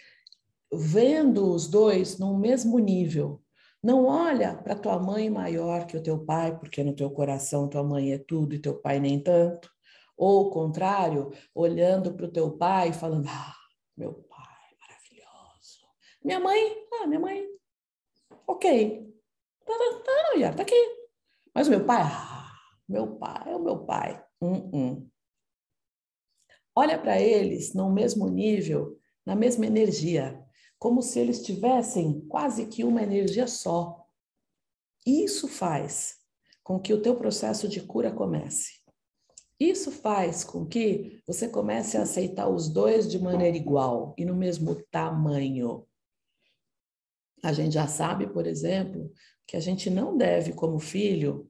vendo 0.72 1.52
os 1.52 1.68
dois 1.68 2.18
no 2.18 2.36
mesmo 2.38 2.78
nível. 2.78 3.42
Não 3.82 4.06
olha 4.06 4.56
para 4.56 4.74
tua 4.74 4.98
mãe 4.98 5.30
maior 5.30 5.86
que 5.86 5.96
o 5.96 6.02
teu 6.02 6.24
pai, 6.24 6.58
porque 6.58 6.82
no 6.82 6.94
teu 6.94 7.10
coração 7.10 7.68
tua 7.68 7.84
mãe 7.84 8.12
é 8.12 8.18
tudo 8.18 8.54
e 8.54 8.58
teu 8.58 8.74
pai 8.74 8.98
nem 8.98 9.22
tanto. 9.22 9.70
Ou 10.16 10.46
o 10.46 10.50
contrário, 10.50 11.30
olhando 11.54 12.14
para 12.14 12.26
o 12.26 12.32
teu 12.32 12.56
pai 12.56 12.92
falando: 12.92 13.28
Ah, 13.28 13.54
meu 13.96 14.12
pai, 14.14 14.66
maravilhoso. 14.80 15.86
Minha 16.24 16.40
mãe, 16.40 16.76
ah, 16.94 17.06
minha 17.06 17.20
mãe, 17.20 17.46
ok. 18.46 19.14
Tá, 19.64 19.72
tá, 19.72 20.02
tá, 20.04 20.52
tá 20.54 20.62
aqui. 20.62 21.06
Mas 21.54 21.68
o 21.68 21.70
meu 21.70 21.84
pai, 21.84 22.02
ah, 22.02 22.52
meu 22.88 23.16
pai 23.16 23.52
é 23.52 23.56
o 23.56 23.62
meu 23.62 23.84
pai. 23.84 24.24
Uh 24.40 24.70
-uh. 24.70 25.10
Olha 26.74 26.98
para 26.98 27.20
eles 27.20 27.72
no 27.72 27.90
mesmo 27.90 28.28
nível, 28.28 28.98
na 29.24 29.34
mesma 29.34 29.64
energia 29.64 30.45
como 30.78 31.02
se 31.02 31.18
eles 31.18 31.42
tivessem 31.42 32.20
quase 32.28 32.66
que 32.66 32.84
uma 32.84 33.02
energia 33.02 33.46
só. 33.46 34.04
Isso 35.06 35.48
faz 35.48 36.16
com 36.62 36.80
que 36.80 36.92
o 36.92 37.00
teu 37.00 37.16
processo 37.16 37.68
de 37.68 37.80
cura 37.80 38.12
comece. 38.12 38.80
Isso 39.58 39.90
faz 39.90 40.44
com 40.44 40.66
que 40.66 41.22
você 41.26 41.48
comece 41.48 41.96
a 41.96 42.02
aceitar 42.02 42.48
os 42.48 42.68
dois 42.68 43.10
de 43.10 43.18
maneira 43.18 43.56
igual 43.56 44.14
e 44.18 44.24
no 44.24 44.36
mesmo 44.36 44.74
tamanho. 44.90 45.86
A 47.42 47.52
gente 47.52 47.72
já 47.72 47.86
sabe, 47.86 48.26
por 48.26 48.46
exemplo, 48.46 49.10
que 49.46 49.56
a 49.56 49.60
gente 49.60 49.88
não 49.88 50.16
deve, 50.16 50.52
como 50.52 50.78
filho, 50.78 51.48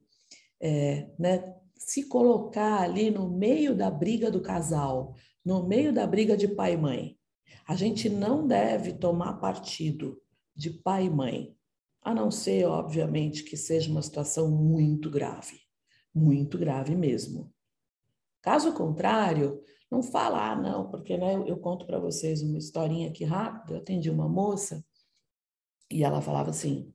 é, 0.61 1.09
né, 1.19 1.55
se 1.75 2.07
colocar 2.07 2.81
ali 2.81 3.11
no 3.11 3.29
meio 3.29 3.75
da 3.75 3.89
briga 3.89 4.31
do 4.31 4.41
casal, 4.41 5.15
no 5.43 5.67
meio 5.67 5.91
da 5.91 6.05
briga 6.05 6.37
de 6.37 6.47
pai 6.47 6.73
e 6.73 6.77
mãe. 6.77 7.16
A 7.67 7.75
gente 7.75 8.09
não 8.09 8.47
deve 8.47 8.93
tomar 8.93 9.33
partido 9.35 10.21
de 10.55 10.69
pai 10.69 11.05
e 11.05 11.09
mãe, 11.09 11.55
a 12.01 12.13
não 12.13 12.31
ser, 12.31 12.65
obviamente, 12.65 13.43
que 13.43 13.57
seja 13.57 13.91
uma 13.91 14.01
situação 14.01 14.49
muito 14.49 15.09
grave, 15.09 15.59
muito 16.13 16.57
grave 16.57 16.95
mesmo. 16.95 17.53
Caso 18.41 18.73
contrário, 18.73 19.61
não 19.91 20.01
fala, 20.01 20.51
ah, 20.51 20.55
não, 20.55 20.89
porque 20.89 21.17
né, 21.17 21.35
eu, 21.35 21.47
eu 21.47 21.57
conto 21.57 21.85
para 21.85 21.99
vocês 21.99 22.41
uma 22.41 22.57
historinha 22.57 23.09
aqui 23.09 23.23
rápida. 23.23 23.73
Eu 23.73 23.77
atendi 23.79 24.09
uma 24.09 24.27
moça 24.27 24.85
e 25.91 26.03
ela 26.03 26.21
falava 26.21 26.49
assim, 26.49 26.93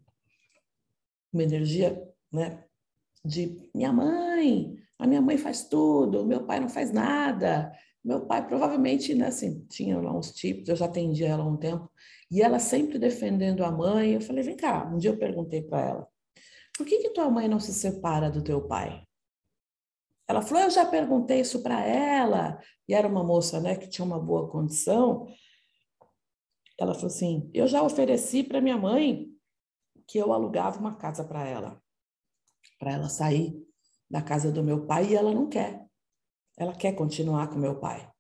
uma 1.32 1.42
energia, 1.42 2.02
né, 2.30 2.64
de 3.24 3.70
minha 3.74 3.92
mãe, 3.92 4.76
a 4.98 5.06
minha 5.06 5.22
mãe 5.22 5.38
faz 5.38 5.68
tudo, 5.68 6.22
o 6.22 6.26
meu 6.26 6.44
pai 6.44 6.60
não 6.60 6.68
faz 6.68 6.92
nada. 6.92 7.72
Meu 8.04 8.26
pai 8.26 8.46
provavelmente, 8.46 9.14
né, 9.14 9.28
assim, 9.28 9.64
tinha 9.66 10.00
lá 10.00 10.16
uns 10.16 10.32
tipos, 10.32 10.68
eu 10.68 10.74
já 10.76 10.86
atendia 10.86 11.28
ela 11.28 11.44
há 11.44 11.46
um 11.46 11.56
tempo, 11.56 11.90
e 12.30 12.42
ela 12.42 12.58
sempre 12.58 12.98
defendendo 12.98 13.62
a 13.62 13.70
mãe. 13.70 14.14
Eu 14.14 14.20
falei, 14.20 14.42
vem 14.42 14.56
cá, 14.56 14.86
um 14.92 14.98
dia 14.98 15.10
eu 15.10 15.18
perguntei 15.18 15.62
para 15.62 15.80
ela, 15.80 16.08
por 16.76 16.86
que, 16.86 16.98
que 16.98 17.10
tua 17.10 17.30
mãe 17.30 17.46
não 17.46 17.60
se 17.60 17.72
separa 17.72 18.30
do 18.30 18.42
teu 18.42 18.66
pai? 18.66 19.06
Ela 20.26 20.42
falou, 20.42 20.64
eu 20.64 20.70
já 20.70 20.84
perguntei 20.86 21.40
isso 21.40 21.62
para 21.62 21.84
ela, 21.84 22.58
e 22.88 22.94
era 22.94 23.06
uma 23.06 23.22
moça, 23.22 23.60
né, 23.60 23.76
que 23.76 23.88
tinha 23.88 24.04
uma 24.04 24.18
boa 24.18 24.50
condição. 24.50 25.26
Ela 26.78 26.94
falou 26.94 27.08
assim, 27.08 27.50
eu 27.52 27.68
já 27.68 27.82
ofereci 27.82 28.42
para 28.42 28.60
minha 28.60 28.76
mãe 28.76 29.28
que 30.06 30.18
eu 30.18 30.32
alugava 30.32 30.80
uma 30.80 30.96
casa 30.96 31.22
para 31.22 31.46
ela, 31.46 31.80
para 32.78 32.92
ela 32.92 33.08
sair 33.08 33.54
da 34.10 34.20
casa 34.20 34.50
do 34.50 34.64
meu 34.64 34.86
pai, 34.86 35.10
e 35.10 35.14
ela 35.14 35.32
não 35.32 35.48
quer. 35.48 35.81
Ela 36.56 36.74
quer 36.74 36.92
continuar 36.92 37.48
com 37.48 37.58
meu 37.58 37.78
pai. 37.78 38.10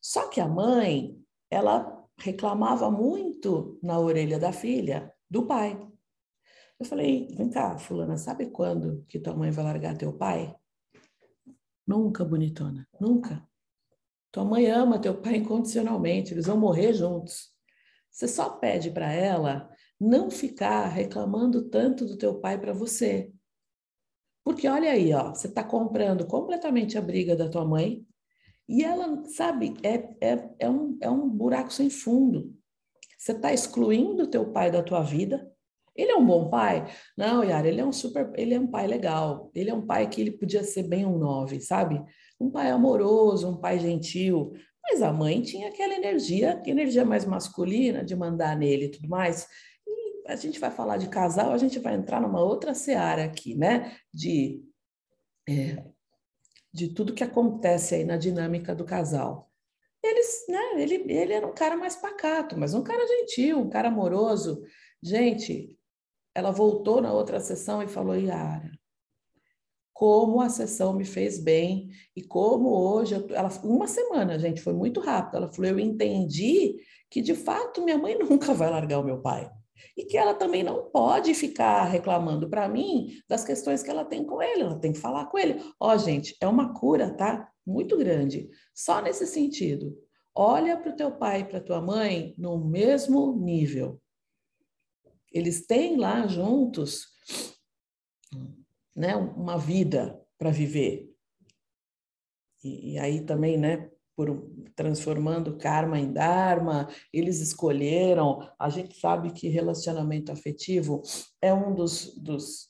Só 0.00 0.28
que 0.28 0.40
a 0.40 0.48
mãe, 0.48 1.16
ela 1.50 2.04
reclamava 2.18 2.90
muito 2.90 3.78
na 3.82 3.98
orelha 3.98 4.38
da 4.38 4.52
filha 4.52 5.12
do 5.30 5.46
pai. 5.46 5.78
Eu 6.78 6.86
falei, 6.86 7.28
vem 7.36 7.48
cá, 7.48 7.78
fulana, 7.78 8.16
sabe 8.16 8.50
quando 8.50 9.04
que 9.08 9.20
tua 9.20 9.34
mãe 9.34 9.50
vai 9.50 9.64
largar 9.64 9.96
teu 9.96 10.12
pai? 10.12 10.54
Nunca, 11.86 12.24
bonitona, 12.24 12.88
nunca. 13.00 13.46
Tua 14.32 14.44
mãe 14.44 14.66
ama 14.68 14.98
teu 14.98 15.20
pai 15.20 15.36
incondicionalmente, 15.36 16.32
eles 16.32 16.46
vão 16.46 16.58
morrer 16.58 16.92
juntos. 16.92 17.52
Você 18.10 18.26
só 18.26 18.50
pede 18.50 18.90
para 18.90 19.12
ela 19.12 19.70
não 20.00 20.30
ficar 20.30 20.86
reclamando 20.88 21.68
tanto 21.68 22.04
do 22.06 22.16
teu 22.16 22.40
pai 22.40 22.58
para 22.58 22.72
você. 22.72 23.32
Porque 24.44 24.66
olha 24.66 24.90
aí, 24.90 25.12
ó, 25.14 25.34
você 25.34 25.46
está 25.46 25.62
comprando 25.62 26.26
completamente 26.26 26.98
a 26.98 27.00
briga 27.00 27.36
da 27.36 27.48
tua 27.48 27.64
mãe 27.64 28.04
e 28.68 28.82
ela, 28.82 29.22
sabe, 29.26 29.74
é, 29.82 30.08
é, 30.20 30.48
é, 30.60 30.70
um, 30.70 30.96
é 31.00 31.10
um 31.10 31.28
buraco 31.28 31.72
sem 31.72 31.90
fundo. 31.90 32.52
Você 33.18 33.32
está 33.32 33.52
excluindo 33.52 34.24
o 34.24 34.26
teu 34.26 34.50
pai 34.50 34.70
da 34.70 34.82
tua 34.82 35.02
vida. 35.02 35.48
Ele 35.94 36.10
é 36.10 36.16
um 36.16 36.24
bom 36.24 36.48
pai? 36.48 36.86
Não, 37.16 37.44
Yara, 37.44 37.68
ele 37.68 37.80
é 37.80 37.84
um 37.84 37.92
super, 37.92 38.32
ele 38.34 38.54
é 38.54 38.58
um 38.58 38.66
pai 38.66 38.86
legal. 38.86 39.50
Ele 39.54 39.70
é 39.70 39.74
um 39.74 39.86
pai 39.86 40.08
que 40.08 40.20
ele 40.20 40.32
podia 40.32 40.64
ser 40.64 40.84
bem 40.84 41.04
um 41.04 41.18
nove, 41.18 41.60
sabe? 41.60 42.02
Um 42.40 42.50
pai 42.50 42.70
amoroso, 42.70 43.48
um 43.48 43.56
pai 43.56 43.78
gentil. 43.78 44.52
Mas 44.82 45.02
a 45.02 45.12
mãe 45.12 45.42
tinha 45.42 45.68
aquela 45.68 45.94
energia, 45.94 46.60
energia 46.66 47.04
mais 47.04 47.24
masculina 47.24 48.04
de 48.04 48.16
mandar 48.16 48.56
nele 48.56 48.86
e 48.86 48.90
tudo 48.90 49.08
mais 49.08 49.46
a 50.26 50.36
gente 50.36 50.58
vai 50.58 50.70
falar 50.70 50.96
de 50.96 51.08
casal, 51.08 51.52
a 51.52 51.58
gente 51.58 51.78
vai 51.78 51.94
entrar 51.94 52.20
numa 52.20 52.42
outra 52.42 52.74
seara 52.74 53.24
aqui, 53.24 53.54
né? 53.54 53.96
De, 54.12 54.62
é, 55.48 55.84
de 56.72 56.88
tudo 56.88 57.14
que 57.14 57.24
acontece 57.24 57.94
aí 57.94 58.04
na 58.04 58.16
dinâmica 58.16 58.74
do 58.74 58.84
casal. 58.84 59.50
Eles, 60.02 60.44
né? 60.48 60.82
Ele, 60.82 60.94
ele 61.12 61.32
era 61.32 61.46
um 61.46 61.54
cara 61.54 61.76
mais 61.76 61.96
pacato, 61.96 62.58
mas 62.58 62.74
um 62.74 62.82
cara 62.82 63.06
gentil, 63.06 63.58
um 63.58 63.70
cara 63.70 63.88
amoroso. 63.88 64.62
Gente, 65.02 65.78
ela 66.34 66.50
voltou 66.50 67.00
na 67.00 67.12
outra 67.12 67.40
sessão 67.40 67.82
e 67.82 67.88
falou: 67.88 68.16
Yara, 68.16 68.70
como 69.92 70.40
a 70.40 70.48
sessão 70.48 70.92
me 70.92 71.04
fez 71.04 71.38
bem 71.38 71.90
e 72.16 72.22
como 72.22 72.70
hoje, 72.70 73.14
eu, 73.14 73.26
ela, 73.30 73.48
uma 73.62 73.86
semana, 73.86 74.38
gente, 74.38 74.60
foi 74.60 74.72
muito 74.72 75.00
rápido. 75.00 75.36
Ela 75.36 75.52
falou: 75.52 75.70
eu 75.70 75.78
entendi 75.78 76.76
que 77.10 77.20
de 77.20 77.34
fato 77.34 77.82
minha 77.82 77.98
mãe 77.98 78.18
nunca 78.18 78.54
vai 78.54 78.70
largar 78.70 78.98
o 78.98 79.04
meu 79.04 79.20
pai 79.20 79.50
e 79.96 80.04
que 80.04 80.16
ela 80.16 80.34
também 80.34 80.62
não 80.62 80.90
pode 80.90 81.34
ficar 81.34 81.84
reclamando 81.84 82.48
para 82.48 82.68
mim 82.68 83.20
das 83.28 83.44
questões 83.44 83.82
que 83.82 83.90
ela 83.90 84.04
tem 84.04 84.24
com 84.24 84.42
ele, 84.42 84.62
ela 84.62 84.78
tem 84.78 84.92
que 84.92 84.98
falar 84.98 85.26
com 85.26 85.38
ele. 85.38 85.62
Ó, 85.78 85.92
oh, 85.92 85.98
gente, 85.98 86.36
é 86.40 86.46
uma 86.46 86.74
cura, 86.74 87.14
tá? 87.14 87.50
Muito 87.66 87.96
grande. 87.96 88.48
Só 88.74 89.00
nesse 89.00 89.26
sentido. 89.26 89.96
Olha 90.34 90.76
para 90.78 90.92
o 90.92 90.96
teu 90.96 91.12
pai 91.12 91.40
e 91.40 91.44
para 91.44 91.60
tua 91.60 91.80
mãe 91.80 92.34
no 92.38 92.58
mesmo 92.58 93.36
nível. 93.38 94.00
Eles 95.30 95.66
têm 95.66 95.96
lá 95.96 96.26
juntos 96.26 97.06
né, 98.94 99.16
uma 99.16 99.58
vida 99.58 100.20
para 100.38 100.50
viver. 100.50 101.10
E, 102.62 102.92
e, 102.92 102.98
aí 102.98 103.24
também, 103.24 103.58
né, 103.58 103.90
por 104.16 104.50
transformando 104.74 105.56
karma 105.56 105.98
em 105.98 106.12
dharma, 106.12 106.88
eles 107.12 107.40
escolheram. 107.40 108.40
A 108.58 108.68
gente 108.68 108.98
sabe 108.98 109.32
que 109.32 109.48
relacionamento 109.48 110.30
afetivo 110.30 111.02
é 111.40 111.52
um 111.52 111.74
dos, 111.74 112.14
dos, 112.16 112.68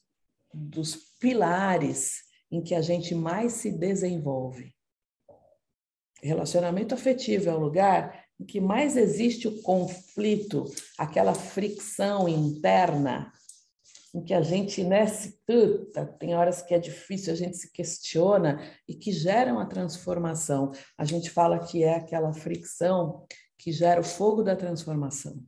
dos 0.53 0.97
pilares 1.19 2.23
em 2.51 2.63
que 2.63 2.75
a 2.75 2.83
gente 2.83 3.15
mais 3.15 3.55
se 3.55 3.71
desenvolve. 3.71 4.75
Relacionamento 6.23 6.95
afetivo 6.95 7.51
é 7.51 7.55
o 7.55 7.61
lugar 7.61 8.25
em 8.39 8.45
que 8.45 8.61
mais 8.61 8.97
existe 8.97 9.49
o 9.49 9.63
conflito, 9.63 10.65
aquela 10.99 11.35
fricção 11.35 12.29
interna 12.29 13.33
em 14.15 14.23
que 14.23 14.35
a 14.35 14.43
gente 14.43 14.85
né, 14.85 15.07
se 15.07 15.41
tem 16.19 16.35
horas 16.35 16.63
que 16.63 16.75
é 16.75 16.79
difícil, 16.79 17.33
a 17.33 17.37
gente 17.37 17.57
se 17.57 17.73
questiona 17.73 18.61
e 18.87 18.95
que 18.95 19.11
geram 19.11 19.59
a 19.59 19.67
transformação. 19.67 20.71
A 20.99 21.05
gente 21.05 21.31
fala 21.31 21.59
que 21.59 21.83
é 21.83 21.97
aquela 21.97 22.33
fricção 22.33 23.27
que 23.59 23.73
gera 23.73 24.01
o 24.01 24.05
fogo 24.05 24.43
da 24.43 24.55
transformação. 24.55 25.43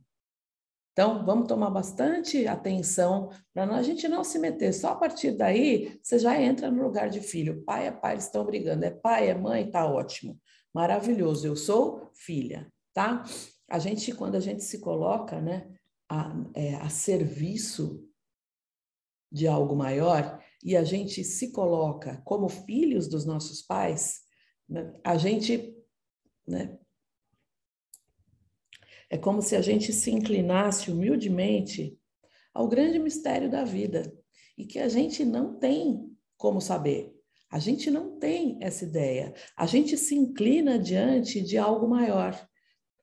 Então, 0.93 1.25
vamos 1.25 1.49
tomar 1.49 1.69
bastante 1.69 2.47
atenção 2.47 3.29
para 3.53 3.65
a 3.75 3.83
gente 3.83 4.07
não 4.07 4.23
se 4.23 4.39
meter. 4.39 4.73
Só 4.73 4.91
a 4.91 4.95
partir 4.95 5.31
daí, 5.33 5.99
você 6.01 6.17
já 6.17 6.41
entra 6.41 6.71
no 6.71 6.81
lugar 6.81 7.09
de 7.09 7.19
filho. 7.19 7.63
Pai 7.65 7.87
é 7.87 7.91
pai, 7.91 8.13
eles 8.13 8.23
estão 8.23 8.45
brigando. 8.45 8.85
É 8.85 8.91
pai, 8.91 9.27
é 9.27 9.35
mãe, 9.35 9.69
tá 9.69 9.85
ótimo. 9.85 10.39
Maravilhoso. 10.73 11.45
Eu 11.45 11.55
sou 11.57 12.09
filha, 12.13 12.71
tá? 12.93 13.23
A 13.69 13.77
gente, 13.77 14.13
quando 14.13 14.35
a 14.35 14.39
gente 14.39 14.63
se 14.63 14.79
coloca, 14.79 15.41
né, 15.41 15.67
a, 16.09 16.33
é, 16.53 16.75
a 16.75 16.87
serviço 16.87 18.07
de 19.31 19.47
algo 19.47 19.75
maior 19.75 20.41
e 20.63 20.75
a 20.75 20.83
gente 20.83 21.23
se 21.23 21.51
coloca 21.51 22.21
como 22.25 22.49
filhos 22.49 23.07
dos 23.07 23.25
nossos 23.25 23.61
pais, 23.61 24.21
né, 24.67 24.93
a 25.03 25.17
gente. 25.17 25.75
Né, 26.47 26.77
é 29.09 29.17
como 29.17 29.41
se 29.41 29.55
a 29.55 29.61
gente 29.61 29.93
se 29.93 30.11
inclinasse 30.11 30.91
humildemente 30.91 31.99
ao 32.53 32.67
grande 32.67 32.97
mistério 32.97 33.49
da 33.49 33.63
vida 33.63 34.11
e 34.57 34.65
que 34.65 34.79
a 34.79 34.89
gente 34.89 35.23
não 35.23 35.59
tem 35.59 36.11
como 36.37 36.59
saber. 36.59 37.13
A 37.49 37.59
gente 37.59 37.91
não 37.91 38.17
tem 38.17 38.57
essa 38.61 38.83
ideia. 38.83 39.33
A 39.55 39.65
gente 39.65 39.95
se 39.97 40.15
inclina 40.15 40.79
diante 40.79 41.41
de 41.41 41.57
algo 41.57 41.87
maior. 41.87 42.35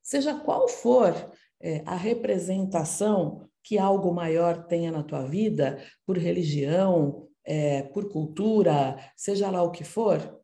Seja 0.03 0.35
qual 0.35 0.69
for 0.69 1.15
é, 1.61 1.83
a 1.87 1.95
representação 1.95 3.49
que 3.63 3.79
algo 3.79 4.13
maior 4.13 4.67
tenha 4.67 4.91
na 4.91 5.03
tua 5.03 5.25
vida, 5.27 5.83
por 6.05 6.19
religião, 6.19 7.29
é, 7.45 7.83
por 7.83 8.11
cultura, 8.11 8.97
seja 9.17 9.51
lá 9.51 9.63
o 9.63 9.71
que 9.71 9.85
for, 9.85 10.41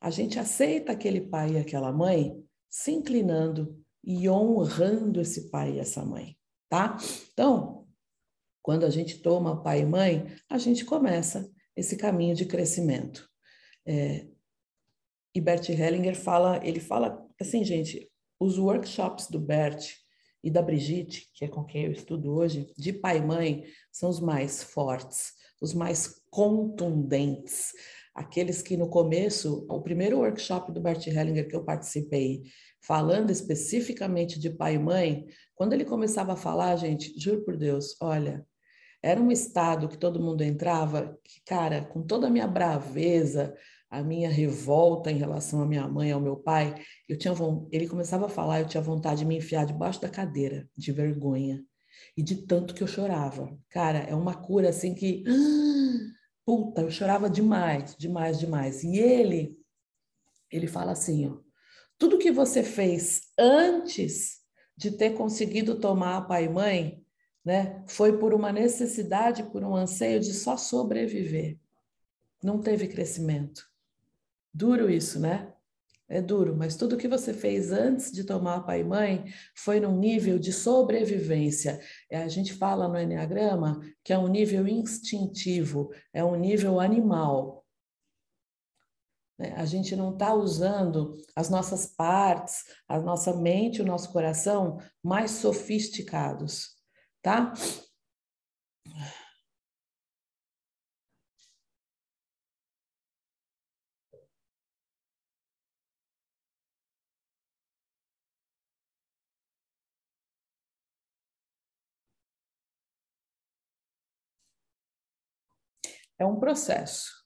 a 0.00 0.10
gente 0.10 0.38
aceita 0.38 0.92
aquele 0.92 1.20
pai 1.20 1.52
e 1.52 1.58
aquela 1.58 1.92
mãe 1.92 2.36
se 2.68 2.92
inclinando 2.92 3.82
e 4.04 4.28
honrando 4.28 5.20
esse 5.20 5.50
pai 5.50 5.72
e 5.72 5.78
essa 5.78 6.04
mãe, 6.04 6.36
tá? 6.68 6.96
Então, 7.32 7.86
quando 8.62 8.84
a 8.84 8.90
gente 8.90 9.20
toma 9.20 9.62
pai 9.62 9.80
e 9.80 9.86
mãe, 9.86 10.26
a 10.48 10.58
gente 10.58 10.84
começa 10.84 11.50
esse 11.74 11.96
caminho 11.96 12.34
de 12.34 12.46
crescimento. 12.46 13.28
É, 13.86 14.26
e 15.34 15.40
Bert 15.40 15.68
Hellinger 15.68 16.16
fala, 16.16 16.60
ele 16.64 16.80
fala 16.80 17.24
assim, 17.40 17.64
gente, 17.64 18.10
os 18.40 18.58
workshops 18.58 19.28
do 19.28 19.38
Bert 19.38 19.94
e 20.46 20.50
da 20.50 20.62
Brigitte, 20.62 21.28
que 21.34 21.44
é 21.44 21.48
com 21.48 21.64
quem 21.64 21.86
eu 21.86 21.90
estudo 21.90 22.32
hoje, 22.32 22.72
de 22.78 22.92
pai 22.92 23.18
e 23.18 23.20
mãe, 23.20 23.64
são 23.90 24.08
os 24.08 24.20
mais 24.20 24.62
fortes, 24.62 25.32
os 25.60 25.74
mais 25.74 26.22
contundentes, 26.30 27.72
aqueles 28.14 28.62
que 28.62 28.76
no 28.76 28.88
começo, 28.88 29.66
o 29.68 29.82
primeiro 29.82 30.18
workshop 30.18 30.70
do 30.70 30.80
Bert 30.80 31.04
Hellinger 31.04 31.48
que 31.48 31.56
eu 31.56 31.64
participei, 31.64 32.44
falando 32.80 33.32
especificamente 33.32 34.38
de 34.38 34.48
pai 34.48 34.76
e 34.76 34.78
mãe, 34.78 35.26
quando 35.56 35.72
ele 35.72 35.84
começava 35.84 36.34
a 36.34 36.36
falar, 36.36 36.76
gente, 36.76 37.12
juro 37.18 37.44
por 37.44 37.56
Deus, 37.56 37.96
olha, 38.00 38.46
era 39.02 39.20
um 39.20 39.32
estado 39.32 39.88
que 39.88 39.98
todo 39.98 40.22
mundo 40.22 40.42
entrava, 40.42 41.18
que, 41.24 41.42
cara, 41.44 41.84
com 41.86 42.04
toda 42.04 42.28
a 42.28 42.30
minha 42.30 42.46
braveza, 42.46 43.52
a 43.90 44.02
minha 44.02 44.28
revolta 44.28 45.10
em 45.10 45.16
relação 45.16 45.62
à 45.62 45.66
minha 45.66 45.86
mãe, 45.86 46.10
ao 46.10 46.20
meu 46.20 46.36
pai, 46.36 46.74
eu 47.08 47.16
tinha 47.16 47.34
ele 47.70 47.88
começava 47.88 48.26
a 48.26 48.28
falar, 48.28 48.60
eu 48.60 48.66
tinha 48.66 48.82
vontade 48.82 49.20
de 49.20 49.24
me 49.24 49.36
enfiar 49.36 49.64
debaixo 49.64 50.00
da 50.00 50.08
cadeira, 50.08 50.68
de 50.76 50.92
vergonha 50.92 51.64
e 52.16 52.22
de 52.22 52.46
tanto 52.46 52.74
que 52.74 52.82
eu 52.82 52.86
chorava. 52.86 53.56
Cara, 53.70 53.98
é 54.00 54.14
uma 54.14 54.34
cura 54.34 54.70
assim 54.70 54.94
que 54.94 55.24
puta, 56.44 56.82
eu 56.82 56.90
chorava 56.90 57.30
demais, 57.30 57.96
demais, 57.96 58.38
demais. 58.38 58.82
E 58.82 58.98
ele 58.98 59.56
ele 60.50 60.66
fala 60.66 60.92
assim, 60.92 61.28
ó, 61.28 61.38
tudo 61.98 62.18
que 62.18 62.30
você 62.30 62.62
fez 62.62 63.22
antes 63.38 64.40
de 64.76 64.90
ter 64.90 65.10
conseguido 65.10 65.80
tomar 65.80 66.26
pai 66.26 66.44
e 66.44 66.48
mãe, 66.48 67.04
né, 67.44 67.84
foi 67.88 68.18
por 68.18 68.34
uma 68.34 68.52
necessidade, 68.52 69.44
por 69.44 69.64
um 69.64 69.74
anseio 69.74 70.20
de 70.20 70.32
só 70.34 70.56
sobreviver. 70.56 71.58
Não 72.42 72.60
teve 72.60 72.88
crescimento. 72.88 73.64
Duro 74.56 74.88
isso, 74.88 75.20
né? 75.20 75.52
É 76.08 76.22
duro, 76.22 76.56
mas 76.56 76.76
tudo 76.76 76.96
que 76.96 77.06
você 77.06 77.34
fez 77.34 77.70
antes 77.70 78.10
de 78.10 78.24
tomar 78.24 78.60
pai 78.60 78.80
e 78.80 78.84
mãe 78.84 79.24
foi 79.54 79.80
num 79.80 79.98
nível 79.98 80.38
de 80.38 80.50
sobrevivência. 80.50 81.78
É, 82.08 82.22
a 82.22 82.28
gente 82.28 82.54
fala 82.54 82.88
no 82.88 82.98
Enneagrama 82.98 83.80
que 84.02 84.14
é 84.14 84.18
um 84.18 84.28
nível 84.28 84.66
instintivo, 84.66 85.90
é 86.10 86.24
um 86.24 86.36
nível 86.36 86.80
animal. 86.80 87.66
É, 89.38 89.52
a 89.52 89.66
gente 89.66 89.94
não 89.94 90.14
está 90.14 90.32
usando 90.32 91.20
as 91.34 91.50
nossas 91.50 91.84
partes, 91.84 92.64
a 92.88 92.98
nossa 92.98 93.36
mente, 93.36 93.82
o 93.82 93.86
nosso 93.86 94.10
coração 94.10 94.78
mais 95.02 95.32
sofisticados, 95.32 96.76
tá? 97.20 97.52
É 116.18 116.24
um 116.24 116.38
processo. 116.38 117.24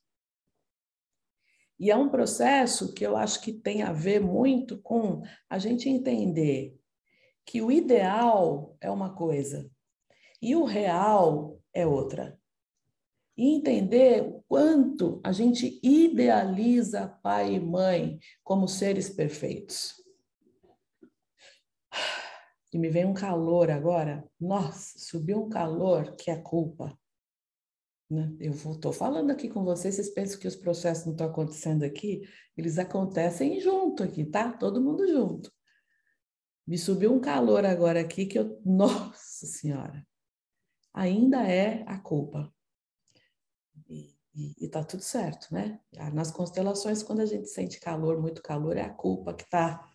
E 1.78 1.90
é 1.90 1.96
um 1.96 2.10
processo 2.10 2.92
que 2.92 3.06
eu 3.06 3.16
acho 3.16 3.40
que 3.40 3.52
tem 3.52 3.82
a 3.82 3.92
ver 3.92 4.20
muito 4.20 4.80
com 4.82 5.22
a 5.48 5.58
gente 5.58 5.88
entender 5.88 6.78
que 7.44 7.62
o 7.62 7.72
ideal 7.72 8.76
é 8.80 8.90
uma 8.90 9.14
coisa 9.14 9.70
e 10.42 10.54
o 10.54 10.64
real 10.64 11.58
é 11.72 11.86
outra. 11.86 12.38
e 13.36 13.54
entender 13.54 14.22
o 14.22 14.42
quanto 14.46 15.18
a 15.24 15.32
gente 15.32 15.80
idealiza 15.82 17.08
pai 17.22 17.54
e 17.54 17.60
mãe 17.60 18.18
como 18.44 18.68
seres 18.68 19.08
perfeitos. 19.08 19.94
E 22.70 22.78
me 22.78 22.90
vem 22.90 23.06
um 23.06 23.14
calor 23.14 23.70
agora. 23.70 24.22
Nossa, 24.38 24.98
subiu 24.98 25.42
um 25.42 25.48
calor 25.48 26.14
que 26.16 26.30
é 26.30 26.36
culpa. 26.36 26.94
Né? 28.10 28.34
Eu 28.40 28.52
estou 28.52 28.92
falando 28.92 29.30
aqui 29.30 29.48
com 29.48 29.62
vocês, 29.62 29.94
vocês 29.94 30.10
pensam 30.10 30.40
que 30.40 30.48
os 30.48 30.56
processos 30.56 31.06
não 31.06 31.12
estão 31.12 31.28
acontecendo 31.28 31.84
aqui? 31.84 32.22
Eles 32.56 32.76
acontecem 32.76 33.60
junto 33.60 34.02
aqui, 34.02 34.24
tá? 34.24 34.52
Todo 34.52 34.82
mundo 34.82 35.06
junto. 35.06 35.52
Me 36.66 36.76
subiu 36.76 37.12
um 37.14 37.20
calor 37.20 37.64
agora 37.64 38.00
aqui 38.00 38.26
que 38.26 38.38
eu. 38.38 38.60
Nossa 38.66 39.46
Senhora! 39.46 40.04
Ainda 40.92 41.46
é 41.46 41.84
a 41.86 41.98
culpa. 41.98 42.52
E, 43.88 44.12
e, 44.34 44.64
e 44.64 44.68
tá 44.68 44.82
tudo 44.82 45.02
certo, 45.02 45.46
né? 45.54 45.78
Nas 46.12 46.32
constelações, 46.32 47.04
quando 47.04 47.20
a 47.20 47.26
gente 47.26 47.48
sente 47.48 47.78
calor, 47.78 48.20
muito 48.20 48.42
calor, 48.42 48.76
é 48.76 48.82
a 48.82 48.92
culpa 48.92 49.32
que 49.32 49.44
está 49.44 49.88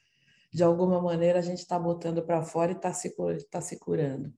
de 0.54 0.63
alguma 0.63 1.01
maneira 1.01 1.39
a 1.39 1.41
gente 1.41 1.60
está 1.60 1.78
botando 1.78 2.25
para 2.25 2.41
fora 2.41 2.71
e 2.71 2.75
está 2.75 2.93
se, 2.93 3.13
tá 3.51 3.60
se 3.60 3.78
curando. 3.78 4.34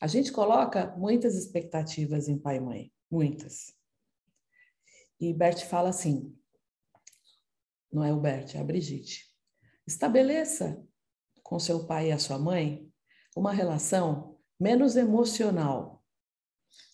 A 0.00 0.06
gente 0.06 0.32
coloca 0.32 0.94
muitas 0.96 1.34
expectativas 1.36 2.28
em 2.28 2.38
pai 2.38 2.56
e 2.56 2.60
mãe, 2.60 2.92
muitas. 3.10 3.74
E 5.20 5.32
Bert 5.32 5.64
fala 5.66 5.88
assim, 5.88 6.36
não 7.92 8.04
é 8.04 8.12
o 8.12 8.20
Bert, 8.20 8.54
é 8.54 8.60
a 8.60 8.64
Brigitte. 8.64 9.32
Estabeleça 9.86 10.80
com 11.42 11.58
seu 11.58 11.86
pai 11.86 12.08
e 12.08 12.12
a 12.12 12.18
sua 12.18 12.38
mãe 12.38 12.88
uma 13.34 13.52
relação 13.52 14.38
menos 14.60 14.96
emocional 14.96 15.98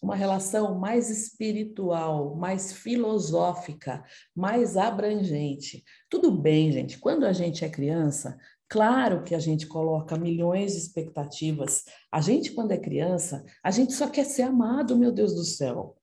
uma 0.02 0.14
relação 0.14 0.78
mais 0.78 1.10
espiritual, 1.10 2.36
mais 2.36 2.72
filosófica, 2.72 4.04
mais 4.34 4.76
abrangente. 4.76 5.82
Tudo 6.10 6.30
bem, 6.30 6.70
gente, 6.70 6.98
quando 6.98 7.24
a 7.24 7.32
gente 7.32 7.64
é 7.64 7.70
criança, 7.70 8.38
claro 8.74 9.22
que 9.22 9.36
a 9.36 9.38
gente 9.38 9.68
coloca 9.68 10.18
milhões 10.18 10.72
de 10.72 10.78
expectativas. 10.78 11.84
A 12.10 12.20
gente, 12.20 12.50
quando 12.50 12.72
é 12.72 12.76
criança, 12.76 13.44
a 13.62 13.70
gente 13.70 13.92
só 13.92 14.08
quer 14.08 14.24
ser 14.24 14.42
amado, 14.42 14.98
meu 14.98 15.12
Deus 15.12 15.32
do 15.32 15.44
céu. 15.44 15.96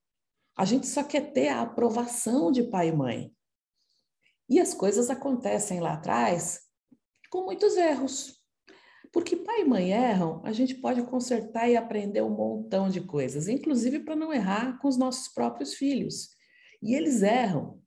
A 0.58 0.64
gente 0.64 0.88
só 0.88 1.04
quer 1.04 1.34
ter 1.34 1.50
a 1.50 1.64
aprovação 1.64 2.50
de 2.50 2.64
pai 2.64 2.88
e 2.88 2.96
mãe. 2.96 3.36
E 4.48 4.58
as 4.58 4.74
coisas 4.74 5.10
acontecem 5.10 5.82
lá 5.82 5.96
atrás 5.96 6.62
com 7.30 7.44
muitos 7.44 7.76
erros. 7.76 8.42
Porque 9.12 9.36
pai 9.36 9.64
e 9.64 9.66
mãe 9.66 9.92
erram, 9.92 10.42
a 10.46 10.54
gente 10.54 10.76
pode 10.76 11.04
consertar 11.04 11.70
e 11.70 11.76
aprender 11.76 12.22
um 12.22 12.30
montão 12.30 12.88
de 12.88 13.02
coisas, 13.02 13.50
inclusive 13.50 14.00
para 14.00 14.16
não 14.16 14.32
errar 14.32 14.80
com 14.80 14.88
os 14.88 14.96
nossos 14.96 15.28
próprios 15.28 15.74
filhos. 15.74 16.30
E 16.82 16.96
eles 16.96 17.22
erram. 17.22 17.82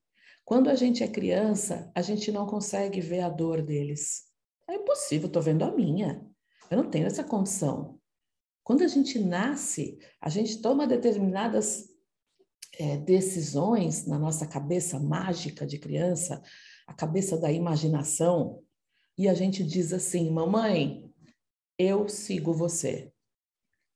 Quando 0.44 0.68
a 0.68 0.74
gente 0.74 1.02
é 1.02 1.08
criança, 1.08 1.90
a 1.94 2.02
gente 2.02 2.30
não 2.30 2.44
consegue 2.44 3.00
ver 3.00 3.20
a 3.20 3.30
dor 3.30 3.62
deles. 3.62 4.33
É 4.68 4.74
impossível, 4.74 5.26
estou 5.26 5.42
vendo 5.42 5.62
a 5.62 5.70
minha. 5.70 6.24
Eu 6.70 6.82
não 6.82 6.90
tenho 6.90 7.06
essa 7.06 7.22
condição. 7.22 7.98
Quando 8.62 8.82
a 8.82 8.88
gente 8.88 9.18
nasce, 9.18 9.98
a 10.20 10.28
gente 10.28 10.60
toma 10.60 10.86
determinadas 10.86 11.88
é, 12.78 12.96
decisões 12.96 14.06
na 14.06 14.18
nossa 14.18 14.46
cabeça 14.46 14.98
mágica 14.98 15.66
de 15.66 15.78
criança, 15.78 16.42
a 16.86 16.94
cabeça 16.94 17.36
da 17.36 17.52
imaginação, 17.52 18.62
e 19.16 19.28
a 19.28 19.34
gente 19.34 19.62
diz 19.62 19.92
assim: 19.92 20.30
mamãe, 20.30 21.12
eu 21.78 22.08
sigo 22.08 22.52
você. 22.52 23.12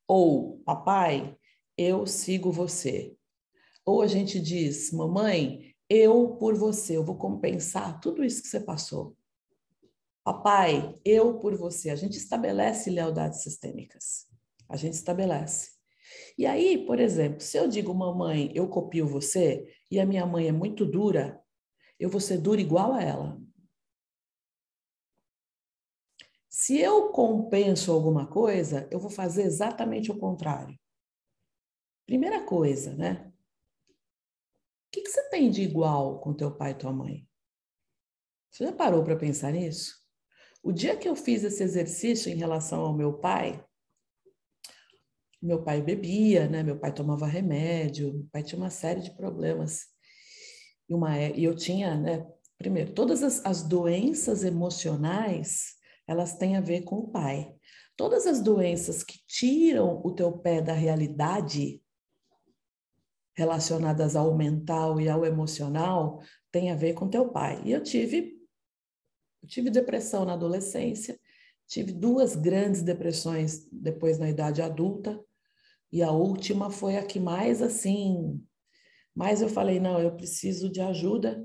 Ou, 0.07 0.59
papai, 0.61 1.37
eu 1.77 2.07
sigo 2.07 2.51
você. 2.51 3.17
Ou 3.85 4.03
a 4.03 4.07
gente 4.07 4.41
diz, 4.41 4.93
mamãe, 4.93 5.75
eu 5.89 6.37
por 6.37 6.55
você, 6.55 6.97
eu 6.97 7.05
vou 7.05 7.17
compensar 7.17 8.01
tudo 8.01 8.25
isso 8.25 8.43
que 8.43 8.49
você 8.49 8.61
passou. 8.61 9.17
Papai, 10.29 10.95
eu 11.07 11.39
por 11.39 11.57
você. 11.57 11.89
A 11.89 11.97
gente 11.97 12.19
estabelece 12.19 12.91
lealdades 12.91 13.41
sistêmicas. 13.43 14.27
A 14.69 14.77
gente 14.77 14.93
estabelece. 14.93 15.71
E 16.37 16.45
aí, 16.45 16.85
por 16.85 17.01
exemplo, 17.01 17.41
se 17.41 17.57
eu 17.57 17.67
digo, 17.67 17.95
mamãe, 17.95 18.53
eu 18.55 18.69
copio 18.69 19.09
você, 19.09 19.67
e 19.91 19.99
a 19.99 20.05
minha 20.05 20.27
mãe 20.27 20.47
é 20.47 20.53
muito 20.53 20.85
dura, 20.85 21.43
eu 21.99 22.11
vou 22.11 22.21
ser 22.21 22.37
dura 22.37 22.61
igual 22.61 22.93
a 22.93 23.03
ela. 23.03 23.41
Se 26.47 26.79
eu 26.79 27.11
compenso 27.11 27.91
alguma 27.91 28.27
coisa, 28.27 28.87
eu 28.91 29.01
vou 29.01 29.11
fazer 29.11 29.45
exatamente 29.45 30.13
o 30.13 30.19
contrário. 30.19 30.79
Primeira 32.05 32.45
coisa, 32.45 32.95
né? 32.95 33.33
O 34.89 34.91
que, 34.93 35.01
que 35.01 35.09
você 35.09 35.27
tem 35.31 35.51
de 35.51 35.63
igual 35.63 36.21
com 36.21 36.35
teu 36.35 36.55
pai 36.55 36.73
e 36.73 36.79
tua 36.79 36.93
mãe? 36.93 37.27
Você 38.51 38.67
já 38.67 38.73
parou 38.75 39.03
para 39.03 39.17
pensar 39.17 39.53
nisso? 39.53 40.07
O 40.63 40.73
dia 40.73 40.97
que 40.97 41.09
eu 41.09 41.15
fiz 41.15 41.45
esse 41.45 41.63
exercício 41.63 42.31
em 42.31 42.37
relação 42.37 42.81
ao 42.81 42.97
meu 42.97 43.15
pai, 43.15 43.65
meu 45.41 45.63
pai 45.63 45.81
bebia, 45.81 46.49
né? 46.49 46.63
Meu 46.63 46.79
pai 46.79 46.93
tomava 46.93 47.27
remédio, 47.27 48.13
meu 48.13 48.29
pai 48.33 48.43
tinha 48.43 48.61
uma 48.61 48.71
série 48.71 49.01
de 49.01 49.15
problemas. 49.15 49.87
E, 50.89 50.95
uma, 50.95 51.17
e 51.19 51.45
eu 51.45 51.55
tinha, 51.55 51.97
né? 51.97 52.27
Primeiro, 52.59 52.93
todas 52.93 53.23
as, 53.23 53.45
as 53.47 53.63
doenças 53.63 54.43
emocionais 54.43 55.77
elas 56.09 56.37
têm 56.37 56.57
a 56.57 56.61
ver 56.61 56.83
com 56.83 56.97
o 56.97 57.09
pai. 57.09 57.55
Todas 57.95 58.27
as 58.27 58.41
doenças 58.41 59.03
que 59.03 59.19
tiram 59.27 60.01
o 60.03 60.13
teu 60.13 60.33
pé 60.39 60.63
da 60.63 60.73
realidade 60.73 61.83
relacionadas 63.37 64.17
ao 64.17 64.37
mental 64.37 65.01
e 65.01 65.09
ao 65.09 65.25
emocional 65.25 66.21
têm 66.51 66.71
a 66.71 66.75
ver 66.75 66.95
com 66.95 67.09
teu 67.09 67.29
pai. 67.29 67.63
E 67.65 67.71
eu 67.71 67.83
tive 67.83 68.38
eu 69.43 69.49
tive 69.49 69.71
depressão 69.71 70.25
na 70.25 70.35
adolescência, 70.35 71.19
tive 71.67 71.93
duas 71.93 72.35
grandes 72.35 72.83
depressões 72.83 73.67
depois 73.71 74.19
na 74.19 74.29
idade 74.29 74.63
adulta, 74.63 75.23
e 75.91 76.03
a 76.03 76.11
última 76.11 76.71
foi 76.71 76.97
a 76.97 77.05
que 77.05 77.19
mais 77.19 77.63
assim, 77.63 78.43
mais 79.15 79.41
eu 79.41 79.49
falei, 79.49 79.81
não, 79.81 80.01
eu 80.01 80.15
preciso 80.15 80.71
de 80.71 80.81
ajuda. 80.81 81.45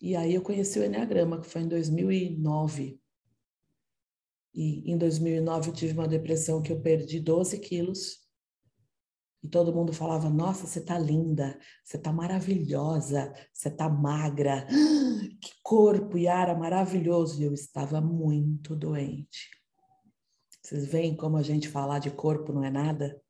E 0.00 0.14
aí 0.14 0.34
eu 0.34 0.42
conheci 0.42 0.78
o 0.78 0.84
Enneagrama, 0.84 1.40
que 1.40 1.46
foi 1.46 1.62
em 1.62 1.68
2009. 1.68 3.00
E 4.52 4.90
em 4.90 4.98
2009 4.98 5.70
eu 5.70 5.74
tive 5.74 5.92
uma 5.94 6.08
depressão 6.08 6.60
que 6.60 6.72
eu 6.72 6.80
perdi 6.80 7.20
12 7.20 7.58
quilos. 7.60 8.25
E 9.46 9.48
todo 9.48 9.72
mundo 9.72 9.92
falava: 9.92 10.28
Nossa, 10.28 10.66
você 10.66 10.80
tá 10.80 10.98
linda, 10.98 11.56
você 11.84 11.96
tá 11.96 12.12
maravilhosa, 12.12 13.32
você 13.52 13.70
tá 13.70 13.88
magra. 13.88 14.66
Que 15.40 15.52
corpo, 15.62 16.18
Yara, 16.18 16.52
maravilhoso. 16.54 17.40
E 17.40 17.44
eu 17.44 17.52
estava 17.52 18.00
muito 18.00 18.74
doente. 18.74 19.50
Vocês 20.60 20.86
veem 20.86 21.14
como 21.14 21.36
a 21.36 21.42
gente 21.42 21.68
falar 21.68 22.00
de 22.00 22.10
corpo 22.10 22.52
não 22.52 22.64
é 22.64 22.70
nada? 22.70 23.20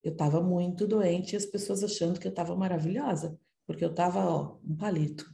Eu 0.00 0.12
estava 0.12 0.40
muito 0.40 0.86
doente 0.86 1.32
e 1.32 1.36
as 1.36 1.44
pessoas 1.44 1.82
achando 1.82 2.20
que 2.20 2.26
eu 2.28 2.30
estava 2.30 2.54
maravilhosa, 2.54 3.36
porque 3.66 3.84
eu 3.84 3.90
estava, 3.90 4.24
ó, 4.24 4.58
um 4.64 4.76
palito. 4.76 5.26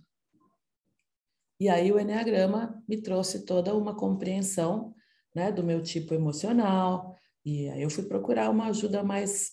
E 1.61 1.69
aí 1.69 1.93
o 1.93 2.01
Enneagrama 2.01 2.83
me 2.89 3.03
trouxe 3.03 3.45
toda 3.45 3.75
uma 3.75 3.95
compreensão 3.95 4.95
né, 5.35 5.53
do 5.53 5.63
meu 5.63 5.83
tipo 5.83 6.15
emocional, 6.15 7.15
e 7.45 7.69
aí 7.69 7.83
eu 7.83 7.91
fui 7.91 8.05
procurar 8.05 8.51
uma 8.51 8.67
ajuda 8.67 9.03
mais, 9.03 9.51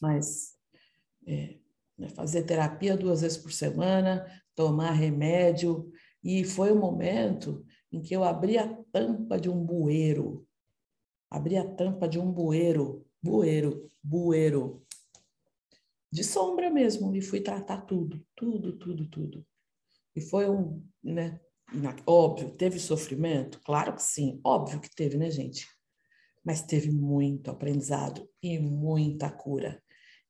mais 0.00 0.54
é, 1.26 1.58
né, 1.98 2.08
fazer 2.08 2.44
terapia 2.44 2.96
duas 2.96 3.20
vezes 3.20 3.36
por 3.38 3.52
semana, 3.52 4.26
tomar 4.54 4.92
remédio, 4.92 5.90
e 6.22 6.44
foi 6.44 6.72
o 6.72 6.78
momento 6.78 7.64
em 7.92 8.00
que 8.00 8.14
eu 8.14 8.24
abri 8.24 8.58
a 8.58 8.66
tampa 8.92 9.38
de 9.38 9.48
um 9.48 9.64
bueiro, 9.64 10.46
abri 11.30 11.56
a 11.56 11.64
tampa 11.64 12.08
de 12.08 12.18
um 12.18 12.30
bueiro, 12.30 13.06
bueiro, 13.22 13.88
bueiro, 14.02 14.84
de 16.12 16.24
sombra 16.24 16.70
mesmo, 16.70 17.14
e 17.14 17.22
fui 17.22 17.40
tratar 17.40 17.82
tudo, 17.82 18.24
tudo, 18.34 18.76
tudo, 18.78 19.08
tudo. 19.08 19.46
E 20.14 20.20
foi 20.20 20.48
um, 20.50 20.84
né? 21.02 21.40
Óbvio, 22.04 22.50
teve 22.50 22.80
sofrimento? 22.80 23.60
Claro 23.64 23.94
que 23.94 24.02
sim, 24.02 24.40
óbvio 24.42 24.80
que 24.80 24.92
teve, 24.92 25.16
né, 25.16 25.30
gente? 25.30 25.68
Mas 26.44 26.62
teve 26.62 26.90
muito 26.90 27.50
aprendizado 27.50 28.28
e 28.42 28.58
muita 28.58 29.30
cura. 29.30 29.80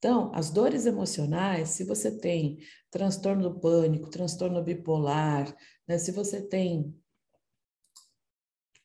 Então, 0.01 0.33
as 0.35 0.49
dores 0.49 0.87
emocionais, 0.87 1.69
se 1.69 1.85
você 1.85 2.11
tem 2.11 2.59
transtorno 2.91 3.43
do 3.43 3.61
pânico, 3.61 4.09
transtorno 4.09 4.65
bipolar, 4.65 5.55
né, 5.87 5.99
se 5.99 6.11
você 6.11 6.41
tem 6.41 6.99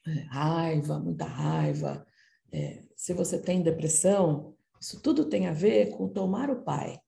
é, 0.05 0.11
raiva, 0.29 0.99
muita 0.99 1.23
raiva, 1.23 2.05
é, 2.51 2.83
se 2.97 3.13
você 3.13 3.39
tem 3.39 3.63
depressão, 3.63 4.57
isso 4.79 5.01
tudo 5.01 5.23
tem 5.29 5.47
a 5.47 5.53
ver 5.53 5.91
com 5.91 6.09
tomar 6.09 6.49
o 6.49 6.63
pai. 6.63 6.99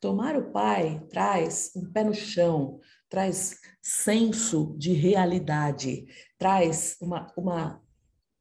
Tomar 0.00 0.36
o 0.36 0.52
pai 0.52 1.04
traz 1.10 1.72
um 1.74 1.90
pé 1.90 2.04
no 2.04 2.14
chão, 2.14 2.78
traz 3.08 3.58
senso 3.82 4.76
de 4.78 4.92
realidade, 4.92 6.06
traz 6.38 6.96
uma, 7.00 7.26
uma, 7.36 7.82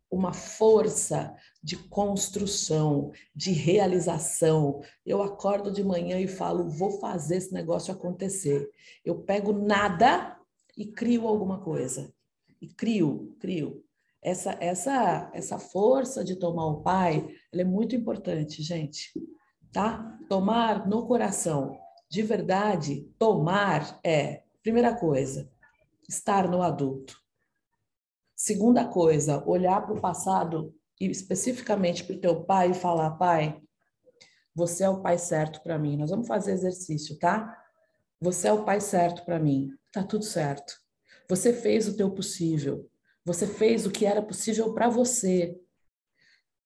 uma 0.10 0.34
força 0.34 1.36
de 1.62 1.76
construção, 1.76 3.12
de 3.36 3.51
realização. 3.51 4.82
Eu 5.06 5.22
acordo 5.22 5.72
de 5.72 5.84
manhã 5.84 6.20
e 6.20 6.28
falo, 6.28 6.70
vou 6.70 6.99
fazer 6.99 7.38
esse 7.38 7.53
negócio 7.53 7.93
acontecer. 7.93 8.70
Eu 9.03 9.24
pego 9.24 9.51
nada 9.51 10.38
e 10.78 10.86
crio 10.86 11.28
alguma 11.28 11.60
coisa. 11.60 12.14
E 12.62 12.68
crio, 12.68 13.36
crio. 13.39 13.84
Essa, 14.22 14.58
essa, 14.60 15.30
essa 15.34 15.60
força 15.60 16.24
de 16.24 16.36
tomar 16.36 16.66
o 16.66 16.82
pai, 16.82 17.28
ela 17.51 17.62
é 17.62 17.66
muito 17.66 17.95
importante, 17.95 18.64
gente. 18.64 19.12
Tá? 19.72 20.18
Tomar 20.30 20.88
no 20.88 21.06
coração. 21.06 21.78
De 22.10 22.22
verdade, 22.22 23.12
tomar 23.20 23.99
é, 24.03 24.43
primeira 24.64 24.95
coisa, 24.95 25.51
estar 26.08 26.47
no 26.47 26.62
adulto. 26.62 27.24
Segunda 28.36 28.86
coisa, 28.86 29.41
olhar 29.47 29.81
para 29.86 29.95
o 29.95 30.01
passado 30.01 30.75
e 30.99 31.09
especificamente 31.09 32.03
para 32.03 32.17
o 32.17 32.19
teu 32.19 32.43
pai 32.43 32.71
e 32.71 32.73
falar, 32.73 33.11
pai, 33.11 33.61
você 34.53 34.83
é 34.83 34.89
o 34.89 35.01
pai 35.01 35.17
certo 35.17 35.63
para 35.63 35.79
mim. 35.79 35.95
Nós 35.95 36.09
vamos 36.09 36.27
fazer 36.27 36.51
exercício, 36.51 37.17
tá? 37.17 37.57
Você 38.19 38.49
é 38.49 38.53
o 38.53 38.65
pai 38.65 38.81
certo 38.81 39.23
para 39.23 39.39
mim. 39.39 39.69
Tá 39.91 40.03
tudo 40.03 40.25
certo. 40.25 40.75
Você 41.29 41.53
fez 41.53 41.88
o 41.88 41.95
teu 41.95 42.11
possível. 42.11 42.89
Você 43.23 43.47
fez 43.47 43.86
o 43.86 43.91
que 43.91 44.05
era 44.05 44.21
possível 44.21 44.73
para 44.73 44.89
você. 44.89 45.57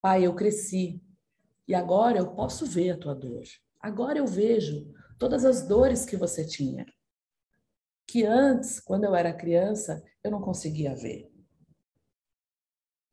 Pai, 0.01 0.25
eu 0.25 0.33
cresci. 0.33 0.99
E 1.67 1.75
agora 1.75 2.17
eu 2.17 2.33
posso 2.33 2.65
ver 2.65 2.91
a 2.91 2.97
tua 2.97 3.13
dor. 3.13 3.43
Agora 3.79 4.17
eu 4.17 4.25
vejo 4.25 4.91
todas 5.19 5.45
as 5.45 5.67
dores 5.67 6.03
que 6.03 6.17
você 6.17 6.45
tinha. 6.45 6.85
Que 8.07 8.25
antes, 8.25 8.79
quando 8.79 9.03
eu 9.03 9.15
era 9.15 9.31
criança, 9.31 10.03
eu 10.23 10.31
não 10.31 10.41
conseguia 10.41 10.95
ver 10.95 11.29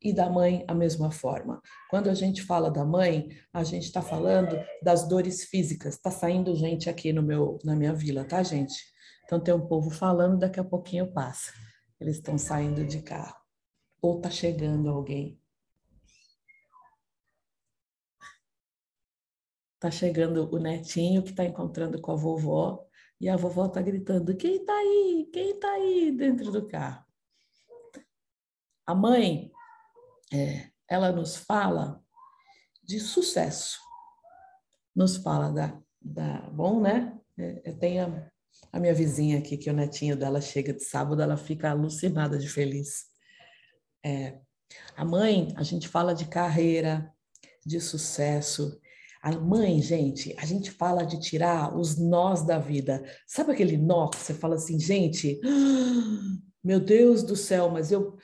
e 0.07 0.13
da 0.13 0.31
mãe 0.31 0.65
a 0.69 0.75
mesma 0.75 1.11
forma. 1.11 1.61
Quando 1.91 2.09
a 2.09 2.15
gente 2.15 2.41
fala 2.43 2.71
da 2.71 2.85
mãe, 2.85 3.29
a 3.53 3.65
gente 3.65 3.85
está 3.85 4.01
falando 4.01 4.57
das 4.81 5.09
dores 5.09 5.45
físicas. 5.45 5.95
Está 5.95 6.13
saindo 6.13 6.55
gente 6.55 6.89
aqui 6.89 7.13
no 7.13 7.23
meu, 7.23 7.59
na 7.65 7.75
minha 7.75 7.93
vila, 7.93 8.25
tá, 8.25 8.41
gente? 8.41 8.85
Então 9.25 9.41
tem 9.41 9.53
um 9.53 9.67
povo 9.67 9.91
falando, 9.91 10.39
daqui 10.39 10.61
a 10.61 10.65
pouquinho 10.65 11.13
passa. 11.13 11.53
Eles 12.01 12.17
estão 12.19 12.39
saindo 12.39 12.87
de 12.87 13.03
carro. 13.03 13.35
Ou 14.01 14.19
está 14.19 14.31
chegando 14.31 14.89
alguém. 14.89 15.41
Está 19.75 19.91
chegando 19.91 20.49
o 20.55 20.59
netinho 20.59 21.23
que 21.23 21.31
está 21.31 21.45
encontrando 21.45 22.01
com 22.01 22.13
a 22.13 22.17
vovó 22.17 22.87
e 23.21 23.29
a 23.29 23.37
vovó 23.37 23.67
está 23.67 23.83
gritando: 23.83 24.37
quem 24.37 24.57
está 24.57 24.73
aí? 24.73 25.29
Quem 25.33 25.51
está 25.51 25.69
aí 25.73 26.13
dentro 26.13 26.53
do 26.53 26.65
carro? 26.67 27.05
A 28.87 28.95
mãe 28.95 29.51
é, 30.33 30.69
ela 30.89 31.13
nos 31.13 31.37
fala 31.37 32.03
de 32.83 33.01
sucesso. 33.01 33.79
Nos 34.95 35.17
fala 35.17 35.53
da, 35.53 35.81
da 36.01 36.41
bom, 36.51 36.81
né? 36.81 37.19
É, 37.39 37.63
eu 37.65 37.79
tenho 37.79 38.07
a, 38.07 38.31
a 38.73 38.81
minha 38.81 38.95
vizinha 38.95 39.39
aqui, 39.39 39.57
que 39.57 39.71
o 39.71 39.75
netinho 39.75 40.17
dela 40.17 40.41
chega 40.41 40.73
de 40.73 40.85
sábado, 40.85 41.21
ela 41.21 41.37
fica 41.37 41.71
alucinada 41.71 42.39
de 42.39 42.49
feliz. 42.49 43.05
É, 44.05 44.39
a 44.97 45.05
mãe, 45.05 45.53
a 45.57 45.63
gente 45.63 45.89
fala 45.89 46.15
de 46.15 46.27
carreira, 46.27 47.13
de 47.65 47.81
sucesso. 47.81 48.81
A 49.23 49.33
mãe, 49.33 49.83
gente, 49.83 50.35
a 50.39 50.47
gente 50.47 50.71
fala 50.71 51.05
de 51.05 51.19
tirar 51.21 51.77
os 51.77 51.99
nós 51.99 52.47
da 52.47 52.59
vida. 52.59 53.05
Sabe 53.27 53.53
aquele 53.53 53.77
nó 53.77 54.09
que 54.09 54.19
você 54.19 54.33
fala 54.33 54.55
assim, 54.55 54.79
gente, 54.79 55.41
meu 56.63 56.81
Deus 56.81 57.23
do 57.23 57.37
céu, 57.37 57.69
mas 57.69 57.91
eu 57.91 58.17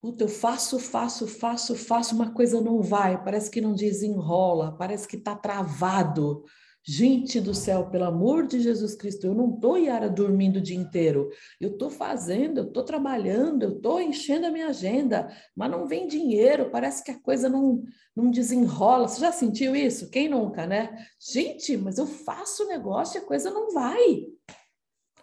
Puta, 0.00 0.24
eu 0.24 0.28
faço, 0.28 0.78
faço, 0.78 1.26
faço, 1.26 1.76
faço, 1.76 2.14
uma 2.14 2.32
coisa 2.32 2.58
não 2.58 2.80
vai, 2.80 3.22
parece 3.22 3.50
que 3.50 3.60
não 3.60 3.74
desenrola, 3.74 4.74
parece 4.78 5.06
que 5.06 5.16
está 5.16 5.36
travado. 5.36 6.42
Gente 6.82 7.38
do 7.38 7.54
céu, 7.54 7.90
pelo 7.90 8.06
amor 8.06 8.46
de 8.46 8.58
Jesus 8.58 8.94
Cristo, 8.94 9.26
eu 9.26 9.34
não 9.34 9.54
estou, 9.54 9.76
Yara, 9.76 10.08
dormindo 10.08 10.56
o 10.56 10.62
dia 10.62 10.76
inteiro. 10.76 11.28
Eu 11.60 11.72
estou 11.72 11.90
fazendo, 11.90 12.58
eu 12.58 12.68
estou 12.68 12.82
trabalhando, 12.82 13.64
eu 13.64 13.76
estou 13.76 14.00
enchendo 14.00 14.46
a 14.46 14.50
minha 14.50 14.68
agenda, 14.68 15.30
mas 15.54 15.70
não 15.70 15.86
vem 15.86 16.08
dinheiro, 16.08 16.70
parece 16.70 17.04
que 17.04 17.10
a 17.10 17.20
coisa 17.20 17.50
não, 17.50 17.84
não 18.16 18.30
desenrola. 18.30 19.06
Você 19.06 19.20
já 19.20 19.30
sentiu 19.30 19.76
isso? 19.76 20.08
Quem 20.08 20.30
nunca, 20.30 20.66
né? 20.66 21.04
Gente, 21.20 21.76
mas 21.76 21.98
eu 21.98 22.06
faço 22.06 22.64
o 22.64 22.68
negócio 22.68 23.18
e 23.18 23.22
a 23.22 23.26
coisa 23.26 23.50
não 23.50 23.70
vai. 23.70 24.24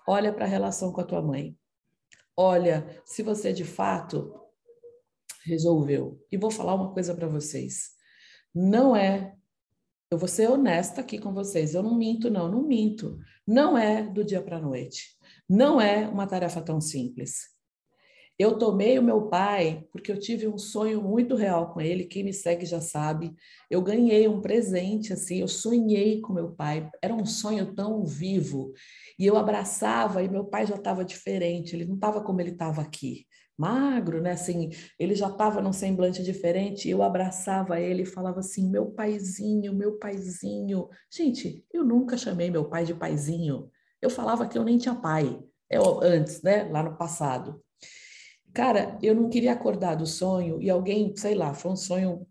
Olha 0.07 0.31
para 0.31 0.45
a 0.45 0.47
relação 0.47 0.91
com 0.91 1.01
a 1.01 1.05
tua 1.05 1.23
mãe. 1.23 1.57
Olha, 2.35 3.01
se 3.03 3.23
você 3.23 3.51
de 3.51 3.65
fato 3.65 4.46
resolveu. 5.47 6.19
E 6.31 6.37
vou 6.37 6.51
falar 6.51 6.75
uma 6.75 6.93
coisa 6.93 7.15
para 7.15 7.27
vocês. 7.27 7.89
Não 8.53 8.95
é. 8.95 9.33
Eu 10.11 10.17
vou 10.17 10.27
ser 10.27 10.49
honesta 10.49 11.01
aqui 11.01 11.19
com 11.19 11.33
vocês. 11.33 11.73
Eu 11.73 11.83
não 11.83 11.97
minto, 11.97 12.29
não, 12.29 12.49
não 12.49 12.63
minto. 12.63 13.17
Não 13.45 13.77
é 13.77 14.03
do 14.03 14.23
dia 14.23 14.41
para 14.41 14.57
a 14.57 14.61
noite. 14.61 15.17
Não 15.49 15.79
é 15.81 16.07
uma 16.07 16.27
tarefa 16.27 16.61
tão 16.61 16.79
simples. 16.79 17.56
Eu 18.39 18.57
tomei 18.57 18.99
o 18.99 19.03
meu 19.03 19.27
pai 19.29 19.85
porque 19.91 20.11
eu 20.11 20.19
tive 20.19 20.47
um 20.47 20.57
sonho 20.57 21.01
muito 21.01 21.35
real 21.35 21.73
com 21.73 21.81
ele. 21.81 22.05
Quem 22.05 22.23
me 22.23 22.31
segue 22.31 22.65
já 22.65 22.79
sabe. 22.79 23.35
Eu 23.69 23.81
ganhei 23.81 24.27
um 24.27 24.41
presente 24.41 25.11
assim. 25.11 25.39
Eu 25.41 25.47
sonhei 25.47 26.21
com 26.21 26.33
meu 26.33 26.51
pai. 26.51 26.89
Era 27.01 27.13
um 27.13 27.25
sonho 27.25 27.73
tão 27.73 28.05
vivo. 28.05 28.73
E 29.17 29.25
eu 29.25 29.37
abraçava 29.37 30.21
e 30.21 30.29
meu 30.29 30.45
pai 30.45 30.67
já 30.67 30.75
estava 30.75 31.03
diferente. 31.03 31.75
Ele 31.75 31.85
não 31.85 31.95
estava 31.95 32.21
como 32.21 32.39
ele 32.39 32.51
estava 32.51 32.81
aqui 32.81 33.25
magro, 33.57 34.21
né? 34.21 34.31
Assim, 34.31 34.69
ele 34.99 35.15
já 35.15 35.29
estava 35.29 35.61
num 35.61 35.73
semblante 35.73 36.23
diferente. 36.23 36.87
Eu 36.89 37.01
abraçava 37.01 37.79
ele 37.79 38.03
e 38.03 38.05
falava 38.05 38.39
assim: 38.39 38.69
meu 38.69 38.91
paizinho, 38.91 39.73
meu 39.73 39.97
paizinho. 39.97 40.87
Gente, 41.11 41.65
eu 41.73 41.83
nunca 41.83 42.17
chamei 42.17 42.51
meu 42.51 42.65
pai 42.69 42.85
de 42.85 42.93
paizinho. 42.93 43.69
Eu 44.01 44.09
falava 44.09 44.47
que 44.47 44.57
eu 44.57 44.63
nem 44.63 44.77
tinha 44.77 44.93
pai. 44.95 45.41
Eu, 45.69 46.01
antes, 46.03 46.41
né? 46.43 46.65
Lá 46.65 46.83
no 46.83 46.95
passado. 46.97 47.61
Cara, 48.57 48.97
eu 49.03 49.13
não 49.13 49.29
queria 49.29 49.53
acordar 49.53 49.93
do 49.93 50.07
sonho 50.07 50.59
e 50.59 50.67
alguém, 50.67 51.15
sei 51.15 51.35
lá, 51.35 51.53
foi 51.53 51.73
um 51.73 51.75
sonho, 51.75 52.27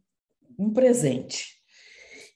um 0.58 0.72
presente. 0.72 1.54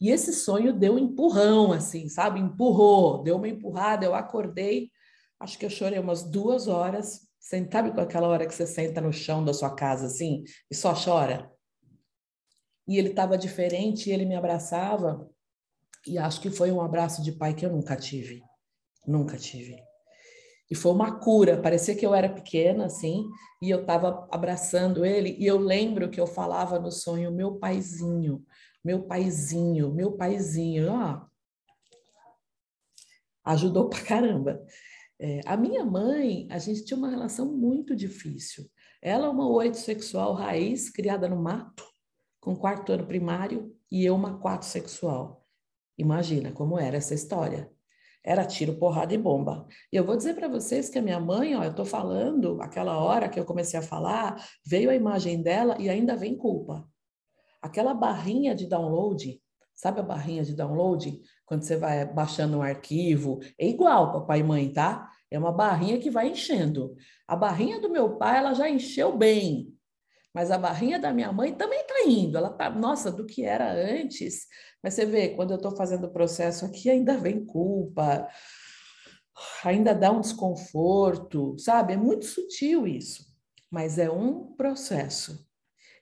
E 0.01 0.11
esse 0.11 0.33
sonho 0.33 0.73
deu 0.73 0.95
um 0.95 0.99
empurrão, 1.01 1.73
assim, 1.73 2.09
sabe? 2.09 2.39
Empurrou, 2.39 3.21
deu 3.21 3.35
uma 3.35 3.49
empurrada. 3.49 4.07
Eu 4.07 4.15
acordei, 4.15 4.93
acho 5.41 5.59
que 5.59 5.67
eu 5.67 5.71
chorei 5.71 5.99
umas 5.99 6.23
duas 6.23 6.69
horas, 6.69 7.29
sabe 7.41 7.91
com 7.91 8.01
aquela 8.01 8.29
hora 8.29 8.47
que 8.47 8.55
você 8.55 8.65
senta 8.65 9.01
no 9.01 9.13
chão 9.13 9.45
da 9.45 9.53
sua 9.53 9.75
casa 9.75 10.07
assim 10.07 10.45
e 10.71 10.75
só 10.77 10.95
chora? 10.95 11.51
E 12.87 12.97
ele 12.97 13.09
estava 13.09 13.37
diferente, 13.37 14.09
e 14.09 14.13
ele 14.13 14.25
me 14.25 14.37
abraçava 14.37 15.29
e 16.07 16.17
acho 16.17 16.41
que 16.41 16.49
foi 16.49 16.71
um 16.71 16.81
abraço 16.81 17.25
de 17.25 17.33
pai 17.33 17.55
que 17.55 17.67
eu 17.67 17.73
nunca 17.73 17.97
tive. 17.97 18.41
Nunca 19.05 19.37
tive. 19.37 19.90
E 20.71 20.75
foi 20.75 20.93
uma 20.93 21.19
cura, 21.19 21.61
parecia 21.61 21.97
que 21.97 22.07
eu 22.07 22.15
era 22.15 22.29
pequena 22.29 22.87
assim, 22.87 23.29
e 23.61 23.69
eu 23.69 23.81
estava 23.81 24.29
abraçando 24.31 25.05
ele 25.05 25.37
e 25.39 25.45
eu 25.45 25.59
lembro 25.59 26.09
que 26.09 26.21
eu 26.21 26.27
falava 26.27 26.79
no 26.79 26.93
sonho 26.93 27.33
meu 27.33 27.57
paizinho, 27.57 28.45
meu 28.85 29.03
paizinho, 29.03 29.93
meu 29.93 30.13
paizinho, 30.13 30.93
ó. 30.93 31.27
Ajudou 33.45 33.89
pra 33.89 34.01
caramba. 34.03 34.65
É, 35.19 35.41
a 35.45 35.57
minha 35.57 35.85
mãe, 35.85 36.47
a 36.51 36.59
gente 36.59 36.85
tinha 36.85 36.97
uma 36.97 37.11
relação 37.11 37.53
muito 37.53 37.95
difícil. 37.97 38.71
Ela 39.03 39.27
é 39.27 39.31
uma 39.31 39.49
oito 39.49 39.77
sexual 39.77 40.35
raiz, 40.35 40.89
criada 40.89 41.29
no 41.29 41.37
mato, 41.37 41.85
com 42.41 42.57
quarto 42.57 42.93
ano 42.93 43.07
primário, 43.07 43.75
e 43.91 44.05
eu 44.05 44.15
uma 44.15 44.39
quatro 44.39 44.69
sexual. 44.69 45.47
Imagina 45.99 46.53
como 46.53 46.79
era 46.79 46.97
essa 46.97 47.13
história. 47.13 47.71
Era 48.23 48.45
tiro, 48.45 48.75
porrada 48.75 49.15
e 49.15 49.19
bomba. 49.19 49.67
E 49.93 49.97
eu 49.97 50.05
vou 50.05 50.17
dizer 50.17 50.35
para 50.35 50.49
vocês 50.49 50.91
que 50.91 50.99
a 50.99 51.03
minha 51.03 51.19
mãe, 51.19 51.57
ó, 51.57 51.65
eu 51.65 51.71
estou 51.71 51.87
falando, 51.87 52.61
aquela 52.61 52.99
hora 52.99 53.29
que 53.29 53.41
eu 53.41 53.45
comecei 53.45 53.79
a 53.79 53.83
falar, 53.83 54.45
veio 54.65 54.91
a 54.91 54.95
imagem 54.95 55.43
dela 55.43 55.77
e 55.79 55.89
ainda 55.89 56.17
vem 56.17 56.37
culpa. 56.37 56.87
Aquela 57.63 57.95
barrinha 57.95 58.55
de 58.55 58.67
download, 58.67 59.41
sabe 59.75 60.01
a 60.01 60.03
barrinha 60.03 60.45
de 60.45 60.55
download? 60.55 61.21
Quando 61.47 61.63
você 61.63 61.77
vai 61.77 62.05
baixando 62.05 62.59
um 62.59 62.63
arquivo, 62.63 63.41
é 63.59 63.67
igual, 63.67 64.13
papai 64.13 64.41
e 64.41 64.45
mãe, 64.45 64.71
tá? 64.71 65.11
É 65.31 65.39
uma 65.39 65.53
barrinha 65.53 65.99
que 65.99 66.11
vai 66.11 66.29
enchendo. 66.29 66.95
A 67.27 67.35
barrinha 67.35 67.81
do 67.81 67.89
meu 67.89 68.17
pai, 68.17 68.39
ela 68.39 68.53
já 68.53 68.69
encheu 68.69 69.17
bem. 69.17 69.73
Mas 70.35 70.51
a 70.51 70.59
barrinha 70.59 70.99
da 70.99 71.13
minha 71.13 71.33
mãe 71.33 71.55
também 71.55 71.81
está 71.81 72.03
indo. 72.07 72.39
Ela 72.39 72.51
tá, 72.51 72.71
nossa, 72.71 73.11
do 73.11 73.27
que 73.27 73.45
era 73.45 73.73
antes. 73.73 74.47
Mas 74.83 74.95
você 74.95 75.05
vê, 75.05 75.31
quando 75.31 75.51
eu 75.51 75.57
estou 75.57 75.77
fazendo 75.77 76.07
o 76.07 76.13
processo 76.13 76.65
aqui, 76.65 76.89
ainda 76.89 77.19
vem 77.19 77.45
culpa, 77.45 78.29
ainda 79.65 79.95
dá 79.95 80.11
um 80.11 80.21
desconforto, 80.21 81.57
sabe? 81.59 81.95
É 81.95 81.97
muito 81.97 82.25
sutil 82.25 82.87
isso, 82.87 83.25
mas 83.71 83.99
é 83.99 84.11
um 84.11 84.53
processo. 84.55 85.47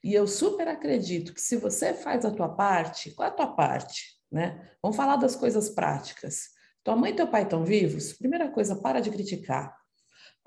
E 0.03 0.13
eu 0.13 0.27
super 0.27 0.67
acredito 0.67 1.33
que 1.33 1.41
se 1.41 1.57
você 1.57 1.93
faz 1.93 2.23
a 2.23 2.31
tua 2.31 2.49
parte, 2.49 3.11
qual 3.11 3.27
é 3.27 3.31
a 3.31 3.35
tua 3.35 3.47
parte? 3.47 4.19
né? 4.31 4.69
Vamos 4.81 4.95
falar 4.95 5.15
das 5.15 5.35
coisas 5.35 5.69
práticas. 5.69 6.49
Tua 6.83 6.95
mãe 6.95 7.11
e 7.11 7.15
teu 7.15 7.27
pai 7.27 7.43
estão 7.43 7.65
vivos? 7.65 8.13
Primeira 8.13 8.49
coisa, 8.49 8.75
para 8.75 8.99
de 8.99 9.09
criticar. 9.09 9.75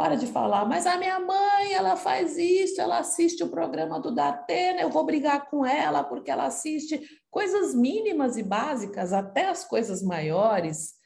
Para 0.03 0.17
de 0.17 0.27
falar, 0.27 0.65
mas 0.65 0.85
a 0.85 0.99
minha 0.99 1.21
mãe, 1.21 1.75
ela 1.75 1.95
faz 1.95 2.37
isso, 2.37 2.81
ela 2.81 2.99
assiste 2.99 3.45
o 3.45 3.49
programa 3.49 4.01
do 4.01 4.13
Datena, 4.13 4.81
eu 4.81 4.91
vou 4.91 5.07
brigar 5.07 5.49
com 5.49 5.65
ela 5.65 6.03
porque 6.03 6.29
ela 6.29 6.45
assiste 6.45 7.01
coisas 7.31 7.73
mínimas 7.73 8.37
e 8.37 8.43
básicas, 8.43 9.13
até 9.13 9.49
as 9.49 9.65
coisas 9.65 10.03
maiores. 10.03 10.97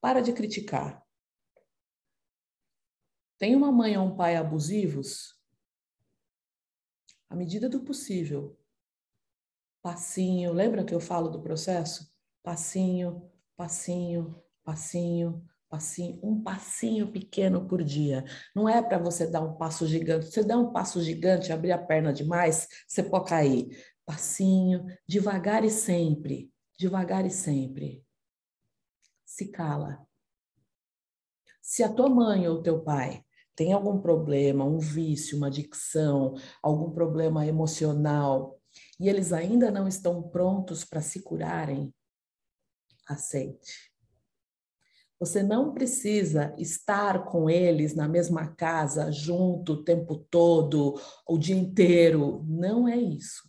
Para 0.00 0.22
de 0.22 0.32
criticar. 0.32 1.04
Tem 3.36 3.54
uma 3.54 3.70
mãe 3.70 3.98
ou 3.98 4.06
um 4.06 4.16
pai 4.16 4.34
abusivos? 4.34 5.38
À 7.28 7.36
medida 7.36 7.68
do 7.68 7.80
possível. 7.80 8.58
Passinho, 9.82 10.54
lembra 10.54 10.86
que 10.86 10.94
eu 10.94 11.00
falo 11.00 11.28
do 11.28 11.42
processo? 11.42 12.10
Passinho, 12.42 13.30
passinho, 13.58 14.42
passinho, 14.64 15.46
passinho, 15.72 16.20
um 16.22 16.42
passinho 16.42 17.10
pequeno 17.10 17.66
por 17.66 17.82
dia. 17.82 18.26
Não 18.54 18.68
é 18.68 18.82
para 18.82 18.98
você 18.98 19.26
dar 19.26 19.40
um 19.40 19.56
passo 19.56 19.86
gigante. 19.86 20.26
Você 20.26 20.44
dá 20.44 20.58
um 20.58 20.70
passo 20.70 21.00
gigante, 21.00 21.50
abrir 21.50 21.72
a 21.72 21.78
perna 21.78 22.12
demais, 22.12 22.68
você 22.86 23.02
pode 23.02 23.30
cair. 23.30 23.82
Passinho, 24.04 24.84
devagar 25.08 25.64
e 25.64 25.70
sempre, 25.70 26.52
devagar 26.78 27.24
e 27.24 27.30
sempre. 27.30 28.04
Se 29.24 29.50
cala. 29.50 30.06
Se 31.62 31.82
a 31.82 31.90
tua 31.90 32.10
mãe 32.10 32.46
ou 32.46 32.62
teu 32.62 32.82
pai 32.82 33.24
tem 33.56 33.72
algum 33.72 33.98
problema, 33.98 34.66
um 34.66 34.78
vício, 34.78 35.38
uma 35.38 35.46
adicção, 35.46 36.34
algum 36.62 36.90
problema 36.90 37.46
emocional, 37.46 38.60
e 39.00 39.08
eles 39.08 39.32
ainda 39.32 39.70
não 39.70 39.88
estão 39.88 40.22
prontos 40.22 40.84
para 40.84 41.00
se 41.00 41.22
curarem, 41.22 41.94
aceite. 43.08 43.91
Você 45.22 45.40
não 45.40 45.72
precisa 45.72 46.52
estar 46.58 47.26
com 47.26 47.48
eles 47.48 47.94
na 47.94 48.08
mesma 48.08 48.56
casa, 48.56 49.12
junto 49.12 49.74
o 49.74 49.84
tempo 49.84 50.16
todo, 50.16 51.00
o 51.28 51.38
dia 51.38 51.54
inteiro. 51.54 52.44
Não 52.48 52.88
é 52.88 52.96
isso. 52.96 53.48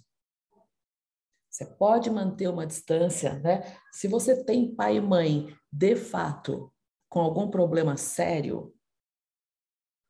Você 1.49 1.65
pode 1.65 2.11
manter 2.11 2.47
uma 2.47 2.67
distância, 2.67 3.39
né? 3.39 3.75
Se 3.91 4.07
você 4.07 4.43
tem 4.43 4.75
pai 4.75 4.97
e 4.97 5.01
mãe, 5.01 5.47
de 5.71 5.95
fato, 5.95 6.71
com 7.09 7.21
algum 7.21 7.49
problema 7.49 7.97
sério, 7.97 8.71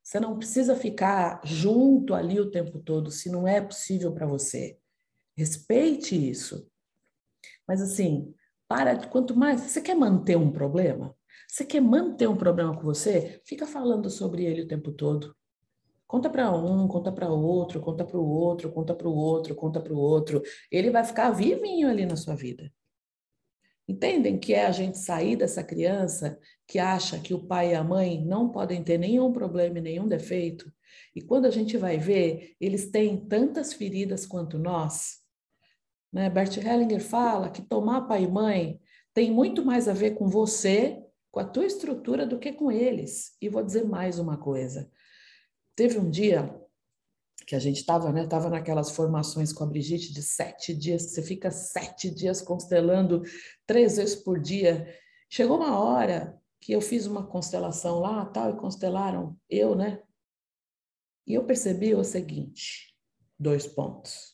você 0.04 0.20
não 0.20 0.38
precisa 0.38 0.76
ficar 0.76 1.40
junto 1.46 2.14
ali 2.14 2.42
o 2.42 2.52
tempo 2.52 2.78
todo, 2.80 3.10
se 3.10 3.30
não 3.30 3.48
é 3.48 3.62
possível 3.62 4.14
para 4.14 4.28
você. 4.28 4.78
Respeite 5.38 6.30
isso. 6.30 6.70
Mas 7.66 7.82
assim, 7.82 8.36
para, 8.68 9.08
quanto 9.08 9.34
mais 9.34 9.62
você 9.62 9.82
quer 9.82 9.96
manter 9.96 10.36
um 10.36 10.52
problema, 10.52 11.16
você 11.48 11.66
quer 11.66 11.82
manter 11.82 12.28
um 12.28 12.36
problema 12.36 12.76
com 12.76 12.84
você? 12.84 13.42
Fica 13.46 13.66
falando 13.66 14.10
sobre 14.10 14.44
ele 14.46 14.64
o 14.64 14.68
tempo 14.68 14.92
todo. 14.92 15.36
Conta 16.08 16.30
para 16.30 16.52
um, 16.52 16.88
conta 16.88 17.12
para 17.12 17.30
outro, 17.30 17.80
conta 17.82 18.06
para 18.06 18.18
o 18.18 18.28
outro, 18.28 18.72
conta 18.72 18.94
para 18.94 19.08
o 19.08 19.16
outro, 19.16 19.56
conta 19.56 19.82
para 19.82 19.94
o 19.94 19.98
outro. 19.98 20.42
Ele 20.72 20.92
vai 20.92 21.04
ficar 21.04 21.32
vivinho 21.32 21.90
ali 21.90 22.06
na 22.06 22.16
sua 22.16 22.36
vida. 22.36 22.72
Entendem 23.88 24.40
que 24.40 24.54
é 24.54 24.66
a 24.66 24.72
gente 24.72 24.98
sair 24.98 25.36
dessa 25.36 25.64
criança 25.64 26.40
que 26.68 26.80
acha 26.80 27.20
que 27.20 27.34
o 27.34 27.46
pai 27.46 27.72
e 27.72 27.76
a 27.76 27.84
mãe 27.84 28.24
não 28.24 28.50
podem 28.50 28.84
ter 28.84 28.98
nenhum 28.98 29.34
problema 29.34 29.80
e 29.80 29.82
nenhum 29.82 30.08
defeito? 30.08 30.72
E 31.16 31.22
quando 31.22 31.46
a 31.46 31.52
gente 31.52 31.78
vai 31.78 31.98
ver, 31.98 32.56
eles 32.62 32.90
têm 32.90 33.18
tantas 33.18 33.74
feridas 33.74 34.26
quanto 34.26 34.58
nós. 34.58 35.20
Né? 36.12 36.30
Bert 36.30 36.56
Hellinger 36.58 37.02
fala 37.02 37.50
que 37.50 37.62
tomar 37.62 38.02
pai 38.02 38.24
e 38.24 38.28
mãe 38.28 38.80
tem 39.14 39.32
muito 39.32 39.66
mais 39.66 39.88
a 39.88 39.94
ver 39.94 40.12
com 40.12 40.28
você 40.28 41.03
com 41.34 41.40
a 41.40 41.44
tua 41.44 41.66
estrutura 41.66 42.28
do 42.28 42.38
que 42.38 42.54
com 42.54 42.72
eles. 42.72 43.36
E 43.42 43.50
vou 43.50 43.64
dizer 43.64 43.84
mais 43.84 44.20
uma 44.20 44.38
coisa. 44.38 44.88
Teve 45.76 45.98
um 45.98 46.08
dia 46.08 46.56
que 47.48 47.56
a 47.56 47.60
gente 47.60 47.78
estava, 47.78 48.14
né? 48.14 48.28
Tava 48.28 48.52
naquelas 48.52 48.92
formações 48.92 49.52
com 49.52 49.64
a 49.64 49.68
Brigitte 49.68 50.14
de 50.14 50.22
sete 50.22 50.76
dias, 50.76 51.02
você 51.02 51.24
fica 51.24 51.50
sete 51.50 52.12
dias 52.12 52.40
constelando 52.40 53.24
três 53.66 53.98
vezes 53.98 54.16
por 54.16 54.40
dia. 54.40 54.88
Chegou 55.28 55.58
uma 55.58 55.80
hora 55.80 56.40
que 56.62 56.72
eu 56.72 56.80
fiz 56.80 57.08
uma 57.08 57.26
constelação 57.26 58.00
lá, 58.00 58.24
tal, 58.28 58.52
e 58.52 58.60
constelaram 58.60 59.36
eu, 59.50 59.76
né? 59.76 60.04
E 61.26 61.34
eu 61.34 61.46
percebi 61.46 61.96
o 61.96 62.04
seguinte: 62.04 62.96
dois 63.40 63.66
pontos. 63.66 64.33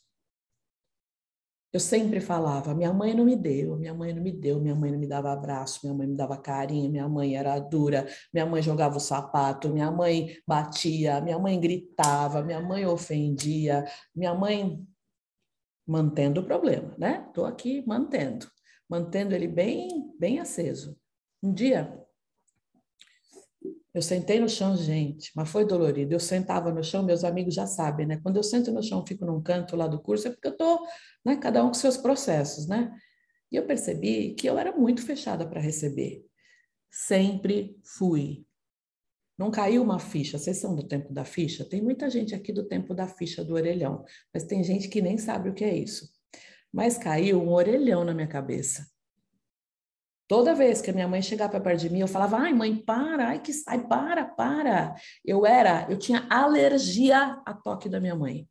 Eu 1.72 1.80
sempre 1.80 2.20
falava, 2.20 2.74
minha 2.74 2.92
mãe 2.92 3.14
não 3.14 3.24
me 3.24 3.36
deu, 3.36 3.78
minha 3.78 3.94
mãe 3.94 4.12
não 4.12 4.24
me 4.24 4.32
deu, 4.32 4.60
minha 4.60 4.74
mãe 4.74 4.92
não 4.92 4.98
me 4.98 5.08
dava 5.08 5.32
abraço, 5.32 5.82
minha 5.84 5.94
mãe 5.96 6.08
me 6.08 6.16
dava 6.16 6.36
carinho, 6.36 6.90
minha 6.90 7.08
mãe 7.08 7.36
era 7.36 7.60
dura, 7.60 8.08
minha 8.34 8.46
mãe 8.46 8.60
jogava 8.60 8.98
o 8.98 9.00
sapato, 9.00 9.70
minha 9.70 9.92
mãe 9.92 10.36
batia, 10.48 11.22
minha 11.22 11.38
mãe 11.38 11.60
gritava, 11.60 12.42
minha 12.42 12.60
mãe 12.60 12.88
ofendia, 12.88 13.86
minha 14.16 14.34
mãe 14.34 14.84
mantendo 15.88 16.42
o 16.42 16.44
problema, 16.44 16.96
né? 16.98 17.26
Estou 17.28 17.46
aqui 17.46 17.84
mantendo, 17.86 18.48
mantendo 18.90 19.36
ele 19.36 19.48
bem, 19.48 20.12
bem 20.20 20.40
aceso. 20.40 20.98
Um 21.42 21.54
dia 21.54 22.04
eu 23.94 24.02
sentei 24.02 24.40
no 24.40 24.48
chão, 24.48 24.78
gente, 24.78 25.32
mas 25.36 25.50
foi 25.50 25.66
dolorido. 25.66 26.14
Eu 26.14 26.20
sentava 26.20 26.72
no 26.72 26.84
chão, 26.84 27.04
meus 27.04 27.24
amigos 27.24 27.56
já 27.56 27.66
sabem, 27.66 28.06
né? 28.06 28.20
Quando 28.22 28.38
eu 28.38 28.44
sento 28.44 28.72
no 28.72 28.84
chão, 28.84 29.06
fico 29.06 29.26
num 29.26 29.42
canto 29.42 29.76
lá 29.76 29.88
do 29.88 30.00
curso, 30.00 30.28
é 30.28 30.32
porque 30.32 30.48
eu 30.48 30.56
tô, 30.56 30.86
né? 31.26 31.38
Cada 31.38 31.64
um 31.64 31.70
com 31.70 31.74
seus 31.74 31.98
processos, 31.98 32.68
né? 32.68 32.92
E 33.52 33.56
eu 33.56 33.66
percebi 33.66 34.36
que 34.36 34.48
eu 34.48 34.60
era 34.60 34.72
muito 34.72 35.02
fechada 35.02 35.48
para 35.48 35.60
receber. 35.60 36.24
Sempre 36.92 37.80
fui. 37.84 38.46
Não 39.36 39.50
caiu 39.50 39.82
uma 39.82 39.98
ficha. 40.00 40.38
Vocês 40.38 40.58
são 40.58 40.76
do 40.76 40.88
tempo 40.88 41.12
da 41.12 41.26
ficha? 41.26 41.66
Tem 41.66 41.82
muita 41.82 42.10
gente 42.10 42.36
aqui 42.36 42.54
do 42.54 42.68
tempo 42.68 42.94
da 42.94 43.08
ficha 43.08 43.44
do 43.44 43.56
orelhão, 43.56 44.04
mas 44.32 44.44
tem 44.44 44.64
gente 44.64 44.88
que 44.88 45.02
nem 45.02 45.18
sabe 45.18 45.50
o 45.50 45.54
que 45.54 45.64
é 45.64 45.76
isso. 45.76 46.10
Mas 46.72 46.98
caiu 46.98 47.42
um 47.42 47.52
orelhão 47.52 48.04
na 48.04 48.14
minha 48.14 48.28
cabeça. 48.28 48.86
Toda 50.30 50.54
vez 50.54 50.80
que 50.80 50.92
a 50.92 50.94
minha 50.94 51.08
mãe 51.08 51.24
chegava 51.24 51.50
para 51.54 51.60
perto 51.60 51.80
de 51.80 51.90
mim, 51.90 52.02
eu 52.02 52.08
falava: 52.08 52.38
"Ai, 52.38 52.54
mãe, 52.54 52.76
para, 52.76 53.30
ai 53.30 53.42
que 53.42 53.52
sai, 53.52 53.88
para, 53.88 54.24
para". 54.24 54.94
Eu 55.26 55.44
era, 55.44 55.88
eu 55.90 55.98
tinha 55.98 56.28
alergia 56.30 57.42
a 57.44 57.52
toque 57.52 57.90
da 57.90 58.00
minha 58.00 58.16
mãe. 58.16 58.48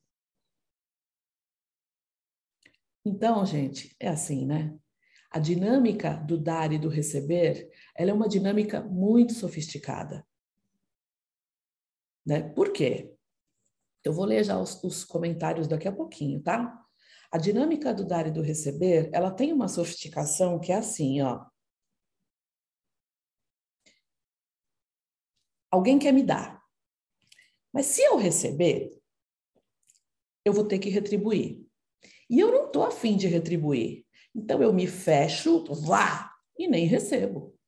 Então, 3.05 3.47
gente, 3.47 3.95
é 4.01 4.09
assim, 4.09 4.45
né? 4.45 4.76
A 5.31 5.39
dinâmica 5.39 6.14
do 6.14 6.37
dar 6.37 6.72
e 6.72 6.79
do 6.79 6.89
receber, 6.89 7.70
ela 7.95 8.11
é 8.11 8.12
uma 8.14 8.29
dinâmica 8.29 8.81
muito 8.81 9.33
sofisticada. 9.35 10.26
Né? 12.26 12.43
Por 12.43 12.72
quê? 12.72 13.14
Eu 14.03 14.12
vou 14.12 14.24
ler 14.24 14.43
já 14.43 14.59
os, 14.59 14.83
os 14.83 15.05
comentários 15.05 15.68
daqui 15.68 15.87
a 15.87 15.93
pouquinho, 15.93 16.43
tá? 16.43 16.76
A 17.31 17.39
dinâmica 17.39 17.95
do 17.95 18.05
dar 18.05 18.26
e 18.26 18.33
do 18.33 18.43
receber, 18.43 19.11
ela 19.12 19.31
tem 19.31 19.53
uma 19.53 19.68
sofisticação 19.68 20.59
que 20.59 20.72
é 20.72 20.76
assim, 20.76 21.20
ó. 21.22 21.47
Alguém 25.71 25.99
quer 25.99 26.12
me 26.12 26.23
dar. 26.23 26.62
Mas 27.73 27.87
se 27.87 28.03
eu 28.03 28.16
receber, 28.16 28.91
eu 30.45 30.53
vou 30.53 30.64
ter 30.64 30.79
que 30.79 30.89
retribuir. 30.89 31.66
E 32.31 32.39
eu 32.41 32.51
não 32.51 32.66
estou 32.66 32.85
afim 32.85 33.16
de 33.16 33.27
retribuir. 33.27 34.07
Então 34.35 34.62
eu 34.62 34.73
me 34.73 34.87
fecho, 34.87 35.64
vá, 35.75 36.33
e 36.59 36.69
nem 36.69 36.87
recebo. 36.87 37.59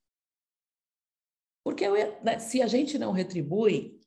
Porque 1.64 1.84
eu, 1.84 1.94
né, 2.22 2.38
se 2.38 2.62
a 2.62 2.66
gente 2.66 2.98
não 2.98 3.12
retribui, 3.12 4.01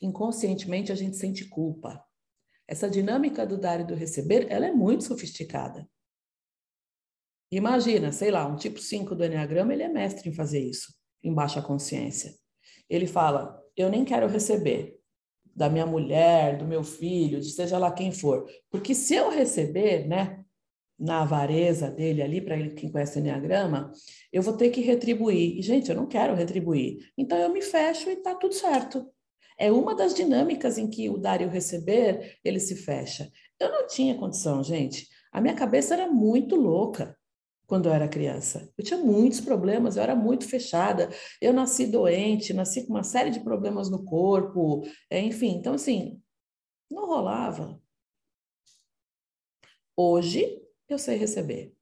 inconscientemente 0.00 0.90
a 0.90 0.94
gente 0.94 1.16
sente 1.16 1.48
culpa. 1.48 2.04
Essa 2.66 2.88
dinâmica 2.88 3.46
do 3.46 3.58
dar 3.58 3.80
e 3.80 3.84
do 3.84 3.94
receber, 3.94 4.50
ela 4.50 4.66
é 4.66 4.72
muito 4.72 5.04
sofisticada. 5.04 5.88
Imagina, 7.52 8.12
sei 8.12 8.30
lá, 8.30 8.46
um 8.46 8.56
tipo 8.56 8.78
5 8.78 9.14
do 9.14 9.24
Enneagrama, 9.24 9.72
ele 9.72 9.82
é 9.82 9.88
mestre 9.88 10.28
em 10.28 10.32
fazer 10.32 10.60
isso, 10.60 10.94
em 11.22 11.34
baixa 11.34 11.60
consciência. 11.60 12.32
Ele 12.90 13.06
fala: 13.06 13.62
Eu 13.76 13.88
nem 13.88 14.04
quero 14.04 14.26
receber 14.26 14.98
da 15.54 15.68
minha 15.68 15.86
mulher, 15.86 16.58
do 16.58 16.64
meu 16.64 16.82
filho, 16.82 17.40
de 17.40 17.50
seja 17.50 17.78
lá 17.78 17.92
quem 17.92 18.10
for. 18.10 18.46
Porque 18.70 18.94
se 18.94 19.14
eu 19.14 19.30
receber, 19.30 20.06
né, 20.06 20.44
na 20.98 21.22
avareza 21.22 21.90
dele 21.90 22.22
ali, 22.22 22.40
para 22.40 22.58
quem 22.70 22.90
conhece 22.90 23.18
o 23.18 23.20
Enneagrama, 23.20 23.90
eu 24.32 24.42
vou 24.42 24.54
ter 24.56 24.70
que 24.70 24.80
retribuir. 24.80 25.58
E, 25.58 25.62
gente, 25.62 25.88
eu 25.88 25.96
não 25.96 26.06
quero 26.06 26.34
retribuir. 26.34 26.98
Então 27.16 27.38
eu 27.38 27.48
me 27.50 27.62
fecho 27.62 28.10
e 28.10 28.14
está 28.14 28.34
tudo 28.34 28.54
certo. 28.54 29.06
É 29.58 29.70
uma 29.70 29.94
das 29.94 30.14
dinâmicas 30.14 30.78
em 30.78 30.88
que 30.88 31.08
o 31.08 31.18
dar 31.18 31.40
e 31.40 31.46
o 31.46 31.50
receber, 31.50 32.38
ele 32.44 32.60
se 32.60 32.76
fecha. 32.76 33.30
Eu 33.58 33.70
não 33.70 33.86
tinha 33.86 34.14
condição, 34.16 34.62
gente. 34.64 35.06
A 35.32 35.40
minha 35.40 35.54
cabeça 35.54 35.94
era 35.94 36.10
muito 36.10 36.56
louca 36.56 37.16
quando 37.70 37.86
eu 37.86 37.92
era 37.92 38.08
criança. 38.08 38.68
Eu 38.76 38.84
tinha 38.84 38.98
muitos 38.98 39.40
problemas, 39.40 39.96
eu 39.96 40.02
era 40.02 40.16
muito 40.16 40.44
fechada. 40.44 41.08
Eu 41.40 41.52
nasci 41.52 41.86
doente, 41.86 42.52
nasci 42.52 42.84
com 42.84 42.94
uma 42.94 43.04
série 43.04 43.30
de 43.30 43.38
problemas 43.38 43.88
no 43.88 44.04
corpo, 44.04 44.82
é, 45.08 45.20
enfim. 45.20 45.50
Então, 45.50 45.74
assim, 45.74 46.20
não 46.90 47.06
rolava. 47.06 47.80
Hoje 49.96 50.60
eu 50.88 50.98
sei 50.98 51.16
receber. 51.16 51.72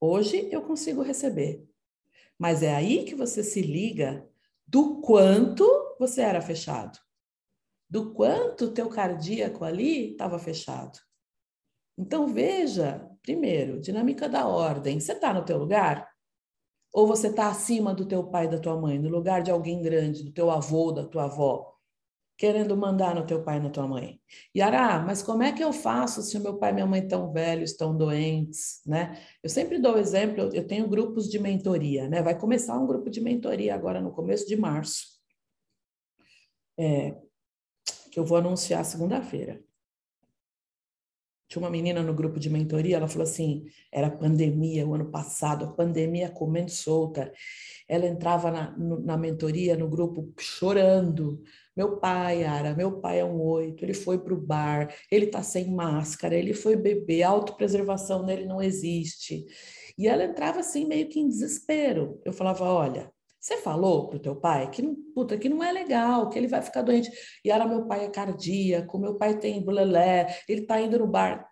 Hoje 0.00 0.48
eu 0.52 0.62
consigo 0.62 1.02
receber. 1.02 1.68
Mas 2.38 2.62
é 2.62 2.72
aí 2.72 3.04
que 3.04 3.16
você 3.16 3.42
se 3.42 3.60
liga 3.60 4.30
do 4.64 5.00
quanto 5.00 5.66
você 5.98 6.20
era 6.20 6.40
fechado, 6.40 6.96
do 7.90 8.12
quanto 8.14 8.72
teu 8.72 8.88
cardíaco 8.88 9.64
ali 9.64 10.12
estava 10.12 10.38
fechado. 10.38 11.00
Então 11.98 12.28
veja, 12.28 13.10
primeiro, 13.26 13.80
dinâmica 13.80 14.28
da 14.28 14.46
ordem. 14.46 15.00
Você 15.00 15.12
está 15.12 15.34
no 15.34 15.44
teu 15.44 15.58
lugar? 15.58 16.08
Ou 16.94 17.06
você 17.06 17.26
está 17.26 17.48
acima 17.48 17.92
do 17.92 18.06
teu 18.06 18.24
pai 18.24 18.46
e 18.46 18.50
da 18.50 18.58
tua 18.58 18.80
mãe, 18.80 18.98
no 18.98 19.10
lugar 19.10 19.42
de 19.42 19.50
alguém 19.50 19.82
grande, 19.82 20.22
do 20.22 20.32
teu 20.32 20.50
avô, 20.50 20.92
da 20.92 21.04
tua 21.04 21.24
avó, 21.24 21.74
querendo 22.38 22.76
mandar 22.76 23.14
no 23.14 23.26
teu 23.26 23.42
pai 23.42 23.58
e 23.58 23.60
na 23.60 23.68
tua 23.68 23.86
mãe? 23.86 24.20
Yara, 24.56 25.00
mas 25.00 25.22
como 25.22 25.42
é 25.42 25.52
que 25.52 25.62
eu 25.62 25.72
faço 25.72 26.22
se 26.22 26.38
o 26.38 26.40
meu 26.40 26.56
pai 26.56 26.70
e 26.70 26.74
minha 26.74 26.86
mãe 26.86 27.02
estão 27.02 27.32
velhos, 27.32 27.72
estão 27.72 27.94
doentes, 27.94 28.80
né? 28.86 29.20
Eu 29.42 29.50
sempre 29.50 29.78
dou 29.78 29.98
exemplo, 29.98 30.48
eu 30.54 30.66
tenho 30.66 30.88
grupos 30.88 31.28
de 31.28 31.38
mentoria, 31.38 32.08
né? 32.08 32.22
Vai 32.22 32.38
começar 32.38 32.78
um 32.78 32.86
grupo 32.86 33.10
de 33.10 33.20
mentoria 33.20 33.74
agora 33.74 34.00
no 34.00 34.12
começo 34.12 34.46
de 34.46 34.56
março. 34.56 35.16
É, 36.78 37.16
que 38.12 38.18
eu 38.18 38.24
vou 38.24 38.38
anunciar 38.38 38.84
segunda-feira. 38.84 39.60
Tinha 41.48 41.62
uma 41.62 41.70
menina 41.70 42.02
no 42.02 42.12
grupo 42.12 42.40
de 42.40 42.50
mentoria, 42.50 42.96
ela 42.96 43.06
falou 43.06 43.22
assim: 43.22 43.66
era 43.92 44.10
pandemia 44.10 44.86
o 44.86 44.94
ano 44.94 45.10
passado, 45.10 45.64
a 45.64 45.72
pandemia 45.72 46.28
comendo 46.28 46.70
solta. 46.70 47.32
Ela 47.88 48.06
entrava 48.06 48.50
na, 48.50 48.76
na 48.76 49.16
mentoria, 49.16 49.76
no 49.76 49.88
grupo, 49.88 50.32
chorando. 50.38 51.42
Meu 51.76 51.98
pai, 51.98 52.42
Ara, 52.44 52.74
meu 52.74 53.00
pai 53.00 53.20
é 53.20 53.24
um 53.24 53.40
oito, 53.40 53.84
ele 53.84 53.94
foi 53.94 54.18
para 54.18 54.34
o 54.34 54.40
bar, 54.40 54.92
ele 55.10 55.26
está 55.26 55.42
sem 55.42 55.70
máscara, 55.70 56.34
ele 56.34 56.54
foi 56.54 56.74
beber, 56.74 57.22
autopreservação 57.22 58.24
nele 58.24 58.46
não 58.46 58.62
existe. 58.62 59.46
E 59.96 60.08
ela 60.08 60.24
entrava 60.24 60.60
assim, 60.60 60.86
meio 60.86 61.08
que 61.08 61.20
em 61.20 61.28
desespero. 61.28 62.20
Eu 62.24 62.32
falava: 62.32 62.64
olha, 62.64 63.12
você 63.46 63.58
falou 63.58 64.08
pro 64.08 64.18
teu 64.18 64.34
pai 64.34 64.68
que, 64.68 64.82
puta, 65.14 65.38
que 65.38 65.48
não 65.48 65.62
é 65.62 65.70
legal, 65.70 66.28
que 66.28 66.36
ele 66.36 66.48
vai 66.48 66.60
ficar 66.60 66.82
doente. 66.82 67.08
E 67.44 67.50
era 67.50 67.64
meu 67.64 67.86
pai 67.86 68.04
é 68.04 68.08
cardíaco, 68.08 68.98
meu 68.98 69.14
pai 69.14 69.38
tem 69.38 69.64
bulelé, 69.64 70.36
ele 70.48 70.62
tá 70.62 70.80
indo 70.80 70.98
no 70.98 71.06
bar. 71.06 71.48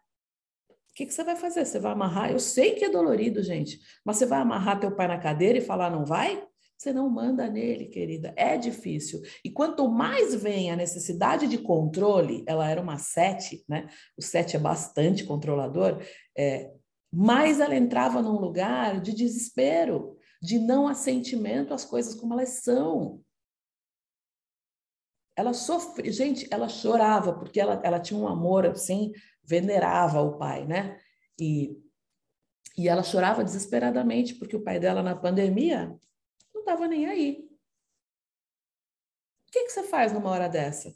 O 0.68 0.94
que, 0.96 1.06
que 1.06 1.14
você 1.14 1.22
vai 1.22 1.36
fazer? 1.36 1.64
Você 1.64 1.78
vai 1.78 1.92
amarrar? 1.92 2.32
Eu 2.32 2.40
sei 2.40 2.74
que 2.74 2.84
é 2.84 2.90
dolorido, 2.90 3.44
gente, 3.44 3.78
mas 4.04 4.16
você 4.16 4.26
vai 4.26 4.40
amarrar 4.40 4.80
teu 4.80 4.90
pai 4.96 5.06
na 5.06 5.18
cadeira 5.18 5.58
e 5.58 5.60
falar 5.60 5.88
não 5.88 6.04
vai? 6.04 6.44
Você 6.76 6.92
não 6.92 7.08
manda 7.08 7.48
nele, 7.48 7.86
querida. 7.86 8.34
É 8.36 8.56
difícil. 8.56 9.22
E 9.44 9.50
quanto 9.50 9.88
mais 9.88 10.34
vem 10.34 10.72
a 10.72 10.76
necessidade 10.76 11.46
de 11.46 11.58
controle, 11.58 12.42
ela 12.48 12.68
era 12.68 12.80
uma 12.80 12.98
sete, 12.98 13.64
né? 13.68 13.86
O 14.18 14.22
sete 14.22 14.56
é 14.56 14.58
bastante 14.58 15.22
controlador. 15.22 16.02
É, 16.36 16.72
mais 17.12 17.60
ela 17.60 17.76
entrava 17.76 18.20
num 18.20 18.40
lugar 18.40 19.00
de 19.00 19.14
desespero 19.14 20.16
de 20.44 20.58
não 20.58 20.86
assentimento 20.86 21.72
às 21.72 21.86
coisas 21.86 22.14
como 22.14 22.34
elas 22.34 22.62
são. 22.62 23.24
Ela 25.34 25.54
sofre, 25.54 26.12
gente, 26.12 26.46
ela 26.50 26.68
chorava 26.68 27.32
porque 27.32 27.58
ela, 27.58 27.80
ela 27.82 27.98
tinha 27.98 28.20
um 28.20 28.28
amor 28.28 28.66
assim, 28.66 29.10
venerava 29.42 30.20
o 30.20 30.36
pai, 30.36 30.66
né? 30.66 31.00
E, 31.40 31.82
e 32.76 32.90
ela 32.90 33.02
chorava 33.02 33.42
desesperadamente 33.42 34.34
porque 34.34 34.54
o 34.54 34.62
pai 34.62 34.78
dela 34.78 35.02
na 35.02 35.16
pandemia 35.16 35.98
não 36.52 36.60
estava 36.60 36.86
nem 36.86 37.06
aí. 37.06 37.48
O 39.48 39.50
que, 39.50 39.64
que 39.64 39.70
você 39.70 39.84
faz 39.84 40.12
numa 40.12 40.28
hora 40.28 40.46
dessa? 40.46 40.94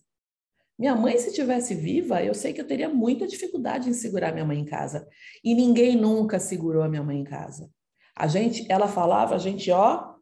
Minha 0.79 0.95
mãe, 0.95 1.17
se 1.17 1.33
tivesse 1.33 1.75
viva, 1.75 2.23
eu 2.23 2.35
sei 2.35 2.53
que 2.53 2.61
eu 2.61 2.67
teria 2.67 2.91
muita 2.91 3.27
dificuldade 3.27 3.89
em 3.89 3.95
segurar 3.95 4.31
minha 4.31 4.45
mãe 4.45 4.59
em 4.59 4.67
casa. 4.67 5.09
E 5.43 5.55
ninguém 5.55 5.97
nunca 5.97 6.39
segurou 6.39 6.83
a 6.83 6.89
minha 6.89 7.03
mãe 7.03 7.19
em 7.19 7.25
casa. 7.25 7.73
A 8.19 8.27
gente, 8.27 8.67
ela 8.69 8.89
falava, 8.89 9.37
a 9.37 9.39
gente, 9.39 9.71
ó, 9.71 10.13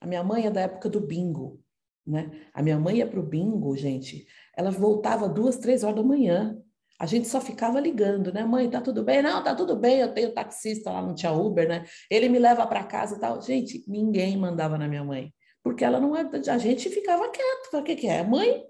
a 0.00 0.06
minha 0.06 0.24
mãe 0.24 0.46
é 0.46 0.50
da 0.50 0.62
época 0.62 0.88
do 0.88 1.00
bingo, 1.00 1.60
né? 2.04 2.32
A 2.52 2.60
minha 2.60 2.76
mãe 2.76 2.96
ia 2.96 3.06
para 3.06 3.20
o 3.20 3.22
bingo, 3.22 3.76
gente, 3.76 4.26
ela 4.56 4.72
voltava 4.72 5.28
duas, 5.28 5.56
três 5.56 5.84
horas 5.84 5.94
da 5.94 6.02
manhã. 6.02 6.60
A 6.98 7.06
gente 7.06 7.28
só 7.28 7.40
ficava 7.40 7.78
ligando, 7.78 8.32
né? 8.32 8.44
Mãe, 8.44 8.68
tá 8.68 8.80
tudo 8.80 9.04
bem? 9.04 9.22
Não, 9.22 9.44
tá 9.44 9.54
tudo 9.54 9.76
bem. 9.76 10.00
Eu 10.00 10.12
tenho 10.12 10.34
taxista 10.34 10.90
lá, 10.90 11.00
não 11.00 11.14
tinha 11.14 11.30
Uber, 11.30 11.68
né? 11.68 11.84
Ele 12.10 12.28
me 12.28 12.40
leva 12.40 12.66
para 12.66 12.82
casa 12.82 13.14
e 13.14 13.20
tal. 13.20 13.40
Gente, 13.40 13.84
ninguém 13.86 14.36
mandava 14.36 14.76
na 14.76 14.88
minha 14.88 15.04
mãe, 15.04 15.32
porque 15.62 15.84
ela 15.84 16.00
não 16.00 16.16
é, 16.16 16.28
a 16.48 16.58
gente 16.58 16.90
ficava 16.90 17.30
quieto. 17.30 17.74
O 17.74 17.82
que 17.84 17.94
que 17.94 18.08
é? 18.08 18.24
Mãe? 18.24 18.64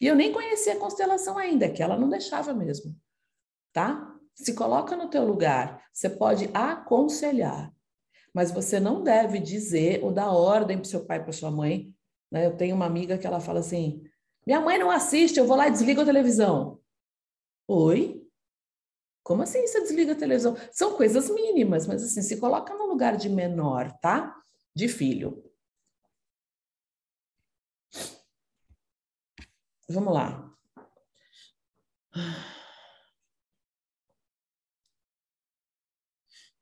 E 0.00 0.06
eu 0.06 0.14
nem 0.14 0.32
conhecia 0.32 0.74
a 0.74 0.78
constelação 0.78 1.36
ainda, 1.36 1.68
que 1.68 1.82
ela 1.82 1.98
não 1.98 2.08
deixava 2.08 2.54
mesmo, 2.54 2.94
tá? 3.72 4.11
Se 4.34 4.54
coloca 4.54 4.96
no 4.96 5.08
teu 5.08 5.24
lugar. 5.24 5.82
Você 5.92 6.08
pode 6.08 6.48
aconselhar, 6.54 7.72
mas 8.32 8.50
você 8.50 8.80
não 8.80 9.02
deve 9.02 9.38
dizer 9.38 10.02
ou 10.02 10.10
dar 10.10 10.30
ordem 10.30 10.78
para 10.78 10.86
seu 10.86 11.04
pai, 11.04 11.22
para 11.22 11.32
sua 11.32 11.50
mãe. 11.50 11.94
Né? 12.30 12.46
Eu 12.46 12.56
tenho 12.56 12.74
uma 12.74 12.86
amiga 12.86 13.18
que 13.18 13.26
ela 13.26 13.40
fala 13.40 13.60
assim: 13.60 14.02
minha 14.46 14.60
mãe 14.60 14.78
não 14.78 14.90
assiste, 14.90 15.38
eu 15.38 15.46
vou 15.46 15.56
lá 15.56 15.68
e 15.68 15.70
desligo 15.70 16.00
a 16.00 16.04
televisão. 16.04 16.80
Oi? 17.68 18.22
Como 19.22 19.42
assim 19.42 19.64
você 19.66 19.80
desliga 19.82 20.12
a 20.12 20.16
televisão? 20.16 20.56
São 20.72 20.96
coisas 20.96 21.30
mínimas, 21.30 21.86
mas 21.86 22.02
assim, 22.02 22.22
se 22.22 22.40
coloca 22.40 22.74
no 22.74 22.86
lugar 22.86 23.16
de 23.16 23.28
menor, 23.28 23.92
tá? 24.00 24.36
De 24.74 24.88
filho. 24.88 25.44
Vamos 29.88 30.12
lá. 30.12 30.50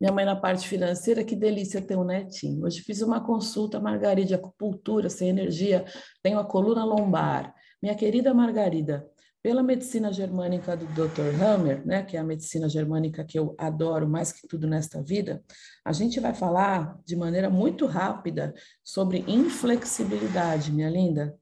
Minha 0.01 0.13
mãe 0.13 0.25
na 0.25 0.35
parte 0.35 0.67
financeira, 0.67 1.23
que 1.23 1.37
delícia 1.37 1.83
ter 1.83 1.95
um 1.95 2.05
netinho. 2.05 2.65
Hoje 2.65 2.81
fiz 2.81 3.03
uma 3.03 3.21
consulta, 3.21 3.79
Margarida, 3.79 4.37
acupuntura, 4.37 5.11
sem 5.11 5.29
energia, 5.29 5.85
tenho 6.23 6.39
a 6.39 6.45
coluna 6.45 6.83
lombar. 6.87 7.55
Minha 7.83 7.95
querida 7.95 8.33
Margarida, 8.33 9.07
pela 9.43 9.63
medicina 9.63 10.11
germânica 10.11 10.75
do 10.75 10.87
Dr. 10.87 11.43
Hammer, 11.43 11.87
né, 11.87 12.03
que 12.03 12.17
é 12.17 12.21
a 12.21 12.25
medicina 12.25 12.67
germânica 12.67 13.23
que 13.25 13.39
eu 13.39 13.55
adoro 13.59 14.09
mais 14.09 14.33
que 14.33 14.49
tudo 14.49 14.67
nesta 14.67 15.03
vida, 15.03 15.43
a 15.85 15.93
gente 15.93 16.19
vai 16.19 16.33
falar 16.33 16.99
de 17.05 17.15
maneira 17.15 17.51
muito 17.51 17.85
rápida 17.85 18.55
sobre 18.83 19.23
inflexibilidade, 19.29 20.73
minha 20.73 20.89
linda. 20.89 21.35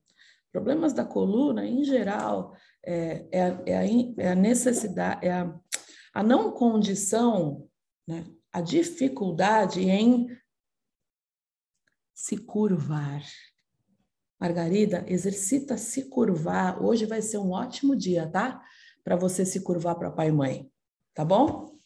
Problemas 0.51 0.93
da 0.93 1.05
coluna, 1.05 1.65
em 1.65 1.85
geral, 1.85 2.57
é, 2.85 3.25
é, 3.31 3.63
é, 3.67 3.79
a, 3.79 3.85
é 4.19 4.33
a, 4.33 4.35
necessidade, 4.35 5.25
é 5.25 5.31
a, 5.31 5.55
a 6.13 6.23
não 6.25 6.51
condição 6.51 7.69
né, 8.07 8.25
a 8.59 8.61
dificuldade 8.61 9.89
em 9.89 10.37
se 12.13 12.37
curvar. 12.37 13.23
Margarida, 14.41 15.05
exercita 15.07 15.79
se 15.79 16.09
curvar. 16.09 16.83
Hoje 16.83 17.07
vai 17.07 17.23
ser 17.23 17.39
um 17.39 17.53
ótimo 17.53 17.95
dia, 17.95 18.29
tá? 18.29 18.61
Para 19.05 19.15
você 19.15 19.47
se 19.47 19.61
curvar 19.61 19.95
para 19.95 20.11
pai 20.11 20.29
e 20.29 20.33
mãe, 20.33 20.71
tá 21.15 21.25
bom? 21.25 21.79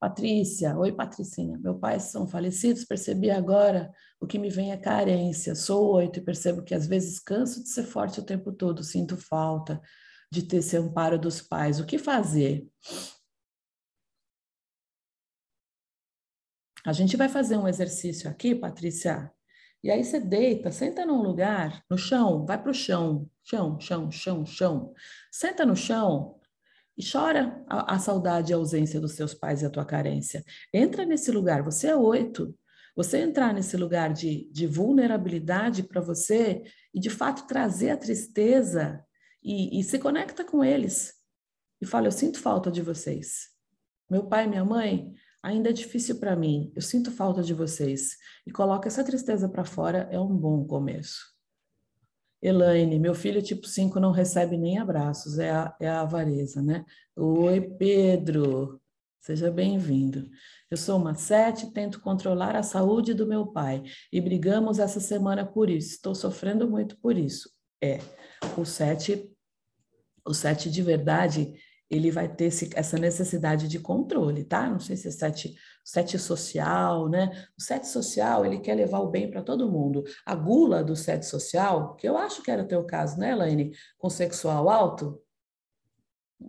Patrícia, 0.00 0.76
oi 0.76 0.92
Patricinha, 0.92 1.56
meus 1.56 1.78
pais 1.78 2.02
são 2.04 2.26
falecidos, 2.26 2.84
percebi 2.84 3.30
agora 3.30 3.90
o 4.20 4.26
que 4.26 4.38
me 4.38 4.50
vem 4.50 4.72
é 4.72 4.76
carência. 4.76 5.54
Sou 5.54 5.94
oito 5.94 6.18
e 6.18 6.24
percebo 6.24 6.64
que 6.64 6.74
às 6.74 6.86
vezes 6.86 7.20
canso 7.20 7.62
de 7.62 7.68
ser 7.68 7.84
forte 7.84 8.18
o 8.18 8.26
tempo 8.26 8.52
todo, 8.52 8.82
sinto 8.82 9.16
falta 9.16 9.80
de 10.30 10.42
ter 10.42 10.58
esse 10.58 10.76
amparo 10.76 11.16
dos 11.16 11.40
pais. 11.40 11.78
O 11.78 11.86
que 11.86 11.96
fazer? 11.96 12.68
A 16.84 16.92
gente 16.92 17.16
vai 17.16 17.30
fazer 17.30 17.56
um 17.56 17.66
exercício 17.66 18.28
aqui, 18.28 18.54
Patrícia. 18.54 19.32
E 19.82 19.90
aí 19.90 20.04
você 20.04 20.20
deita, 20.20 20.70
senta 20.70 21.04
num 21.06 21.22
lugar, 21.22 21.82
no 21.90 21.96
chão, 21.96 22.44
vai 22.44 22.60
para 22.60 22.70
o 22.70 22.74
chão, 22.74 23.28
chão, 23.42 23.80
chão, 23.80 24.10
chão, 24.10 24.44
chão. 24.44 24.92
Senta 25.32 25.64
no 25.64 25.74
chão 25.74 26.38
e 26.96 27.02
chora 27.02 27.62
a, 27.66 27.94
a 27.94 27.98
saudade 27.98 28.52
e 28.52 28.54
a 28.54 28.56
ausência 28.56 29.00
dos 29.00 29.12
seus 29.12 29.32
pais 29.32 29.62
e 29.62 29.66
a 29.66 29.70
tua 29.70 29.84
carência. 29.84 30.44
Entra 30.72 31.06
nesse 31.06 31.30
lugar, 31.30 31.62
você 31.62 31.88
é 31.88 31.96
oito. 31.96 32.54
Você 32.94 33.18
entrar 33.18 33.52
nesse 33.52 33.76
lugar 33.76 34.12
de, 34.12 34.48
de 34.52 34.66
vulnerabilidade 34.66 35.82
para 35.82 36.00
você 36.00 36.62
e 36.92 37.00
de 37.00 37.10
fato 37.10 37.46
trazer 37.46 37.90
a 37.90 37.96
tristeza 37.96 39.04
e, 39.42 39.80
e 39.80 39.82
se 39.82 39.98
conecta 39.98 40.44
com 40.44 40.62
eles. 40.62 41.14
E 41.80 41.86
fala: 41.86 42.06
Eu 42.06 42.12
sinto 42.12 42.38
falta 42.38 42.70
de 42.70 42.82
vocês. 42.82 43.48
Meu 44.08 44.26
pai 44.26 44.44
e 44.44 44.48
minha 44.48 44.64
mãe 44.64 45.14
ainda 45.44 45.68
é 45.68 45.72
difícil 45.72 46.18
para 46.18 46.34
mim, 46.34 46.72
eu 46.74 46.80
sinto 46.80 47.12
falta 47.12 47.42
de 47.42 47.52
vocês. 47.52 48.16
E 48.46 48.50
coloca 48.50 48.88
essa 48.88 49.04
tristeza 49.04 49.46
para 49.46 49.64
fora, 49.64 50.08
é 50.10 50.18
um 50.18 50.34
bom 50.34 50.64
começo. 50.64 51.20
Elaine, 52.40 52.98
meu 52.98 53.14
filho 53.14 53.42
tipo 53.42 53.66
5 53.66 54.00
não 54.00 54.10
recebe 54.10 54.56
nem 54.56 54.78
abraços, 54.78 55.38
é 55.38 55.50
a, 55.50 55.76
é 55.78 55.88
a 55.88 56.00
avareza, 56.00 56.62
né? 56.62 56.84
Oi, 57.14 57.60
Pedro, 57.60 58.80
seja 59.20 59.50
bem-vindo. 59.50 60.30
Eu 60.70 60.78
sou 60.78 60.98
uma 60.98 61.14
sete, 61.14 61.72
tento 61.72 62.00
controlar 62.00 62.56
a 62.56 62.62
saúde 62.62 63.12
do 63.12 63.26
meu 63.26 63.46
pai 63.46 63.82
e 64.10 64.20
brigamos 64.22 64.78
essa 64.78 64.98
semana 64.98 65.44
por 65.44 65.68
isso. 65.68 65.90
Estou 65.90 66.14
sofrendo 66.14 66.68
muito 66.68 66.98
por 66.98 67.18
isso. 67.18 67.50
É, 67.82 67.98
o 68.56 68.64
sete, 68.64 69.30
o 70.26 70.32
sete 70.32 70.70
de 70.70 70.82
verdade, 70.82 71.52
ele 71.96 72.10
vai 72.10 72.28
ter 72.28 72.46
esse, 72.46 72.70
essa 72.74 72.98
necessidade 72.98 73.68
de 73.68 73.78
controle, 73.78 74.44
tá? 74.44 74.68
Não 74.68 74.80
sei 74.80 74.96
se 74.96 75.08
é 75.08 75.10
sete, 75.10 75.54
sete 75.84 76.18
social, 76.18 77.08
né? 77.08 77.30
O 77.56 77.62
sete 77.62 77.86
social, 77.86 78.44
ele 78.44 78.58
quer 78.58 78.74
levar 78.74 78.98
o 78.98 79.10
bem 79.10 79.30
para 79.30 79.42
todo 79.42 79.70
mundo. 79.70 80.02
A 80.26 80.34
gula 80.34 80.82
do 80.82 80.96
sete 80.96 81.24
social, 81.24 81.94
que 81.94 82.08
eu 82.08 82.16
acho 82.16 82.42
que 82.42 82.50
era 82.50 82.62
o 82.62 82.66
teu 82.66 82.84
caso, 82.84 83.18
né, 83.18 83.30
Elaine? 83.30 83.72
Com 83.96 84.10
sexual 84.10 84.68
alto, 84.68 85.22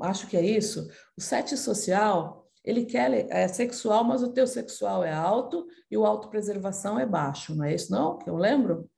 acho 0.01 0.27
que 0.27 0.35
é 0.35 0.43
isso. 0.43 0.89
O 1.15 1.21
sete 1.21 1.55
social, 1.55 2.49
ele 2.63 2.85
quer 2.85 3.27
é 3.29 3.47
sexual, 3.47 4.03
mas 4.03 4.23
o 4.23 4.33
teu 4.33 4.47
sexual 4.47 5.03
é 5.03 5.13
alto 5.13 5.67
e 5.91 5.97
o 5.97 6.05
autopreservação 6.05 6.99
é 6.99 7.05
baixo, 7.05 7.53
não 7.55 7.65
é 7.65 7.75
isso 7.75 7.91
não? 7.91 8.17
Que 8.17 8.29
eu 8.29 8.35
lembro? 8.35 8.89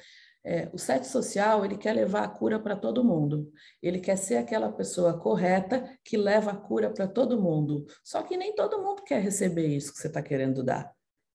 É, 0.50 0.70
o 0.72 0.78
sete 0.78 1.08
social, 1.08 1.66
ele 1.66 1.76
quer 1.76 1.91
levar 1.91 2.24
a 2.24 2.28
cura 2.30 2.58
para 2.58 2.74
todo 2.74 3.04
mundo. 3.04 3.52
Ele 3.84 4.00
quer 4.00 4.16
ser 4.16 4.38
aquela 4.38 4.72
pessoa 4.72 5.20
correta 5.20 5.84
que 6.06 6.16
leva 6.16 6.52
a 6.52 6.56
cura 6.56 6.89
para 6.89 7.06
todo 7.06 7.41
mundo. 7.41 7.86
Só 8.02 8.24
que 8.24 8.38
nem 8.38 8.56
todo 8.56 8.82
mundo 8.82 9.04
quer 9.04 9.22
receber 9.22 9.68
isso 9.68 9.91
que 9.91 10.00
você 10.00 10.08
está 10.08 10.22
querendo 10.22 10.64
dar. 10.64 10.89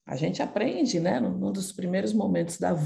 A 0.07 0.17
gente 0.17 0.43
aprende, 0.43 0.99
né, 0.99 1.21
num 1.21 1.53
dos 1.53 1.73
primeiros 1.73 2.15
momentos 2.15 2.57
da 2.57 2.73